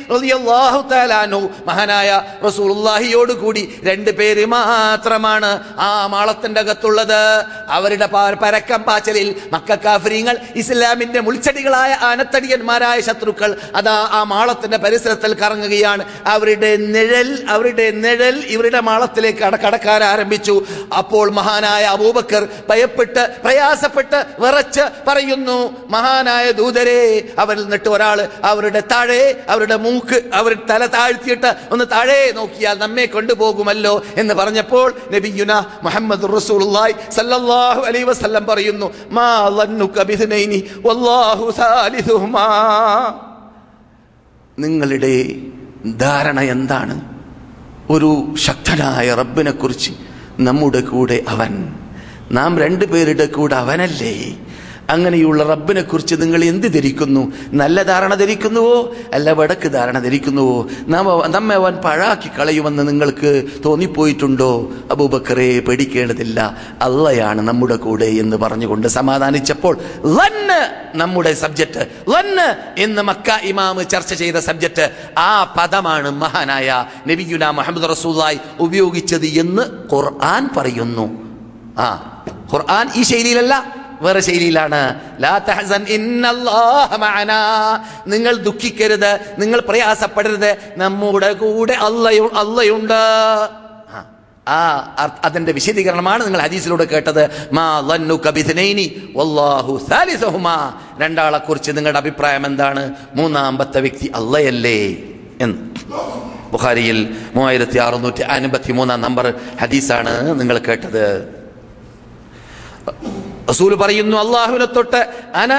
മഹാനായ 1.71 2.11
റസൂലുള്ളാഹിയോട് 2.47 3.33
കൂടി 3.33 3.63
രണ്ട് 3.85 3.99
പേര് 4.09 4.45
മാത്രമാണ് 4.47 5.51
ആ 5.79 6.07
മാളത്തിന്റെ 6.07 6.61
അകത്തുള്ളത്. 6.61 7.21
അവരുടെ 7.69 8.07
പരക്കം 8.43 8.83
പാച്ചലിൽ 8.83 9.29
മക്കാഫരിങ്ങൾ 9.53 10.37
ഇസ്ലാമിന്റെ 10.63 11.21
മുൾച്ചെടികളായ 11.21 11.93
ആനത്തടിയന്മാരായ 12.09 13.01
ശത്രുക്കൾ 13.01 13.51
അതാ 13.75 13.97
ആ 14.13 14.23
മാളത്തിന്റെ 14.23 14.77
പരിസരത്തിൽ 14.77 15.35
കറങ്ങുകയാണ്. 15.35 16.05
അവരുടെ 16.27 16.77
നിഴൽ 16.77 17.29
അവരുടെ 17.49 17.91
നിഴൽ 18.05 18.37
ഇവരുടെ 18.47 18.81
മാളത്തിലേക്ക് 18.81 19.39
കടക്കാൻ 19.39 20.05
ആരംഭിച്ചു. 20.05 20.55
അപ്പോൾ 20.99 21.31
മഹാനായ 21.31 21.85
അബൂബക്കർ 21.85 22.49
ഭയപ്പെട്ട് 22.69 23.23
പ്രയാസപ്പെട്ട് 23.45 24.19
വിറച്ച് 24.39 24.85
പറയുന്നു 25.07 25.59
മഹാനായ 25.89 26.51
ദൂതരെ 26.51 27.01
അവരിൽ 27.39 27.63
നിന്നിട്ട് 27.63 27.89
ഒരാൾ 27.89 28.29
അവരുടെ 28.45 28.83
താഴെ 28.93 29.23
അവരുടെ 29.49 29.77
മൂക്ക് 29.77 30.19
അവരുടെ 30.35 30.67
തല 30.71 30.87
താഴ്ത്തിയിട്ട് 30.87 31.51
ഒന്ന് 31.73 31.85
താഴെ 31.93 32.33
നോക്കിയാൽ 32.37 32.79
നമ്മെ 32.79 33.05
കൊണ്ടുപോകുമല്ലോ. 33.07 33.90
എന്ന് 34.17 34.35
പറഞ്ഞപ്പോൾ 34.35 34.95
നബിയുന 35.13 35.53
മുഹമ്മദ് 35.83 36.37
റസൂലുള്ളാഹി 36.37 36.95
സല്ലല്ലാഹു 37.11 37.81
അലൈഹി 37.81 38.05
വസല്ലം 38.05 38.47
പറയുന്നു 38.47 38.87
മാ 39.11 39.29
ളന്നുക 39.49 40.03
ബിസ്നൈനി 40.03 40.59
വല്ലാഹു 40.87 41.51
സാലിസുഹുമാ. 41.51 42.47
നിങ്ങളുടെ 44.59 45.15
ധാരണ 45.97 46.41
എന്താണ്? 46.41 46.97
ഒരു 47.91 48.35
ശക്തനായ 48.37 49.15
റബ്ബിനെ 49.15 49.51
കുറിച്ച് 49.51 49.91
നമ്മുടെ 50.41 50.81
കൂടെ 50.81 51.25
അവൻ 51.29 51.53
നാം 52.31 52.59
രണ്ടു 52.59 52.85
പേരുടെ 52.85 53.27
കൂടെ 53.27 53.55
അവനല്ലേ? 53.55 54.15
അങ്ങനെയുള്ള 54.89 55.43
റബ്ബിനെ 55.43 55.83
കുറിച്ച് 55.83 56.15
നിങ്ങൾ 56.19 56.45
എന്ത് 56.45 56.67
ധരിക്കുന്നു? 56.67 57.33
നല്ല 57.53 57.83
ധാരണ 57.83 58.15
ധരിക്കുന്നുവോ? 58.15 58.95
അല്ല 59.13 59.33
വടക്ക് 59.33 59.73
ധാരണ 59.73 59.99
ധരിക്കുന്നുവോ? 59.99 60.69
നമ്മ 60.73 61.53
അവൻ 61.53 61.75
പഴാക്കി 61.75 62.29
കളയുമെന്ന് 62.39 62.89
നിങ്ങൾക്ക് 62.89 63.45
തോന്നിപ്പോയിട്ടുണ്ടോ? 63.65 64.73
അബൂബക്കറെ 64.91 65.61
പേടിക്കേണ്ടതില്ല. 65.61 66.57
അള്ളയാണ് 66.83 67.41
നമ്മുടെ 67.41 67.77
കൂടെ 67.77 68.05
എന്ന് 68.05 68.37
പറഞ്ഞുകൊണ്ട് 68.37 68.89
സമാധാനിച്ചപ്പോൾ 68.89 69.79
ലന്ന് 70.05 70.91
നമ്മുടെ 70.95 71.33
സബ്ജക്റ്റ് 71.33 71.89
ലന്ന് 72.09 72.81
എന്ന് 72.81 73.03
മക്ക 73.03 73.31
ഇമാമ് 73.43 73.85
ചർച്ച 73.85 74.15
ചെയ്ത 74.15 74.37
സബ്ജക്റ്റ് 74.37 74.91
ആ 75.19 75.55
പദമാണ് 75.59 76.11
മഹാനായ 76.11 76.85
നബിയുല 77.09 77.51
മുഹമ്മദ് 77.51 77.91
റസൂലായി 77.91 78.39
ഉപയോഗിച്ചത് 78.61 79.27
എന്ന് 79.27 79.63
ഖുർആൻ 79.95 80.49
പറയുന്നു. 80.57 81.11
ആ 81.79 81.89
ഖുർആൻ 82.53 82.89
ഈ 82.95 83.03
ശൈലിയിലല്ല. 83.03 83.80
വേറെ 84.01 84.21
ശൈലിയിലാണ്. 84.21 85.01
ലാ 85.21 85.39
നിങ്ങൾ 88.07 88.37
ദുഃഖിക്കരുത് 88.37 89.21
നിങ്ങൾ 89.39 89.61
പ്രയാസപ്പെടരുത്. 89.61 90.57
നമ്മുടെ 90.77 91.33
കൂടെ 91.33 91.73
അല്ലയു 91.73 92.31
അല്ലയുണ്ട് 92.35 93.49
ആ, 94.49 94.79
അതിന്റെ 95.25 95.53
വിശദീകരണമാണ് 95.53 96.25
നിങ്ങൾ 96.25 96.41
ഹദീസിലൂടെ 96.41 96.85
കേട്ടത്. 96.85 97.49
മാ 97.53 97.79
വല്ലാഹു 99.17 99.81
രണ്ടാളെ 101.01 101.39
കുറിച്ച് 101.39 101.73
നിങ്ങളുടെ 101.73 101.99
അഭിപ്രായം 101.99 102.47
എന്താണ്? 102.47 102.93
മൂന്നാമത്തെ 103.15 103.81
വ്യക്തി 103.81 104.13
അല്ലയല്ലേ 104.15 104.97
എന്ന്. 105.41 105.59
ബുഖാരിയിൽ 106.53 107.17
മൂവായിരത്തി 107.35 107.79
അറുന്നൂറ്റി 107.79 108.21
അൻപത്തി 108.21 108.73
മൂന്നാം 108.73 109.01
നമ്പർ 109.01 109.35
ഹദീസാണ് 109.61 110.41
നിങ്ങൾ 110.41 110.59
കേട്ടത്. 110.59 111.41
റസൂൽ 113.49 113.75
പറയുന്നു 113.75 114.17
അള്ളാഹുവിനെ 114.17 114.65
തൊട്ട് 114.65 115.09
അന 115.35 115.53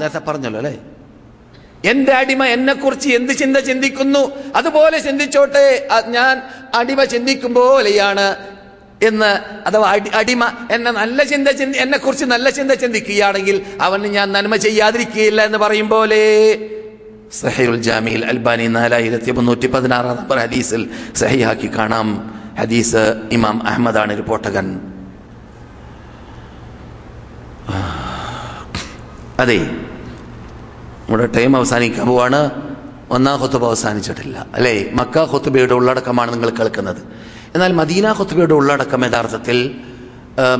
നേരത്തെ 0.00 0.18
പറഞ്ഞല്ലോ 0.18 0.58
അല്ലേ? 0.60 0.74
എന്റെ 1.84 2.12
അടിമ 2.12 2.44
എന്നെ 2.44 2.72
കുറിച്ച് 2.72 3.08
എന്ത് 3.08 3.32
ചിന്ത 3.32 3.56
ചിന്തിക്കുന്നു? 3.56 4.32
അതുപോലെ 4.56 4.98
ചിന്തിച്ചോട്ടെ. 4.98 5.88
ഞാൻ 6.06 6.42
അടിമ 6.74 7.04
ചിന്തിക്കും 7.04 7.54
പോലെയാണ് 7.54 8.36
എന്ന് 9.02 9.30
അഥവാ 9.66 9.96
അടിമ 10.14 10.44
എന്നെ 10.70 10.90
നല്ല 10.90 11.22
ചിന്ത 11.22 11.48
ചിന്തി 11.48 11.78
എന്നെ 11.78 11.98
കുറിച്ച് 11.98 12.24
നല്ല 12.24 12.50
ചിന്ത 12.50 12.72
ചിന്തിക്കുകയാണെങ്കിൽ 12.72 13.62
അവന് 13.80 14.04
ഞാൻ 14.04 14.32
നന്മ 14.32 14.56
ചെയ്യാതിരിക്കുകയില്ല 14.56 15.44
എന്ന് 15.44 15.58
പറയും 15.58 15.88
പോലെ. 15.88 16.22
സഹീൽ 17.32 17.76
ജാമിയിൽ 17.76 18.24
അൽബാനി 18.26 18.66
നാലായിരത്തി 18.66 19.30
മുന്നൂറ്റി 19.30 19.66
പതിനാറാം 19.66 20.16
നമ്പർ 20.16 20.38
ഹദീസിൽ 20.38 20.90
സഹിയാക്കി 21.16 21.70
കാണാം. 21.78 22.08
ഹദീസ് 22.60 23.28
ഇമാം 23.32 23.68
അഹമ്മദാണ് 23.68 24.16
റിപ്പോർട്ടകൻ. 24.16 24.80
അതെ 29.38 29.56
നമ്മുടെ 31.08 31.26
ടൈം 31.26 31.56
അവസാനിക്കാൻ 31.56 32.06
പോവാണ്. 32.06 32.50
ഒന്നാം 33.10 33.42
ഖുത്തുബ 33.42 33.64
അവസാനിച്ചിട്ടില്ല. 33.64 34.46
അല്ലേ? 34.54 34.90
മക്ക 34.92 35.18
ഖുത്തുബയുടെ 35.18 35.74
ഉള്ളടക്കമാണ് 35.74 36.32
നിങ്ങൾ 36.32 36.50
കേൾക്കുന്നത്. 36.50 37.02
എന്നാൽ 37.54 37.72
മദീന 37.72 38.12
ഖുത്തുബയുടെ 38.12 38.54
ഉള്ളടക്കം 38.54 39.04
യഥാർത്ഥത്തിൽ 39.04 39.80
ആ, 40.38 40.54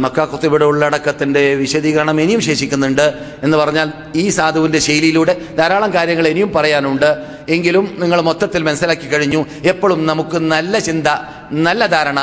ഉള്ളടക്കത്തിന്റെ 0.64 1.54
വിശദീകരണം 1.54 2.20
ഇനിയും 2.20 2.40
ശേഷിക്കുന്നുണ്ട് 2.40 3.14
എന്ന് 3.42 3.56
പറഞ്ഞാൽ 3.56 3.92
ഈ 4.16 4.28
സാധുവിന്റെ 4.28 4.78
ശൈലിയിലൂടെ 4.78 5.40
ധാരാളം 5.58 5.94
കാര്യങ്ങൾ 5.94 6.28
ഇനിയും 6.28 6.52
പറയാനുണ്ട്. 6.52 7.18
എങ്കിലും 7.48 7.96
നിങ്ങൾ 7.98 8.20
മൊത്തത്തിൽ 8.20 8.62
മനസ്സിലാക്കി 8.62 9.06
കഴിഞ്ഞു. 9.08 9.46
എപ്പോഴും 9.64 10.06
നമുക്ക് 10.06 10.36
നല്ല 10.38 10.78
ചിന്ത 10.78 11.06
നല്ല 11.52 11.86
ധാരണ 11.86 12.20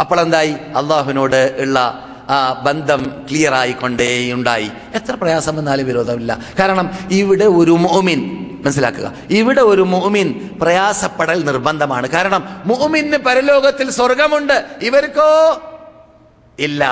അപ്പോൾ 0.00 0.20
എന്തായി 0.20 0.50
അള്ളാഹുവിനോട് 0.50 1.56
ഉള്ള 1.58 2.08
ആ 2.30 2.62
ബന്ധം 2.66 3.12
ക്ലിയറായിക്കൊണ്ടേ 3.30 4.32
ഉണ്ടായി 4.32 4.70
എത്ര 4.94 5.14
പ്രയാസം 5.14 5.56
വന്നാലും 5.56 5.86
വിരോധമില്ല. 5.86 6.38
കാരണം 6.60 6.90
ഇവിടെ 7.10 7.44
ഒരു 7.44 7.70
മോമിൻ 7.70 8.46
മനസ്സിലാക്കുക. 8.62 9.12
ഇവിടെ 9.30 9.60
ഒരു 9.60 9.82
മോമിൻ 9.82 10.58
പ്രയാസപ്പെടൽ 10.62 11.44
നിർബന്ധമാണ്. 11.44 12.08
കാരണം 12.08 12.62
മോമിന് 12.64 13.16
പരലോകത്തിൽ 13.16 13.90
സ്വർഗമുണ്ട്. 13.90 14.64
ഇവർക്കോ 14.82 15.62
ഇല്ല. 16.58 16.84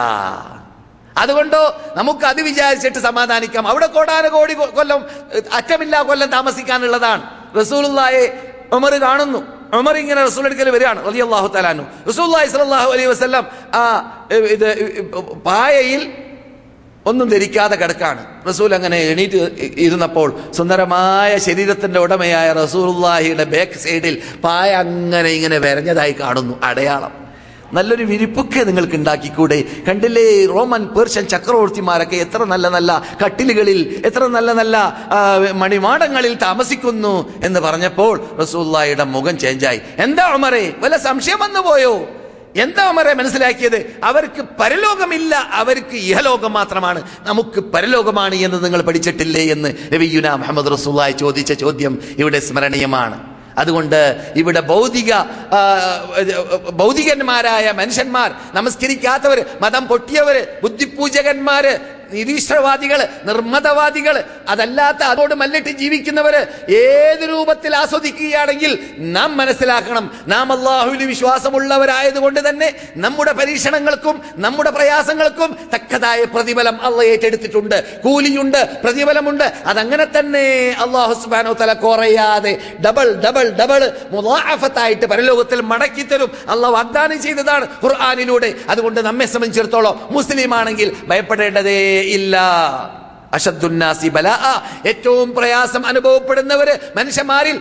അതുകൊണ്ടോ 1.19 1.81
നമുക്ക് 1.97 2.25
അത് 2.25 2.43
വിചാരിച്ചിട്ട് 2.43 2.99
സമാധാനിക്കാം. 2.99 3.69
അവിടെ 3.69 3.87
കോടാന 3.87 4.29
കോടി 4.29 4.55
കൊല്ലം 4.55 5.05
അറ്റമില്ലാ 5.53 6.03
കൊല്ലം 6.03 6.31
താമസിക്കാനുള്ളതാണ്. 6.31 7.23
റസൂലുള്ളായെ 7.61 8.53
ഉമർ 8.73 8.95
കാണുന്നു. 8.95 9.61
ഉമർ 9.77 9.97
ഇങ്ങനെ 9.97 10.25
റസൂൽ 10.25 10.47
എടുക്കൽ 10.47 10.71
വരികയാണ്. 10.71 11.07
റളിയല്ലാഹു 11.07 11.49
അള്ളാഹു 11.57 11.85
റസൂലുള്ളാഹി 12.09 12.47
സ്വല്ലല്ലാഹു 12.47 12.91
അലൈഹി 12.91 13.07
വസല്ലം 13.07 13.47
ആ 13.75 13.83
ഇത് 14.33 15.01
പായയിൽ 15.47 16.13
ഒന്നും 17.11 17.27
ധരിക്കാതെ 17.35 17.77
കിടക്കാണ്. 17.83 18.23
റസൂൽ 18.49 18.71
അങ്ങനെ 18.79 18.99
എണീറ്റ് 19.13 19.39
ഇരുന്നപ്പോൾ 19.87 20.29
സുന്ദരമായ 20.59 21.31
ശരീരത്തിന്റെ 21.47 21.99
ഉടമയായ 22.07 22.49
റസൂലുള്ളാഹിയുടെ 22.63 23.47
ബാക്ക് 23.55 23.81
സൈഡിൽ 23.87 24.15
പായ 24.45 24.71
അങ്ങനെ 24.85 25.31
ഇങ്ങനെ 25.39 25.59
വരഞ്ഞതായി 25.67 26.15
കാണുന്നു 26.23 26.57
അടയാളം. 26.71 27.15
നല്ലൊരു 27.77 28.05
വിരിപ്പൊക്കെ 28.11 28.61
നിങ്ങൾക്ക് 28.69 28.97
ഉണ്ടാക്കിക്കൂടെ? 29.01 29.59
കണ്ടില്ലേ 29.89 30.25
റോമൻ 30.55 30.83
പേർഷ്യൻ 30.95 31.25
ചക്രവർത്തിമാരൊക്കെ 31.33 32.17
എത്ര 32.25 32.41
നല്ല 32.53 32.67
നല്ല 32.77 32.91
കട്ടിലുകളിൽ 33.23 33.81
എത്ര 34.09 34.23
നല്ല 34.37 34.51
നല്ല 34.61 34.77
മണിമാടങ്ങളിൽ 35.63 36.35
താമസിക്കുന്നു 36.47 37.15
എന്ന് 37.49 37.61
പറഞ്ഞപ്പോൾ 37.67 38.15
റസൂല്ലായുടെ 38.43 39.05
മുഖം 39.15 39.37
ചേഞ്ചായി 39.45 39.81
എന്താ 40.07 40.25
ഉമറേ? 40.39 40.65
വല്ല 40.85 40.97
സംശയം 41.09 41.41
വന്നു 41.45 41.63
പോയോ 41.69 41.95
എന്താ 42.57 42.91
ഉമറെ 42.91 43.15
മനസ്സിലാക്കിയത്? 43.15 44.01
അവർക്ക് 44.05 44.45
പരലോകമില്ല 44.61 45.35
അവർക്ക് 45.35 45.97
ഇഹലോകം 45.97 46.53
മാത്രമാണ്. 46.53 47.03
നമുക്ക് 47.21 47.61
പരലോകമാണ് 47.61 48.35
എന്ന് 48.35 48.65
നിങ്ങൾ 48.65 48.83
പഠിച്ചിട്ടില്ലേ 48.83 49.53
എന്ന് 49.53 49.75
നബിയുന 49.95 50.35
മുഹമ്മദ് 50.35 50.73
റസൂലായി 50.73 51.13
ചോദിച്ച 51.13 51.53
ചോദ്യം 51.53 51.99
ഇവിടെ 52.19 52.39
സ്മരണീയമാണ്. 52.39 53.31
അതുകൊണ്ട് 53.59 54.33
ഇവിടെ 54.37 54.61
ഭൗതിക 54.61 55.13
ഭൗതികന്മാരായ 56.71 57.73
മനുഷ്യന്മാർ 57.73 58.35
നമസ്കരിക്കാത്തവര് 58.55 59.45
മതം 59.63 59.87
പൊട്ടിയവര് 59.87 60.47
ബുദ്ധിപൂജകന്മാര് 60.63 62.00
നിരീശ്വരവാദികൾ 62.13 63.09
നിർമ്മതവാദികൾ 63.25 64.25
അതല്ലാത്ത 64.49 65.03
അതോട് 65.03 65.35
മല്ലിട്ട് 65.35 65.69
ജീവിക്കുന്നവർ 65.69 66.47
ഏത് 66.69 67.29
രൂപത്തിൽ 67.29 67.77
ആസ്വദിക്കുകയാണെങ്കിൽ 67.77 68.79
നാം 68.99 69.37
മനസ്സിലാക്കണം. 69.37 70.21
നാം 70.27 70.53
അള്ളാഹുവിന് 70.53 71.05
വിശ്വാസമുള്ളവരായതുകൊണ്ട് 71.05 72.49
തന്നെ 72.49 72.75
നമ്മുടെ 72.97 73.33
പരീക്ഷണങ്ങൾക്കും 73.33 74.23
നമ്മുടെ 74.37 74.71
പ്രയാസങ്ങൾക്കും 74.71 75.59
തക്കതായ 75.75 76.25
പ്രതിഫലം 76.25 76.83
അള്ള 76.83 77.03
ഏറ്റെടുത്തിട്ടുണ്ട്. 77.03 78.01
കൂലിയുണ്ട് 78.05 78.81
പ്രതിഫലമുണ്ട്. 78.85 79.45
അതങ്ങനെ 79.45 80.07
തന്നെ 80.19 80.77
അള്ളാഹു 80.79 81.15
സുബാനോ 81.15 81.53
തല 81.53 81.73
കുറയാതെ 81.73 82.59
ഡബിൾ 82.87 83.13
ഡബിൾ 83.13 83.49
ഡബിൾ 83.49 83.93
മുലാഫത്തായിട്ട് 84.11 85.07
പരലോകത്തിൽ 85.07 85.61
മടക്കി 85.61 86.03
തരും. 86.03 86.31
അള്ള 86.49 86.67
വാഗ്ദാനം 86.67 87.23
ചെയ്തതാണ് 87.23 87.69
ഖുർആാനിലൂടെ. 87.85 88.55
അതുകൊണ്ട് 88.69 89.01
നമ്മെ 89.01 89.27
സംബന്ധിച്ചിടത്തോളം 89.27 90.09
മുസ്ലിം 90.11 90.55
ആണെങ്കിൽ 90.55 90.97
ഭയപ്പെടേണ്ടതേ 91.07 92.00
ഇല്ല. 92.01 92.37
അഷദ്ദുന്നാസി 93.33 94.09
ബലാഅ 94.09 94.45
ഏറ്റവും 94.89 95.35
പ്രയാസം 95.35 95.87
അനുഭവപ്പെടുന്നവര് 95.87 96.79
മനുഷ്യന്മാരിൽ 96.97 97.61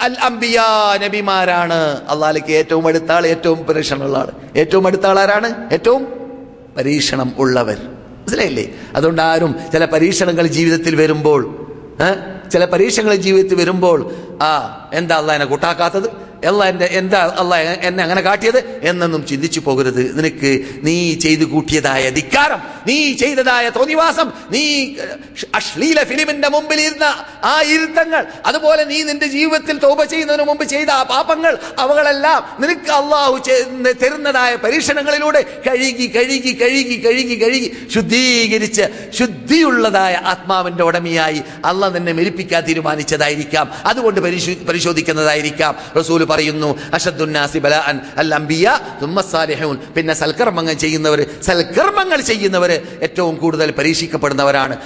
അൽ 0.00 0.16
അംബിയ 0.22 0.62
നബിമാരാണ്. 1.04 2.08
അള്ളാലിക്ക് 2.08 2.52
ഏറ്റവും 2.52 2.86
അടുത്ത 2.86 3.12
ആൾ 3.12 3.26
ഏറ്റവും 3.26 3.66
പരീക്ഷണമുള്ള 3.66 4.18
ആൾ. 4.18 4.30
ഏറ്റവും 4.56 4.86
അടുത്ത 4.86 5.06
ആളാരാണ് 5.06 5.68
ഏറ്റവും 5.72 6.02
പരീക്ഷണം 6.76 7.32
ഉള്ളവർ. 7.38 7.78
മനസ്സിലായില്ലേ? 8.20 8.66
അതുകൊണ്ട് 8.96 9.22
ആരും 9.22 9.54
ചില 9.72 9.84
പരീക്ഷണങ്ങൾ 9.84 10.46
ജീവിതത്തിൽ 10.46 10.96
വരുമ്പോൾ 10.96 11.40
ചില 12.52 12.64
പരീക്ഷണങ്ങൾ 12.64 13.14
ജീവിതത്തിൽ 13.14 13.56
വരുമ്പോൾ 13.56 14.10
ആ 14.42 14.50
എന്താ 14.94 15.16
അള്ളാഹിനെ 15.16 15.44
കൂട്ടാക്കാത്തത്? 15.44 16.27
അല്ല 16.46 16.64
എന്റെ 16.64 16.84
എന്താ 16.84 17.34
അല്ല 17.38 17.54
എന്നെ 17.54 18.02
അങ്ങനെ 18.02 18.20
കാട്ടിയത്? 18.20 18.80
എന്നൊന്നും 18.82 19.26
ചിന്തിച്ചു 19.26 19.60
പോകരുത്. 19.60 20.18
നിനക്ക് 20.18 20.64
നീ 20.82 21.14
ചെയ്തു 21.14 21.44
കൂട്ടിയതായ 21.44 22.10
ധിക്കാരം 22.10 22.58
നീ 22.86 23.12
ചെയ്തതായ 23.12 23.68
തോന്നിവാസം 23.68 24.32
നീ 24.50 24.94
അശ്ലീല 25.54 26.04
ഫിലിമിന്റെ 26.04 26.48
മുമ്പിൽ 26.48 26.80
ഇരുന്ന 26.80 27.04
ആ 27.44 27.62
ഇരുത്തങ്ങൾ 27.62 28.26
അതുപോലെ 28.46 28.84
നീ 28.84 29.02
നിന്റെ 29.02 29.26
ജീവിതത്തിൽ 29.26 29.78
തോപ 29.78 30.04
ചെയ്യുന്നതിന് 30.04 30.44
മുമ്പ് 30.44 30.64
ചെയ്ത 30.64 30.90
ആ 30.90 31.02
പാപങ്ങൾ 31.02 31.58
അവകളെല്ലാം 31.78 32.62
നിനക്ക് 32.62 32.90
അള്ളാഹു 32.90 33.42
തരുന്നതായ 34.02 34.56
പരീക്ഷണങ്ങളിലൂടെ 34.56 35.44
കഴുകി 35.66 36.06
കഴുകി 36.16 36.58
കഴുകി 36.62 37.04
കഴുകി 37.06 37.44
കഴുകി 37.44 37.88
ശുദ്ധീകരിച്ച് 37.94 38.82
ശുദ്ധിയുള്ളതായ 39.18 40.14
ആത്മാവിന്റെ 40.14 40.82
ഉടമയായി 40.82 41.42
അള്ള 41.64 41.88
നിന്നെ 41.88 42.12
മെരിപ്പിക്കാൻ 42.12 42.64
തീരുമാനിച്ചതായിരിക്കാം. 42.68 43.72
അതുകൊണ്ട് 43.84 44.20
പരിശോ- 44.20 44.66
പരിശോധിക്കുന്നതായിരിക്കാം. 44.66 45.76
റസൂൽ 45.98 46.27
പറയുന്നു 46.30 46.70
അഷദ്ദുന്നാസി 46.92 47.58
ബലാഅൻ 47.58 48.00
അൽ 48.16 48.34
അംബിയ 48.34 48.66
തുമ്മ 49.02 49.20
സാലിഹൂൻ. 49.20 49.76
പിന്നെ 49.96 50.14
സൽക്കർമ്മങ്ങൾ 50.14 50.74
ചെയ്യുന്നവർ 50.84 51.20
സൽക്കർമ്മങ്ങൾ 51.48 52.20
ചെയ്യുന്നവർ 52.30 52.70
ഏറ്റവും 53.02 53.36
കൂടുതൽ 53.36 53.70
പരീക്ഷിക്കപ്പെടുന്നവരാണ്. 53.78 54.76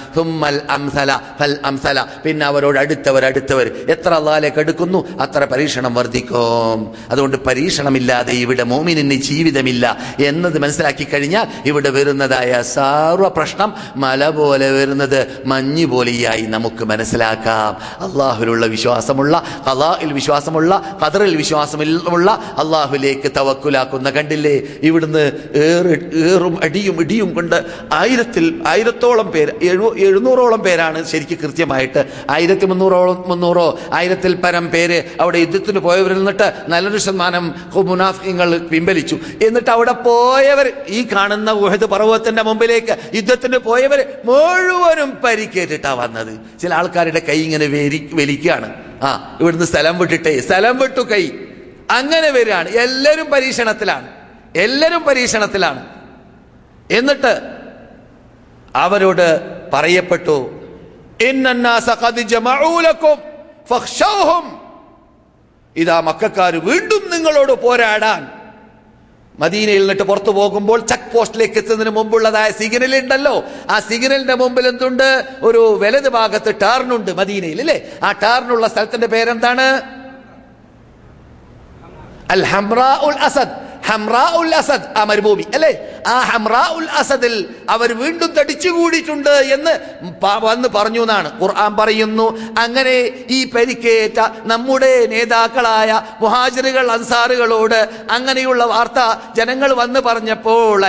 അംസല 0.75 1.11
ഫൽ 1.39 1.55
അംസല. 1.65 1.99
പിന്നെ 2.25 2.45
അവരോട് 2.45 2.77
അടുത്തവർ 2.79 3.25
അടുത്തവർ. 3.25 3.67
എത്ര 3.87 4.13
അള്ളാലേക്ക് 4.13 4.59
എടുക്കുന്നു 4.59 4.99
അത്ര 5.19 5.45
പരീക്ഷണം 5.45 5.93
വർദ്ധിക്കും. 5.93 6.79
അതുകൊണ്ട് 7.11 7.37
പരീക്ഷണമില്ലാതെ 7.37 8.33
ഇവിടെ 8.43 8.63
മോമിനിന് 8.63 9.17
ജീവിതമില്ല 9.29 9.85
എന്നത് 10.19 10.57
മനസ്സിലാക്കി 10.59 11.03
കഴിഞ്ഞാൽ 11.03 11.47
ഇവിടെ 11.65 11.89
വരുന്നതായ 11.89 12.61
സർവ 12.75 13.27
പ്രശ്നം 13.27 13.73
മല 13.95 14.29
പോലെ 14.29 14.71
വരുന്നത് 14.71 15.19
മഞ്ഞ് 15.45 15.85
പോലെയായി 15.85 16.45
നമുക്ക് 16.55 16.83
മനസ്സിലാക്കാം. 16.91 17.71
അള്ളാഹുലുള്ള 18.05 18.65
വിശ്വാസമുള്ള 18.65 19.43
കലായിൽ 19.67 20.13
വിശ്വാസമുള്ള 20.13 20.97
ഖദറിൽ 21.03 21.32
വിശ്വാസമുള്ള 21.35 22.31
അള്ളാഹുലേക്ക് 22.57 23.31
തവക്കുലാക്കുന്ന 23.37 24.09
കണ്ടില്ലേ? 24.09 24.61
ഇവിടുന്ന് 24.81 25.23
ഏറ് 25.55 26.63
അടിയും 26.63 27.01
ഇടിയും 27.01 27.33
കൊണ്ട് 27.33 27.57
ആയിരത്തിൽ 27.93 28.61
ആയിരത്തോളം 28.67 29.31
പേര് 29.31 29.51
എഴു 29.63 29.95
എഴുന്നൂറോളം 29.97 30.59
പേരാണ് 30.59 31.05
ശരിക്കും 31.05 31.37
കൃത്യമായിട്ട്. 31.43 32.05
ആയിരത്തി 32.29 32.65
മുന്നൂറോളം 32.65 33.23
മുന്നൂറോ 33.27 33.79
ആയിരത്തിൽ 33.93 34.33
പരം 34.35 34.69
പേര് 34.69 35.03
അവിടെ 35.21 35.37
യുദ്ധത്തിന് 35.37 35.79
പോയവരിൽ 35.79 36.17
നിന്നിട്ട് 36.17 36.53
നല്ലൊരു 36.67 36.97
ശതമാനം 36.97 37.55
മുനാഫിങ്ങൾ 37.75 38.57
പിൻവലിച്ചു. 38.57 39.15
എന്നിട്ട് 39.15 39.69
അവിടെ 39.69 39.91
പോയവർ 39.91 40.73
ഈ 40.87 41.07
കാണുന്ന 41.11 41.51
ഉഹദ് 41.51 41.85
പർവതത്തിന്റെ 41.85 42.43
മുമ്പിലേക്ക് 42.43 43.15
യുദ്ധത്തിന് 43.15 43.57
പോയവർ 43.57 44.05
മുഴുവനും 44.25 45.17
പരിക്കേറ്റിട്ടാ 45.23 45.93
വന്നത്. 45.93 46.33
ചില 46.61 46.73
ആൾക്കാരുടെ 46.73 47.21
കൈ 47.29 47.37
ഇങ്ങനെ 47.41 47.65
വലിക്കുകയാണ്. 48.13 48.92
ആ 49.03 49.37
ഇവിടുന്ന് 49.41 49.65
സ്ഥലം 49.65 49.97
വിട്ടിട്ടേ 49.97 50.39
സ്ഥലം 50.39 50.79
വിട്ടു 50.79 51.01
കൈ. 51.01 51.29
അങ്ങനെ 51.91 52.29
വരികയാണ്. 52.29 52.69
എല്ലാവരും 52.69 53.25
പരീക്ഷണത്തിലാണ്. 53.25 54.07
എല്ലാവരും 54.55 55.03
പരീക്ഷണത്തിലാണ്. 55.03 55.85
എന്നിട്ട് 56.91 57.41
അവരോട് 58.75 59.41
പറയപ്പെട്ടു 59.73 60.59
ഇതാ 65.75 65.99
മക്കാർ 65.99 66.55
വീണ്ടും 66.55 67.09
നിങ്ങളോട് 67.11 67.51
പോരാടാൻ 67.51 68.42
മദീനയിൽ 69.39 69.79
നിന്നിട്ട് 69.79 70.03
പുറത്തു 70.03 70.31
പോകുമ്പോൾ 70.31 70.79
ചെക്ക് 70.79 71.13
പോസ്റ്റിലേക്ക് 71.13 71.53
എത്തുന്നതിന് 71.53 71.89
മുമ്പുള്ളതായ 71.89 72.51
സിഗ്നൽ 72.51 72.95
ഉണ്ടല്ലോ. 72.95 73.43
ആ 73.69 73.79
സിഗ്നലിന്റെ 73.79 74.33
മുമ്പിൽ 74.33 74.67
എന്തുണ്ട്? 74.67 75.25
ഒരു 75.41 75.79
വലത് 75.81 76.09
ഭാഗത്ത് 76.09 76.55
ടേർണുണ്ട് 76.61 77.11
മദീനയിൽ 77.11 77.59
അല്ലേ? 77.59 77.91
ആ 78.03 78.11
ടേർണുള്ള 78.11 78.67
സ്ഥലത്തിന്റെ 78.67 79.07
പേരെന്താണ്? 79.07 79.81
അൽ 82.31 82.45
ഹംറ 82.45 82.79
ഉൽ 82.79 83.19
അസദ്. 83.19 83.62
ഹംറാ 83.83 84.23
ഉൽ 84.39 84.51
അസദ് 84.59 84.87
ആ 84.95 85.01
മരുഭൂമി 85.03 85.45
അല്ലേ? 85.55 85.71
ആ 86.07 86.15
ഹംറാ 86.29 86.61
ഉൽ 86.77 86.87
അസദിൽ 86.99 87.35
അവർ 87.73 87.89
വീണ്ടും 88.01 88.29
തടിച്ചുകൂടിയിട്ടുണ്ട് 88.37 89.33
എന്ന് 89.55 89.73
വന്ന് 90.43 90.69
പറഞ്ഞു 90.75 91.01
എന്നാണ്. 91.05 91.29
ഖുർആൻ 91.41 91.71
പറയുന്നു 91.75 92.25
അങ്ങനെ 92.63 92.95
ഈ 93.29 93.39
പരിക്കേറ്റ 93.53 94.19
നമ്മുടെ 94.51 94.91
നേതാക്കളായ 95.13 95.89
മുഹാജിറുകൾ 96.23 96.85
അൻസാറുകളോട് 96.93 97.79
അങ്ങനെയുള്ള 98.17 98.63
വാർത്ത 98.65 98.99
ജനങ്ങൾ 99.37 99.71
വന്ന് 99.73 100.01
പറഞ്ഞപ്പോൾ 100.01 100.81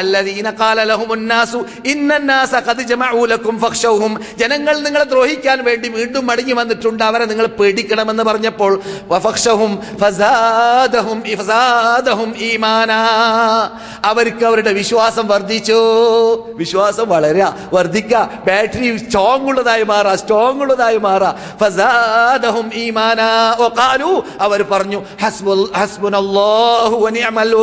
ജനങ്ങൾ 4.43 4.75
നിങ്ങളെ 4.87 5.07
ദ്രോഹിക്കാൻ 5.07 5.59
വേണ്ടി 5.69 5.89
വീണ്ടും 5.97 6.25
മടങ്ങി 6.31 6.55
വന്നിട്ടുണ്ട് 6.55 7.05
അവരെ 7.05 7.27
നിങ്ങൾ 7.33 7.49
പേടിക്കണമെന്ന് 7.59 8.25
പറഞ്ഞപ്പോൾ 8.25 8.73
ഈമാൻ 12.47 12.84
അവർക്ക് 14.05 14.45
അവരുടെ 14.45 14.72
വിശ്വാസം 14.72 15.28
വർദ്ധിച്ചു. 15.28 15.78
വിശ്വാസം 16.55 17.09
വളരുക 17.09 17.57
വർദ്ധിക്ക. 17.72 18.16
ബാറ്ററി 18.24 18.97
സ്ട്രോങ് 18.97 19.49
ഉള്ളതായി 19.49 19.82
മാറാ. 19.82 20.16
സ്ട്രോങ് 20.16 20.61
ഉള്ളതായി 20.61 20.99
മാറാ. 20.99 21.35
ഫസാദഹും 21.61 22.70
ഈമാനാ. 22.74 23.57
വഖാലു. 23.61 24.24
അവർ 24.41 24.62
പറഞ്ഞു 24.62 25.05
ഹസ്ബുൽ 25.22 25.68
ഹസ്ബുനല്ലാഹു 25.76 26.97
വനിഅമൽ 26.97 27.55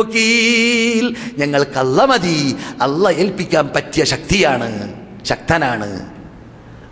ഞങ്ങൾക്ക് 1.38 1.78
അല്ല 1.78 2.04
മതി. 2.04 2.56
അല്ല 2.80 3.08
ഏൽപ്പിക്കാൻ 3.08 3.70
പറ്റിയ 3.76 4.04
ശക്തിയാണ്. 4.04 4.94
ശക്തനാണ്. 5.24 6.21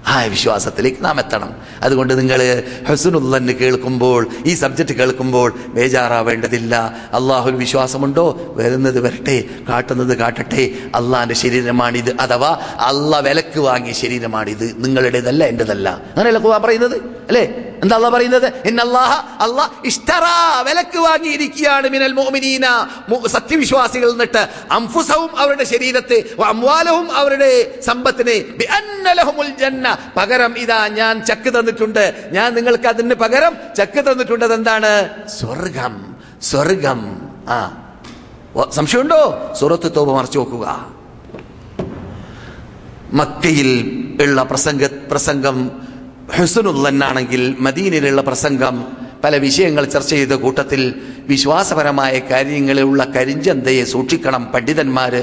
ആ 0.06 0.24
വിശ്വാസത്തിലേക്ക് 0.24 1.04
നാം 1.04 1.18
എത്തണം. 1.18 1.54
അതുകൊണ്ട് 1.82 2.18
നിങ്ങൾ 2.18 2.62
ഹസുനുല്ലന് 2.88 3.52
കേൾക്കുമ്പോൾ 3.52 4.28
ഈ 4.46 4.54
സബ്ജക്റ്റ് 4.54 4.92
കേൾക്കുമ്പോൾ 4.92 5.54
ബേജാറാവേണ്ടതില്ല. 5.66 6.96
അള്ളാഹുൽ 7.12 7.54
വിശ്വാസമുണ്ടോ? 7.54 8.54
വരുന്നത് 8.56 9.00
വരട്ടെ 9.00 9.44
കാട്ടുന്നത് 9.68 10.16
കാട്ടട്ടെ. 10.16 10.70
അള്ളാഹിന്റെ 10.94 11.34
ശരീരമാണിത്. 11.34 12.16
അഥവാ 12.20 12.50
അള്ളാഹ് 12.78 13.24
വിലക്ക് 13.24 13.58
വാങ്ങിയ 13.58 13.92
ശരീരമാണിത്. 13.92 14.84
നിങ്ങളുടേതല്ല 14.84 15.44
എന്റെതല്ല 15.44 15.88
അങ്ങനെയല്ല 15.88 16.58
പറയുന്നത്? 16.58 16.96
അല്ലേ? 16.96 17.69
എന്താ 17.82 17.96
അള്ളാഹ് 17.96 18.14
പറയുന്നത്? 18.14 18.46
ഇന്നല്ലാഹ 18.46 19.12
അള്ളാഹ് 19.50 19.86
ഇഷ്തറാ 19.86 20.60
വിലക്ക് 20.60 20.98
വാങ്ങിയിരിക്കുകയാണ് 20.98 21.88
മിനൽ 21.88 22.12
മുഅ്മിനീന. 22.12 22.88
സത്യവിശ്വാസികൾ 23.26 24.10
നിന്നിട്ട് 24.10 24.48
അംഫുസവും 24.70 25.38
അവരുടെ 25.38 25.64
ശരീരത്തെ 25.64 26.24
അംവാലവും 26.44 27.12
അവരുടെ 27.12 27.80
സമ്പത്തിനെ 27.80 28.38
ജന്ന. 29.58 29.98
പകരം 30.16 30.58
ഇതാ 30.58 30.88
ഞാൻ 30.88 31.24
ചക്ക് 31.24 31.58
തന്നിട്ടുണ്ട്. 31.58 32.28
ഞാൻ 32.32 32.54
നിങ്ങൾക്ക് 32.54 32.86
അതിന് 32.86 33.14
പകരം 33.14 33.56
ചക്ക് 33.76 34.12
തന്നിട്ടുണ്ട്. 34.12 34.44
അതെന്താണ്? 34.44 35.10
സ്വർഗം 35.28 36.16
സ്വർഗം. 36.42 37.28
ആ. 37.48 37.76
സംശയമുണ്ടോ? 38.70 39.52
സുറത്ത് 39.60 39.92
തോപ 39.96 40.16
മറച്ചു 40.16 40.38
നോക്കുക 40.38 40.86
മക്കയിൽ 43.12 43.70
ഉള്ള 44.20 44.42
പ്രസംഗ 44.42 44.86
പ്രസംഗം 44.86 45.89
ഹുസനുല്ലന്നാണെങ്കിൽ 46.36 47.56
മദീനയിലുള്ള 47.58 48.22
പ്രസംഗം 48.22 48.76
പല 49.24 49.36
വിഷയങ്ങൾ 49.36 49.84
ചർച്ച 49.84 50.10
ചെയ്ത 50.10 50.32
കൂട്ടത്തിൽ 50.32 50.94
വിശ്വാസപരമായ 51.26 52.18
കാര്യങ്ങളിലുള്ള 52.18 53.04
കരിഞ്ചന്തയെ 53.04 53.84
സൂക്ഷിക്കണം 53.84 54.52
പണ്ഡിതന്മാര്. 54.54 55.22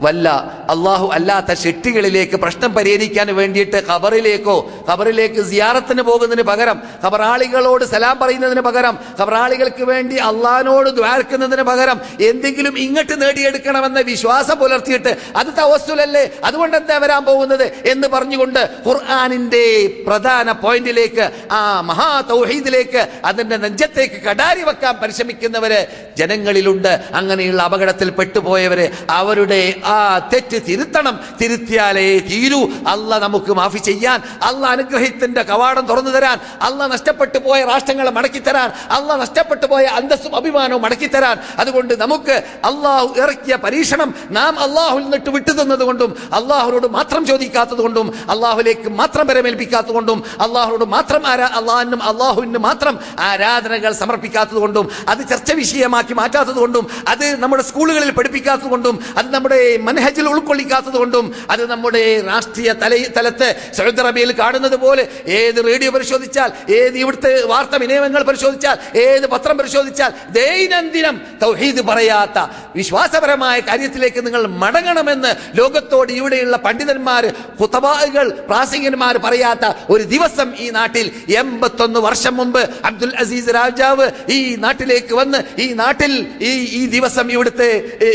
വല്ല 0.00 0.26
അള്ളാഹു 0.72 1.06
അല്ലാത്ത 1.14 1.52
ശെട്ടികളിലേക്ക് 1.62 2.36
പ്രശ്നം 2.42 2.70
പരിഹരിക്കാൻ 2.76 3.28
വേണ്ടിയിട്ട് 3.38 3.78
ഖബറിലേക്കോ 3.88 4.54
ഖബറിലേക്ക് 4.88 5.42
സിയാറത്തിന് 5.50 6.02
പോകുന്നതിന് 6.02 6.44
പകരം 6.50 6.76
ഖബറാളികളോട് 7.04 7.84
സലാം 7.92 8.16
പറയുന്നതിന് 8.22 8.62
പകരം 8.68 8.94
ഖബറാളികൾക്ക് 9.20 9.84
വേണ്ടി 9.90 10.16
അള്ളഹാനോട് 10.28 10.90
ദ്വാരക്കുന്നതിന് 10.98 11.64
പകരം 11.70 11.98
എന്തെങ്കിലും 12.28 12.74
ഇങ്ങോട്ട് 12.84 13.16
നേടിയെടുക്കണമെന്ന 13.22 14.02
വിശ്വാസം 14.10 14.58
പുലർത്തിയിട്ട് 14.62 15.12
അത് 15.36 15.50
തവസ്സുലല്ലേ 15.60 16.24
അതുകൊണ്ട് 16.44 16.76
എന്താ 16.76 16.98
വരാൻ 16.98 17.22
പോകുന്നത് 17.24 17.64
എന്ന് 17.92 18.08
പറഞ്ഞുകൊണ്ട് 18.08 18.60
ഖുർആാനിന്റെ 18.86 19.64
പ്രധാന 20.08 20.52
പോയിന്റിലേക്ക് 20.62 21.24
ആ 21.52 21.60
മഹാ 21.90 22.08
തൗഹീദിലേക്ക് 22.30 23.02
അതിന്റെ 23.24 23.56
നെഞ്ചത്തേക്ക് 23.58 24.18
കടാരി 24.26 24.62
വെക്കാൻ 24.62 24.94
പരിശ്രമിക്കുന്നവര് 25.02 25.80
ജനങ്ങളിലുണ്ട്. 26.20 26.90
അങ്ങനെയുള്ള 27.18 27.60
അപകടത്തിൽ 27.62 28.08
പെട്ടുപോയവര് 28.10 28.86
അവരുടെ 29.18 29.60
ആ 29.90 30.18
തെറ്റ് 30.32 30.58
തിരുത്തണം. 30.68 31.20
തിരുത്തിയാലേ 31.40 32.18
തീരൂ. 32.18 32.60
അല്ല 32.88 33.18
നമുക്ക് 33.18 33.52
മാഫി 33.52 33.78
ചെയ്യാൻ. 33.78 34.20
അല്ല 34.42 34.66
അനുഗ്രഹത്തിന്റെ 34.66 35.42
കവാടം 35.42 35.86
തുറന്നു 35.86 36.10
തരാൻ. 36.10 36.38
അല്ല 36.62 36.86
നഷ്ടപ്പെട്ടു 36.86 37.38
പോയ 37.38 37.64
രാഷ്ട്രങ്ങളെ 37.64 38.10
മടക്കി 38.10 38.38
തരാൻ. 38.38 38.68
അല്ല 38.90 39.16
നഷ്ടപ്പെട്ടു 39.16 39.66
പോയ 39.66 39.84
അന്തസ്സും 39.84 40.36
അഭിമാനവും 40.36 40.82
മടക്കി 40.82 41.06
തരാൻ. 41.06 41.36
അതുകൊണ്ട് 41.58 41.94
നമുക്ക് 42.00 42.42
അള്ളാഹു 42.64 43.14
ഇറക്കിയ 43.16 43.56
പരീക്ഷണം 43.56 44.14
നാം 44.30 44.58
അള്ളാഹുൽ 44.58 45.02
നിന്നിട്ട് 45.02 45.30
വിട്ടു 45.30 45.50
തന്നത് 45.50 45.84
കൊണ്ടും 45.84 46.10
അള്ളാഹുനോട് 46.34 46.86
മാത്രം 46.86 47.26
ചോദിക്കാത്തത് 47.26 47.78
കൊണ്ടും 47.78 48.06
അള്ളാഹുലേക്ക് 48.30 48.88
മാത്രം 48.90 49.26
പരമേൽപ്പിക്കാത്തത് 49.26 49.92
കൊണ്ടും 49.92 50.24
അള്ളാഹുനോട് 50.40 50.84
മാത്രം 50.84 51.26
ആരാ 51.26 51.46
അള്ളാഹിനും 51.46 52.02
അള്ളാഹുവിന് 52.02 52.58
മാത്രം 52.58 52.98
ആരാധനകൾ 53.18 53.92
സമർപ്പിക്കാത്തത് 53.92 54.58
കൊണ്ടും 54.58 54.90
അത് 55.08 55.18
ചർച്ച 55.28 55.52
വിഷയമാക്കി 55.52 56.14
മാറ്റാത്തത് 56.14 56.54
കൊണ്ടും 56.54 56.86
അത് 57.08 57.36
നമ്മുടെ 57.36 57.62
സ്കൂളുകളിൽ 57.62 58.10
പഠിപ്പിക്കാത്തത് 58.10 58.70
കൊണ്ടും 58.70 58.98
അത് 59.18 59.34
നമ്മുടെ 59.34 59.60
മനഹജിൽ 59.88 60.26
ഉൾക്കൊള്ളിക്കാത്തത് 60.32 60.98
കൊണ്ടും 61.02 61.26
അത് 61.52 61.62
നമ്മുടെ 61.72 62.02
രാഷ്ട്രീയ 62.30 62.70
തല 62.82 62.92
തലത്ത് 63.16 63.48
സൗദി 63.78 64.00
അറേബ്യയിൽ 64.04 64.30
കാണുന്നത് 64.42 64.76
പോലെ 64.84 65.02
ഏത് 65.38 65.58
റേഡിയോ 65.68 65.90
പരിശോധിച്ചാൽ 65.96 66.50
ഏത് 66.78 66.96
ഇവിടുത്തെ 67.02 67.32
വാർത്ത 67.52 67.74
വിനിമയങ്ങൾ 67.82 68.22
പരിശോധിച്ചാൽ 68.30 68.76
ഏത് 69.04 69.26
പത്രം 69.34 69.56
പരിശോധിച്ചാൽ 69.60 70.10
ദൈനംദിനം 70.38 71.16
തൗഹീദ് 71.44 71.82
പറയാത്ത 71.90 72.38
വിശ്വാസപരമായ 72.80 73.56
കാര്യത്തിലേക്ക് 73.60 74.20
നിങ്ങൾ 74.26 74.42
മടങ്ങണമെന്ന് 74.62 75.32
ലോകത്തോട് 75.60 76.12
ഇവിടെയുള്ള 76.18 76.56
പണ്ഡിതന്മാർ 76.66 77.24
കുത്തബാഹുകൾ 77.60 78.26
പ്രാസംഗികന്മാർ 78.50 79.16
പറയാത്ത 79.26 79.64
ഒരു 79.94 80.04
ദിവസം 80.14 80.48
ഈ 80.64 80.68
നാട്ടിൽ 80.78 81.06
എൺപത്തൊന്ന് 81.40 82.00
വർഷം 82.08 82.36
മുമ്പ് 82.40 82.62
അബ്ദുൽ 82.88 83.14
അസീസ് 83.22 83.54
രാജാവ് 83.58 84.06
ഈ 84.36 84.38
നാട്ടിലേക്ക് 84.64 85.14
വന്ന് 85.20 85.38
ഈ 85.64 85.66
നാട്ടിൽ 85.82 86.12
ഈ 86.50 86.52
ഈ 86.80 86.82
ദിവസം 86.96 87.26
ഇവിടുത്തെ 87.36 87.68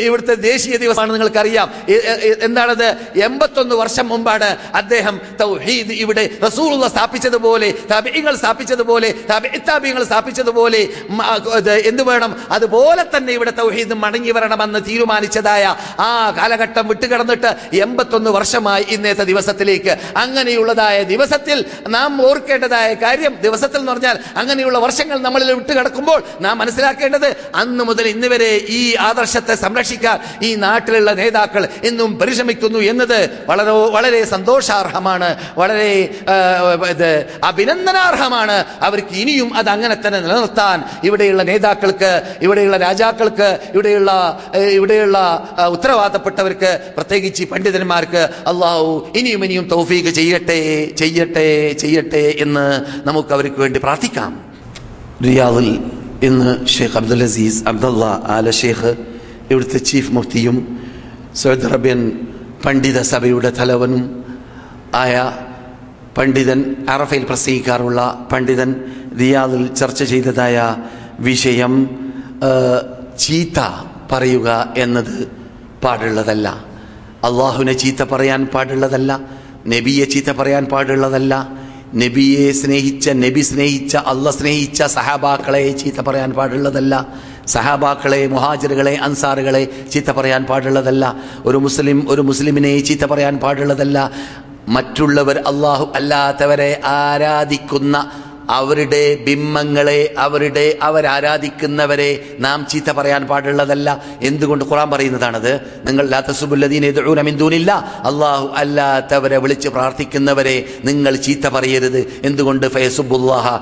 ഇവിടുത്തെ 0.08 0.36
ദേശീയ 0.50 0.76
ദിവസമാണ്. 0.78 1.14
നിങ്ങൾക്കറിയാം. 1.14 1.55
നമുക്കറിയാം 1.56 1.70
എന്താണത്? 2.48 2.88
എൺപത്തൊന്ന് 3.28 3.76
വർഷം 3.82 4.06
മുമ്പാണ് 4.12 4.50
അദ്ദേഹം 4.80 5.16
തൗഹീദ് 5.42 5.94
ഇവിടെ 6.04 6.24
റസൂലുള്ള 6.46 6.88
സ്ഥാപിച്ചതുപോലെ 6.94 7.70
തബിങ്ങൾ 7.92 8.34
സ്ഥാപിച്ചതുപോലെ 8.42 9.10
താബിങ്ങൾ 9.70 10.04
സ്ഥാപിച്ചതുപോലെ 10.12 10.82
എന്ത് 11.92 12.04
വേണം? 12.10 12.32
അതുപോലെ 12.56 13.04
തന്നെ 13.16 13.32
ഇവിടെ 13.38 13.54
തൗഹീദ് 13.62 13.96
മടങ്ങി 14.04 14.32
വരണമെന്ന് 14.38 14.80
തീരുമാനിച്ചതായ 14.90 15.64
ആ 16.08 16.10
കാലഘട്ടം 16.40 16.86
വിട്ടുകിടന്നിട്ട് 16.92 17.52
എൺപത്തൊന്ന് 17.86 18.32
വർഷമായി 18.38 18.86
ഇന്നത്തെ 18.96 19.26
ദിവസത്തിലേക്ക്. 19.32 19.94
അങ്ങനെയുള്ളതായ 20.24 20.98
ദിവസത്തിൽ 21.14 21.58
നാം 21.96 22.12
ഓർക്കേണ്ടതായ 22.30 22.90
കാര്യം 23.06 23.34
ദിവസത്തിൽ 23.46 23.80
എന്ന് 23.82 23.92
പറഞ്ഞാൽ 23.94 24.18
അങ്ങനെയുള്ള 24.42 24.78
വർഷങ്ങൾ 24.86 25.18
നമ്മളിൽ 25.28 25.50
വിട്ടുകിടക്കുമ്പോൾ 25.60 26.20
നാം 26.46 26.56
മനസ്സിലാക്കേണ്ടത് 26.62 27.30
അന്ന് 27.62 27.84
മുതൽ 27.90 28.06
ഇന്ന് 28.14 28.28
വരെ 28.34 28.52
ഈ 28.80 28.82
ആദർശത്തെ 29.10 29.56
സംരക്ഷിക്കാൻ 29.66 30.18
ഈ 30.48 30.50
നാട്ടിലുള്ള 30.66 31.12
നേതാക്കൾ 31.22 31.45
ഇന്നും 31.84 32.20
പരിശ്രമിക്കുന്നു 32.20 32.80
എന്നത് 32.80 33.20
വളരെ 33.48 33.72
വളരെ 33.72 34.24
സന്തോഷാർഹമാണ് 34.26 35.30
വളരെ 35.58 35.90
ഇത് 36.90 37.26
അഭിനന്ദനാർഹമാണ്. 37.44 38.66
അവർക്ക് 38.82 39.14
ഇനിയും 39.16 39.56
അത് 39.56 39.70
അങ്ങനെ 39.70 39.98
തന്നെ 40.08 40.20
നിലനിർത്താൻ 40.20 40.84
ഇവിടെയുള്ള 41.04 41.44
നേതാക്കൾക്ക് 41.44 42.12
ഇവിടെയുള്ള 42.42 42.78
രാജാക്കൾക്ക് 42.78 43.60
ഇവിടെയുള്ള 43.74 44.40
ഇവിടെയുള്ള 44.54 45.18
ഉത്തരവാദപ്പെട്ടവർക്ക് 45.68 46.92
പ്രത്യേകിച്ച് 46.96 47.44
പണ്ഡിതന്മാർക്ക് 47.44 48.24
അള്ളാഹു 48.48 49.08
ഇനിയും 49.16 49.46
ഇനിയും 49.46 49.68
തൗഫീഖ് 49.68 50.12
ചെയ്യട്ടെ 50.14 50.60
ചെയ്യട്ടെ 50.96 51.74
ചെയ്യട്ടെ 51.74 52.36
എന്ന് 52.40 52.66
നമുക്ക് 53.08 53.34
അവർക്ക് 53.34 53.60
വേണ്ടി 53.60 53.80
പ്രാർത്ഥിക്കാം. 53.80 54.32
റിയാദിൽ 55.26 55.68
ഇന്ന് 56.24 56.68
ഷെയ്ഖ് 56.68 56.98
അബ്ദുൽ 56.98 57.24
അസീസ് 57.24 57.64
അബ്ദുള്ള 57.68 58.06
ആല 58.28 58.50
ഷെയ്ഖ് 58.50 58.92
ഇവിടുത്തെ 59.52 59.78
ചീഫ് 59.78 60.12
മുഫ്തിയും 60.12 60.85
സൗദി 61.42 61.66
അറേബ്യൻ 61.70 62.02
പണ്ഡിത 62.66 63.00
സഭയുടെ 63.12 63.50
തലവനും 63.58 64.04
ആയ 64.96 65.16
പണ്ഡിതൻ 66.18 66.60
അറഫയിൽ 66.90 67.24
പ്രസംഗിക്കാറുള്ള 67.30 68.02
പണ്ഡിതൻ 68.32 68.70
റിയാദിൽ 69.20 69.64
ചർച്ച 69.80 70.04
ചെയ്തതായ 70.12 70.58
വിഷയം 71.28 71.74
ചീത്ത 73.24 73.60
പറയുക 74.12 74.50
എന്നത് 74.78 75.16
പാടുള്ളതല്ല. 75.84 76.48
അള്ളാഹുവിനെ 77.28 77.74
ചീത്ത 77.74 78.02
പറയാൻ 78.14 78.42
പാടുള്ളതല്ല 78.54 79.12
നബിയെ 79.74 80.06
ചീത്ത 80.14 80.32
പറയാൻ 80.40 80.66
പാടുള്ളതല്ല 80.74 81.34
നബിയെ 82.02 82.52
സ്നേഹിച്ച 82.52 83.10
നബി 83.10 83.42
സ്നേഹിച്ച 83.42 83.96
അള്ള 84.12 84.32
സ്നേഹിച്ച 84.32 84.84
സഹാബാക്കളെ 84.96 85.64
ചീത്ത 85.82 86.00
പറയാൻ 86.08 86.32
പാടുള്ളതല്ല. 86.40 86.96
സഹാബാക്കളെ 87.48 88.28
മുഹാജിറുകളെ 88.28 88.96
അൻസാറുകളെ 88.96 89.68
ചീത്ത 89.94 90.12
പറയാൻ 90.12 90.44
പാടുള്ളതല്ല. 90.46 91.16
ഒരു 91.46 91.58
മുസ്ലിം 91.58 92.06
ഒരു 92.10 92.22
മുസ്ലിമിനെ 92.22 92.80
ചീത്ത 92.80 93.06
പറയാൻ 93.06 93.38
പാടുള്ളതല്ല. 93.38 94.12
മറ്റുള്ളവർ 94.68 95.38
അള്ളാഹു 95.38 95.92
അല്ലാത്തവരെ 95.96 96.82
ആരാധിക്കുന്ന 96.86 98.12
അവരുടെ 98.50 99.16
ബിംബങ്ങളെ 99.16 100.14
അവരുടെ 100.18 100.78
അവരാരാധിക്കുന്നവരെ 100.82 102.36
നാം 102.40 102.68
ചീത്ത 102.72 102.92
പറയാൻ 102.92 103.26
പാടുള്ളതല്ല. 103.28 104.04
എന്തുകൊണ്ട് 104.22 104.66
ഖുറാൻ 104.66 104.90
പറയുന്നതാണത്? 104.92 105.54
നിങ്ങൾ 105.86 106.08
ലാത്തസുബുല്ലദീനില്ല 106.10 107.72
അള്ളാഹു 108.06 108.54
അല്ലാത്തവരെ 108.56 109.38
വിളിച്ച് 109.38 109.70
പ്രാർത്ഥിക്കുന്നവരെ 109.70 110.66
നിങ്ങൾ 110.86 111.16
ചീത്ത 111.16 111.48
പറയരുത്. 111.48 112.20
എന്തുകൊണ്ട്? 112.24 112.68
ഫയസുബുല്ലാഹ 112.68 113.58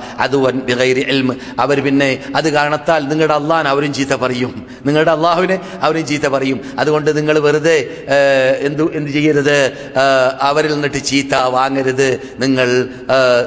ഇൽമ്. 0.84 1.36
അവർ 1.60 1.84
പിന്നെ 1.84 2.24
അത് 2.36 2.50
കാരണത്താൽ 2.50 3.08
നിങ്ങളുടെ 3.08 3.34
അള്ളാഹൻ 3.34 3.68
അവരും 3.68 3.94
ചീത്ത 3.94 4.16
പറയും. 4.16 4.66
നിങ്ങളുടെ 4.86 5.12
അള്ളാഹുവിനെ 5.12 5.60
അവരും 5.82 6.06
ചീത്ത 6.08 6.28
പറയും. 6.28 6.62
അതുകൊണ്ട് 6.80 7.18
നിങ്ങൾ 7.18 7.40
വെറുതെ 7.40 7.78
എന്തു 8.60 8.92
എന്ത് 8.94 9.12
ചെയ്യരുത്? 9.12 9.58
അവരിൽ 10.42 10.74
നിന്നിട്ട് 10.74 11.04
ചീത്ത 11.04 11.36
വാങ്ങരുത്. 11.36 12.20
നിങ്ങൾ 12.40 12.88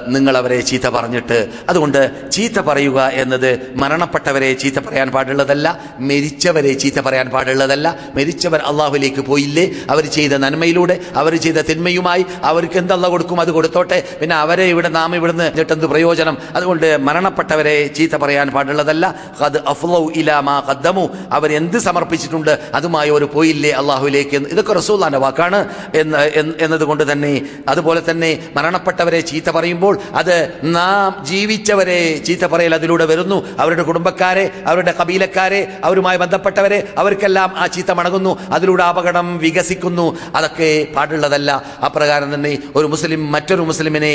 നിങ്ങൾ 0.09 0.37
അവരെ 0.37 0.61
ചീത്ത 0.61 0.89
പറഞ്ഞിട്ട് 0.89 1.25
അതുകൊണ്ട് 1.68 2.30
ചീത്ത 2.30 2.60
പറയുക 2.60 3.06
എന്നത് 3.06 3.72
മരണപ്പെട്ടവരെ 3.74 4.52
ചീത്ത 4.52 4.78
പറയാൻ 4.78 5.10
പാടുള്ളതല്ല 5.10 5.80
മരിച്ചവരെ 5.98 6.72
ചീത്ത 6.72 7.00
പറയാൻ 7.00 7.28
പാടുള്ളതല്ല. 7.28 7.98
മരിച്ചവർ 8.14 8.60
അള്ളാഹുലേക്ക് 8.60 9.20
പോയില്ലേ? 9.20 9.70
അവർ 9.90 10.06
ചെയ്ത 10.06 10.32
നന്മയിലൂടെ 10.32 11.00
അവർ 11.14 11.36
ചെയ്ത 11.36 11.54
തിന്മയുമായി 11.54 12.26
അവർക്ക് 12.42 12.78
എന്തല്ല 12.78 13.08
കൊടുക്കും 13.08 13.40
അത് 13.40 13.50
കൊടുത്തോട്ടെ. 13.50 14.04
പിന്നെ 14.20 14.36
അവരെ 14.36 14.64
ഇവിടെ 14.64 14.88
നാം 14.88 15.16
ഇവിടുന്ന് 15.16 15.44
എന്നിട്ടെന്ത് 15.44 15.86
പ്രയോജനം? 15.86 16.36
അതുകൊണ്ട് 16.54 16.96
മരണപ്പെട്ടവരെ 16.96 17.86
ചീത്ത 17.86 18.16
പറയാൻ 18.16 18.48
പാടുള്ളതല്ല. 18.48 19.14
അത് 19.40 19.66
അഫ്ലൌ 19.66 20.10
ഇലാ 20.16 20.40
മാ 20.40 20.62
ഖദ്ദമു. 20.68 21.08
അവർ 21.32 21.52
എന്ത് 21.52 21.78
സമർപ്പിച്ചിട്ടുണ്ട് 21.78 22.58
അതുമായി 22.74 23.10
അവർ 23.10 23.24
പോയില്ലേ 23.24 23.70
അള്ളാഹുലേക്ക് 23.70 24.36
ഇതൊക്കെ 24.36 24.72
റസൂല്ലാന്റെ 24.72 25.18
വാക്കാണ്. 25.18 25.68
എന്ന് 25.94 26.18
എന്ന് 26.18 26.54
എന്നതുകൊണ്ട് 26.60 27.12
തന്നെ 27.12 27.42
അതുപോലെ 27.68 28.02
തന്നെ 28.10 28.48
മരണപ്പെട്ടവരെ 28.56 29.20
ചീത്ത 29.20 29.50
പറയുമ്പോൾ 29.50 29.98
അത് 30.12 30.52
നാം 30.62 31.15
ജീവിച്ചവരെ 31.24 31.98
ചീത്ത 32.26 32.44
പറയൽ 32.46 32.74
അതിലൂടെ 32.74 33.04
വരുന്നു. 33.04 33.38
അവരുടെ 33.58 33.82
കുടുംബക്കാരെ 33.82 34.44
അവരുടെ 34.66 34.94
കബീലക്കാരെ 35.00 35.60
അവരുമായി 35.84 36.18
ബന്ധപ്പെട്ടവരെ 36.18 36.78
അവർക്കെല്ലാം 36.98 37.52
ആ 37.56 37.66
ചീത്ത 37.66 37.90
മടങ്ങുന്നു 37.90 38.38
അതിലൂടെ 38.50 38.82
അപകടം 38.82 39.38
വികസിക്കുന്നു. 39.38 40.18
അതൊക്കെ 40.34 40.86
പാടുള്ളതല്ല. 40.96 41.50
അപ്രകാരം 41.84 42.34
തന്നെ 42.34 42.58
ഒരു 42.76 42.86
മുസ്ലിം 42.86 43.32
മറ്റൊരു 43.32 43.62
മുസ്ലിമിനെ 43.62 44.14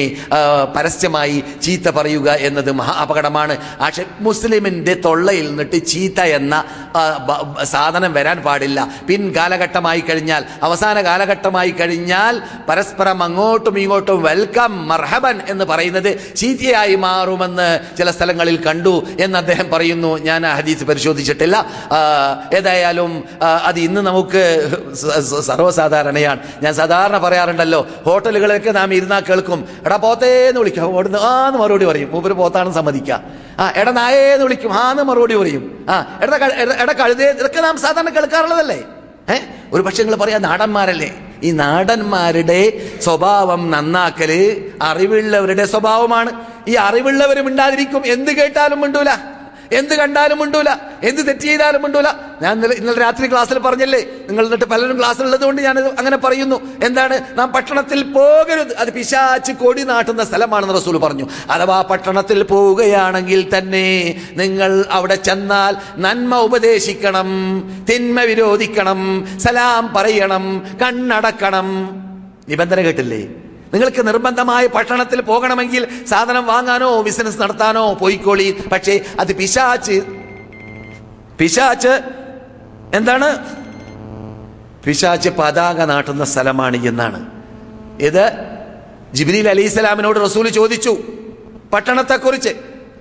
പരസ്യമായി 0.75 1.43
ചീത്ത 1.63 1.89
പറയുക 1.89 2.29
എന്നത് 2.31 2.71
മഹാ 2.71 2.93
അപകടമാണ്. 2.93 3.57
പക്ഷെ 3.81 4.05
മുസ്ലിമിന്റെ 4.19 4.93
തൊള്ളയിൽ 5.05 5.47
നിന്നിട്ട് 5.49 5.85
ചീത്ത 5.85 6.21
എന്ന 6.21 6.63
സാധനം 7.63 8.13
വരാൻ 8.13 8.37
പാടില്ല. 8.41 8.79
പിൻ 9.07 9.33
കാലഘട്ടമായി 9.35 10.01
കഴിഞ്ഞാൽ 10.09 10.43
അവസാന 10.63 11.01
കാലഘട്ടമായി 11.01 11.71
കഴിഞ്ഞാൽ 11.71 12.41
പരസ്പരം 12.69 13.23
അങ്ങോട്ടും 13.23 13.79
ഇങ്ങോട്ടും 13.79 14.23
വെൽക്കം 14.23 14.87
മർഹബൻ 14.87 15.41
എന്ന് 15.47 15.65
പറയുന്നത് 15.65 16.35
ചീത്തയായി 16.35 16.90
മാറുമെന്ന് 16.95 17.97
ചില 17.97 18.11
സ്ഥലങ്ങളിൽ 18.11 18.63
കണ്ടു 18.63 19.03
എന്ന് 19.19 19.37
അദ്ദേഹം 19.37 19.69
പറയുന്നു. 19.69 20.17
ഞാൻ 20.17 20.45
ആ 20.45 20.55
ഹദീസ് 20.55 20.83
പരിശോധിച്ചിട്ടില്ല. 20.83 21.65
ആ, 21.91 21.97
ഏതായാലും 22.57 23.23
അത് 23.65 23.79
ഇന്ന് 23.79 24.01
നമുക്ക് 24.01 24.71
സർവസാധാരണയാണ്. 25.41 26.39
ഞാൻ 26.63 26.73
സാധാരണ 26.73 27.17
പറയാറുണ്ടല്ലോ 27.17 27.87
ഹോട്ടലുകളൊക്കെ 28.05 28.71
നാം 28.71 28.93
ഇരുന്നാൽ 28.93 29.23
കേൾക്കും. 29.29 29.67
എടാ 29.85 29.95
പോത്തേന്ന് 29.95 30.59
വിളിക്കാം. 30.59 30.85
അവിടുന്ന് 30.85 31.19
ആന്ന് 31.19 31.59
മറുപടി 31.59 31.85
പറയും. 31.85 32.11
മൂപ്പര് 32.11 32.33
പോത്താണെന്ന് 32.33 32.75
സമ്മതിക്കാം. 32.75 33.23
ആ 33.59 33.71
എടാ 33.75 33.91
നായേന്ന് 33.91 34.43
വിളിക്കും. 34.43 34.73
ആന്ന് 34.73 35.03
മറുപടി 35.03 35.35
പറയും. 35.35 35.85
ആ 35.89 36.19
എടാ- 36.23 36.43
എടാ 36.53 36.93
കഴുതേ 36.93 37.29
ഇതൊക്കെ 37.29 37.61
നാം 37.61 37.77
സാധാരണ 37.77 38.09
കേൾക്കാറുള്ളതല്ലേ? 38.09 38.83
ഏഹ് 39.29 39.41
ഒരു 39.73 39.81
പക്ഷേ 39.81 40.03
നിങ്ങൾ 40.03 40.17
പറയാ 40.17 40.37
നാടന്മാരല്ലേ? 40.37 41.30
ഈ 41.43 41.51
നാടന്മാരുടെ 41.51 42.81
സ്വഭാവം 43.01 43.71
നന്നാക്കൽ 43.71 44.61
അറിവുള്ളവരുടെ 44.81 45.65
സ്വഭാവമാണ്. 45.65 46.31
ഈ 46.67 46.73
അറിവുള്ളവരും 46.73 47.47
ഉണ്ടാതിരിക്കും 47.47 48.05
എന്ത് 48.05 48.31
കേട്ടാലും 48.31 48.81
മിണ്ടൂല. 48.81 49.09
എന്ത് 49.71 49.95
കണ്ടാലും 49.95 50.39
മിണ്ടൂല. 50.39 50.69
എന്ത് 51.03 51.27
തെറ്റ് 51.27 51.41
ചെയ്താലും 51.41 51.81
മിണ്ടൂല. 51.81 52.07
ഞാൻ 52.41 52.65
ഇന്നലെ 52.65 52.99
രാത്രി 52.99 53.27
ക്ലാസ്സിൽ 53.27 53.59
പറഞ്ഞല്ലേ? 53.59 54.05
നിങ്ങൾ 54.29 54.45
എന്നിട്ട് 54.45 54.65
പലരും 54.65 54.99
ക്ലാസ്സിൽ 54.99 55.35
കൊണ്ട് 55.35 55.61
ഞാൻ 55.61 55.79
അങ്ങനെ 55.79 56.17
പറയുന്നു. 56.17 56.61
എന്താണ്? 56.83 57.21
നാം 57.33 57.51
പട്ടണത്തിൽ 57.51 58.03
പോകരുത്. 58.03 58.75
അത് 58.77 58.93
പിശാച്ച് 58.93 59.51
കൊടി 59.51 59.83
നാട്ടുന്ന 59.83 60.23
സ്ഥലമാണെന്ന് 60.23 60.75
റസൂൽ 60.75 60.97
പറഞ്ഞു. 60.97 61.29
അഥവാ 61.49 61.81
പട്ടണത്തിൽ 61.81 62.43
പോവുകയാണെങ്കിൽ 62.43 63.57
തന്നെ 63.57 64.21
നിങ്ങൾ 64.31 64.85
അവിടെ 64.91 65.15
ചെന്നാൽ 65.15 65.75
നന്മ 65.97 66.35
ഉപദേശിക്കണം 66.35 67.29
തിന്മ 67.89 68.21
വിരോധിക്കണം 68.21 69.27
സലാം 69.39 69.93
പറയണം 69.93 70.65
കണ്ണടക്കണം. 70.81 71.67
നിബന്ധന 72.49 72.81
കേട്ടില്ലേ? 72.81 73.27
നിങ്ങൾക്ക് 73.73 74.07
നിർബന്ധമായ 74.07 74.67
പട്ടണത്തിൽ 74.67 75.21
പോകണമെങ്കിൽ 75.21 76.05
സാധനം 76.05 76.45
വാങ്ങാനോ 76.45 77.01
ബിസിനസ് 77.01 77.41
നടത്താനോ 77.41 77.93
പോയിക്കോളി. 77.93 78.63
പക്ഷേ 78.71 78.99
അത് 79.19 79.35
പിശാച്ച്. 79.35 80.01
പിശാച്ച് 81.39 82.01
എന്താണ്? 82.95 83.55
പിശാച്ച് 84.83 85.29
പതാക 85.29 85.81
നാട്ടുന്ന 85.81 86.25
സ്ഥലമാണ് 86.25 86.85
എന്നാണ്. 86.85 87.25
ഇത് 88.01 88.31
ജിബ്രീൽ 89.13 89.49
അലി 89.49 89.67
സ്വലാമിനോട് 89.67 90.19
റസൂൽ 90.19 90.49
ചോദിച്ചു. 90.49 90.97
പട്ടണത്തെക്കുറിച്ച്. 91.73 92.49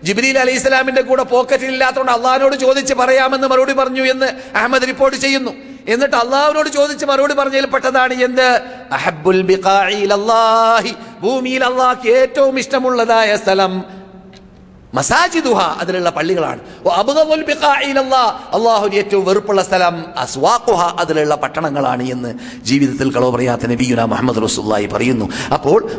ജിബ്രീൽ 0.05 0.39
അലി 0.39 0.51
ഇസ്ലാമിന്റെ 0.51 1.03
കൂടെ 1.03 1.23
പോക്കറ്റിൽ 1.23 1.67
ഇല്ലാത്തതുകൊണ്ട് 1.67 2.13
അള്ളഹാനോട് 2.13 2.55
ചോദിച്ച് 2.57 2.95
പറയാമെന്ന് 2.95 3.49
മറുപടി 3.49 3.73
പറഞ്ഞു 3.73 4.03
എന്ന് 4.03 4.57
അഹമ്മദ് 4.57 4.83
റിപ്പോർട്ട് 4.83 5.19
ചെയ്യുന്നു. 5.19 5.70
എന്നിട്ട് 5.91 6.17
അള്ളാഹുവിനോട് 6.17 6.69
ചോദിച്ച് 6.69 7.05
മറുപടി 7.07 7.35
പറഞ്ഞതിൽ 7.35 7.67
പെട്ടതാണ് 7.67 8.15
എന്ത്? 8.27 8.49
അഹബുൽ 8.93 9.41
ഭൂമിയിൽ 11.23 11.63
അള്ളാഹ് 11.65 12.07
ഏറ്റവും 12.17 12.55
ഇഷ്ടമുള്ളതായ 12.59 13.31
സ്ഥലം 13.37 13.73
മസാജിദുഹ 14.95 15.61
അതിലുള്ള 15.61 16.11
പള്ളികളാണ്. 16.11 16.61
അള്ളാഹുന് 18.55 18.95
ഏറ്റവും 18.95 19.25
വെറുപ്പുള്ള 19.25 19.63
സ്ഥലം 19.63 20.05
അസ്വാഖുഹ 20.17 20.81
അതിലുള്ള 21.01 21.35
പട്ടണങ്ങളാണ് 21.35 22.03
എന്ന് 22.03 22.35
ജീവിതത്തിൽ 22.65 23.13
കളവ് 23.13 23.31
പറയാത്ത 23.31 23.67
നബിയുന 23.67 24.05
മുഹമ്മദ് 24.05 24.43
റസൂലുള്ളാഹി 24.43 24.87
പറയുന്നു. 24.87 25.27
അപ്പോൾ 25.53 25.91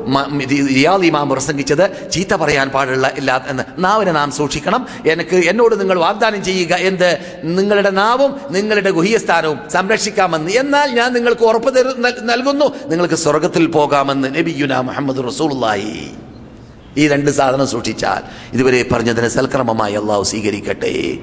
റിയാദ് 0.75 1.03
ഇമാം 1.03 1.29
പ്രസംഗിച്ചത് 1.29 2.11
ചീത്ത 2.11 2.33
പറയാൻ 2.33 2.69
പാടുള്ള 2.69 3.11
ഇല്ലാ 3.17 3.39
എന്ന്. 3.47 3.63
നാവിനെ 3.77 4.11
നാം 4.11 4.31
സൂക്ഷിക്കണം. 4.31 4.87
എനിക്ക് 5.11 5.35
എന്നോട് 5.35 5.79
നിങ്ങൾ 5.79 5.99
വാഗ്ദാനം 5.99 6.43
ചെയ്യുക 6.43 6.73
എന്ത്? 6.75 7.41
നിങ്ങളുടെ 7.43 7.89
നാവും 7.89 8.35
നിങ്ങളുടെ 8.49 8.89
ഗുഹ്യസ്ഥാനവും 8.89 9.59
സംരക്ഷിക്കാമെന്ന്. 9.69 10.51
എന്നാൽ 10.51 10.89
ഞാൻ 10.91 11.13
നിങ്ങൾക്ക് 11.13 11.41
ഉറപ്പ് 11.41 11.69
നൽകുന്നു. 12.23 12.65
നിങ്ങൾക്ക് 12.87 13.15
സ്വർഗത്തിൽ 13.15 13.65
പോകാമെന്ന് 13.65 14.35
നബിയുന 14.35 14.79
മുഹമ്മദ് 14.79 15.27
റസൂലുള്ളാഹി. 15.27 16.11
ഈ 16.97 17.07
രണ്ട് 17.07 17.31
സാധനം 17.31 17.67
സൂക്ഷിച്ചാൽ 17.67 18.23
ഇതുവരെ 18.53 18.85
പറഞ്ഞതിന് 18.91 19.27
സൽക്രമമായി 19.27 19.93
അള്ളാഹു 19.93 20.23
സ്വീകരിക്കട്ടെ. 20.23 21.19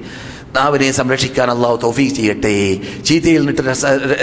നാവിനെ 0.55 0.91
സംരക്ഷിക്കാൻ 0.91 1.51
അള്ളാഹു 1.51 1.75
തൗഫീഖ് 1.83 2.13
ചെയ്യട്ടെ. 2.15 2.55
ചീത്തയിൽ 3.07 3.39
നിന്നിട്ട് 3.39 3.63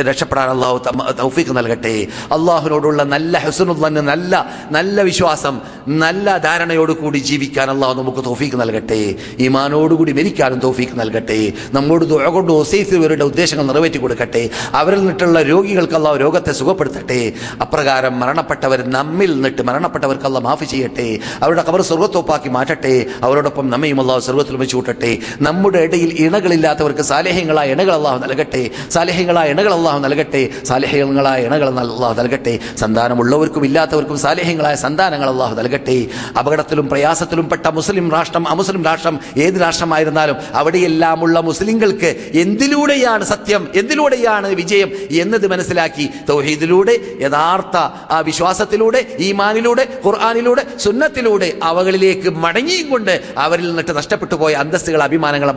രക്ഷപ്പെടാൻ 0.09 0.49
അള്ളാഹു 0.49 0.77
തൗഫീഖ് 1.22 1.57
നൽകട്ടെ. 1.57 2.07
അള്ളാഹുവിനോടുള്ള 2.37 3.03
നല്ല 3.03 3.39
ഹസുനുള്ള 3.39 3.89
നല്ല 3.89 4.47
നല്ല 4.70 5.03
വിശ്വാസം 5.03 5.61
നല്ല 5.89 6.39
ധാരണയോട് 6.39 6.93
കൂടി 6.93 7.18
ജീവിക്കാൻ 7.18 7.70
അള്ളാഹു 7.70 7.95
നമുക്ക് 8.03 8.24
തൗഫീഖ് 8.24 8.61
നൽകട്ടെ. 8.61 9.14
ഈമാനോടുകൂടി 9.39 10.12
മരിക്കാനും 10.12 10.59
തൗഫീഖ് 10.59 10.99
നൽകട്ടെ. 11.01 11.53
നമ്മോട് 11.72 12.05
ദുആ 12.05 12.31
കൊണ്ട് 12.37 12.53
ഒസൈസിവരുടെ 12.53 13.24
ഉദ്ദേശങ്ങൾ 13.24 13.66
നിറവേറ്റി 13.66 13.99
കൊടുക്കട്ടെ. 13.99 14.51
അവരിൽ 14.74 14.99
നിന്നിട്ടുള്ള 14.99 15.43
രോഗികൾക്ക് 15.43 15.95
അള്ളാഹു 15.95 16.16
രോഗത്തെ 16.16 16.53
സുഖപ്പെടുത്തട്ടെ. 16.53 17.33
അപ്രകാരം 17.61 18.20
മരണപ്പെട്ടവർ 18.20 18.83
നമ്മിൽ 18.99 19.33
നിന്നിട്ട് 19.35 19.62
മരണപ്പെട്ടവർക്ക് 19.62 20.24
അല്ല 20.24 20.39
മാഫി 20.39 20.64
ചെയ്യട്ടെ. 20.64 21.09
അവരുടെ 21.43 21.62
കവർ 21.62 21.83
സ്വർഗത്തോപ്പാക്കി 21.83 22.49
മാറ്റട്ടെ. 22.49 22.95
അവരോടൊപ്പം 23.22 23.70
നമ്മയും 23.70 24.01
അള്ളാഹു 24.01 24.20
സ്വർഗത്തിൽ 24.20 24.57
വെച്ച് 24.57 24.77
കൂട്ടട്ടെ. 24.77 25.12
നമ്മുടെ 25.41 25.79
ഇടയിൽ 25.87 26.12
ഇണകളില്ലാത്തവർക്ക് 26.24 27.02
സാലേഹ്യങ്ങളായ 27.02 27.74
ഇണകൾ 27.74 27.94
അള്ളാഹു 27.94 28.18
നൽകട്ടെ 28.18 28.62
സാലേഹ്യങ്ങളായ 28.90 29.46
ഇണകൾ 29.50 29.72
അള്ളാഹു 29.72 29.98
നൽകട്ടെ 29.98 30.42
സാലേഹ്യങ്ങളായ 30.64 31.46
ഇണകൾ 31.46 31.68
അള്ളാഹു 31.68 32.14
നൽകട്ടെ 32.20 32.54
സന്താനമുള്ളവർക്കും 32.80 33.64
ഇല്ലാത്തവർക്കും 33.64 34.18
സാലേഹ്യങ്ങളായ 34.18 34.74
സന്താനങ്ങൾ 34.74 35.28
അള്ളാഹു 35.28 35.54
നൽകട്ടെ. 35.54 35.96
അപകടത്തിലും 36.38 36.88
പ്രയാസത്തിലും 36.88 37.50
പെട്ട 37.50 37.66
മുസ്ലിം 37.68 38.12
രാഷ്ട്രം 38.12 38.48
അമുസ്ലിം 38.48 38.82
രാഷ്ട്രം 38.84 39.14
ഏത് 39.36 39.60
രാഷ്ട്രമായിരുന്നാലും 39.60 40.36
അവിടെയെല്ലാമുള്ള 40.54 41.40
മുസ്ലിങ്ങൾക്ക് 41.40 42.10
എന്തിലൂടെയാണ് 42.34 43.24
സത്യം 43.24 43.62
എന്തിലൂടെയാണ് 43.74 44.48
വിജയം 44.54 44.90
എന്നത് 45.22 45.46
മനസ്സിലാക്കി 45.46 46.10
തൗഹീദിലൂടെ 46.30 46.94
യഥാർത്ഥ 47.20 47.76
ആ 48.10 48.20
വിശ്വാസത്തിലൂടെ 48.20 49.06
ഈമാനിലൂടെ 49.18 49.86
ഖുർആാനിലൂടെ 50.06 50.64
സുന്നത്തിലൂടെ 50.78 51.58
അവകളിലേക്ക് 51.62 52.30
മടങ്ങിയും 52.36 52.90
കൊണ്ട് 52.90 53.14
അവരിൽ 53.38 53.66
നിന്നിട്ട് 53.68 53.96
നഷ്ടപ്പെട്ടു 53.96 54.34
പോയ 54.34 54.54
അന്തസ്തുകൾ 54.54 55.02
അഭിമാനങ്ങളെ 55.02 55.52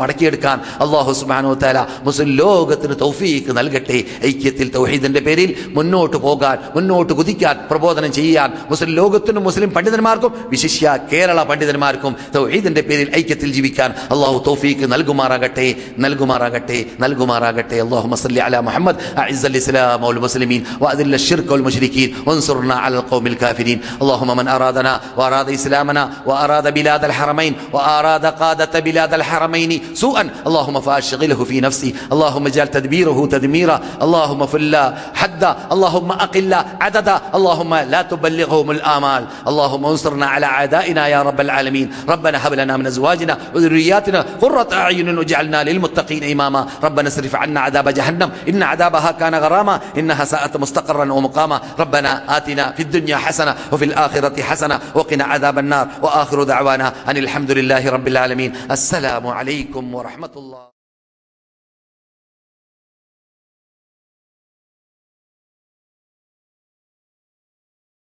മടക്കിയെടുക്കാൻ 0.48 0.58
അള്ളാഹു 0.84 1.10
സുബാനോ 1.20 1.52
താല 1.62 1.78
മുസ്ലിം 2.06 2.30
ലോകത്തിന് 2.40 2.96
തൗഫീക്ക് 3.02 3.52
നൽകട്ടെ 3.58 3.98
ഐക്യത്തിൽ 4.30 4.68
തൗഹീദിന്റെ 4.76 5.20
പേരിൽ 5.26 5.50
മുന്നോട്ട് 5.76 6.18
പോകാൻ 6.26 6.56
മുന്നോട്ട് 6.76 7.12
കുതിക്കാൻ 7.18 7.56
പ്രബോധനം 7.70 8.10
ചെയ്യാൻ 8.18 8.50
മുസ്ലിം 8.72 8.92
ലോകത്തിനും 9.00 9.42
മുസ്ലിം 9.48 9.70
പണ്ഡിതന്മാർക്കും 9.76 10.32
വിശിഷ്യ 10.54 10.96
കേരള 11.12 11.38
പണ്ഡിതന്മാർക്കും 11.50 12.12
തൗഹീദിന്റെ 12.36 12.84
പേരിൽ 12.88 13.08
ഐക്യത്തിൽ 13.20 13.52
ജീവിക്കാൻ 13.56 13.90
അള്ളാഹു 14.14 14.38
തൗഫീക്ക് 14.48 14.88
നൽകുമാറാകട്ടെ 14.94 15.68
നൽകുമാറാകട്ടെ 16.04 16.78
നൽകുമാറാകട്ടെ 17.04 17.78
اللهم 17.84 18.14
صل 18.16 18.36
على 18.46 18.58
محمد 18.62 18.94
أعز 19.22 19.42
الإسلام 19.46 20.00
والمسلمين 20.04 20.60
وأذل 20.82 21.12
الشرك 21.14 21.48
والمشركين 21.52 22.08
وانصرنا 22.26 22.76
على 22.76 22.96
القوم 23.00 23.24
الكافرين 23.26 23.78
اللهم 24.02 24.30
من 24.38 24.46
أرادنا 24.48 24.92
وأراد 25.18 25.48
إسلامنا 25.50 26.02
وأراد 26.28 26.66
بلاد 26.70 27.02
الحرمين 27.04 27.52
وأراد 27.74 28.24
قادة 28.34 28.74
بلاد 28.80 29.12
الحرمين 29.14 29.70
سوءا 29.94 30.22
اللهم 30.47 30.81
فأشغله 30.81 31.43
في 31.43 31.61
نفسي. 31.61 31.95
اللهم 32.11 32.45
اجعل 32.47 32.67
تدبيره 32.67 33.25
تدميرا. 33.25 33.81
اللهم 34.01 34.45
فل 34.45 34.93
حدا 35.13 35.55
اللهم 35.71 36.11
أقل 36.11 36.53
عددا 36.81 37.21
اللهم 37.35 37.75
لا 37.75 38.01
تبلغهم 38.01 38.71
الآمال. 38.71 39.25
اللهم 39.47 39.85
انصرنا 39.85 40.25
على 40.25 40.45
أعدائنا 40.45 41.07
يا 41.07 41.21
رب 41.21 41.41
العالمين. 41.41 41.91
ربنا 42.09 42.47
هب 42.47 42.53
لنا 42.53 42.77
من 42.77 42.85
أزواجنا 42.85 43.37
وذرياتنا 43.55 44.25
قرة 44.41 44.69
أعين 44.73 45.17
واجعلنا 45.17 45.63
للمتقين 45.63 46.31
إماما. 46.31 46.67
ربنا 46.83 47.07
اصرف 47.07 47.35
عنا 47.35 47.59
عذاب 47.59 47.89
جهنم. 47.89 48.31
إن 48.49 48.63
عذابها 48.63 49.11
كان 49.11 49.35
غراما. 49.35 49.79
إنها 49.97 50.25
ساءت 50.25 50.57
مستقرا 50.57 51.13
ومقاما. 51.13 51.61
ربنا 51.79 52.37
آتنا 52.37 52.71
في 52.71 52.83
الدنيا 52.83 53.17
حسنة 53.17 53.55
وفي 53.71 53.85
الآخرة 53.85 54.41
حسنة 54.41 54.79
وقنا 54.95 55.23
عذاب 55.23 55.59
النار. 55.59 55.87
وآخر 56.01 56.43
دعوانا 56.43 56.93
أن 57.09 57.17
الحمد 57.17 57.51
لله 57.51 57.89
رب 57.89 58.07
العالمين. 58.07 58.53
السلام 58.71 59.27
عليكم 59.27 59.95
ورحمة 59.95 60.28
rahmetullah. 60.29 60.68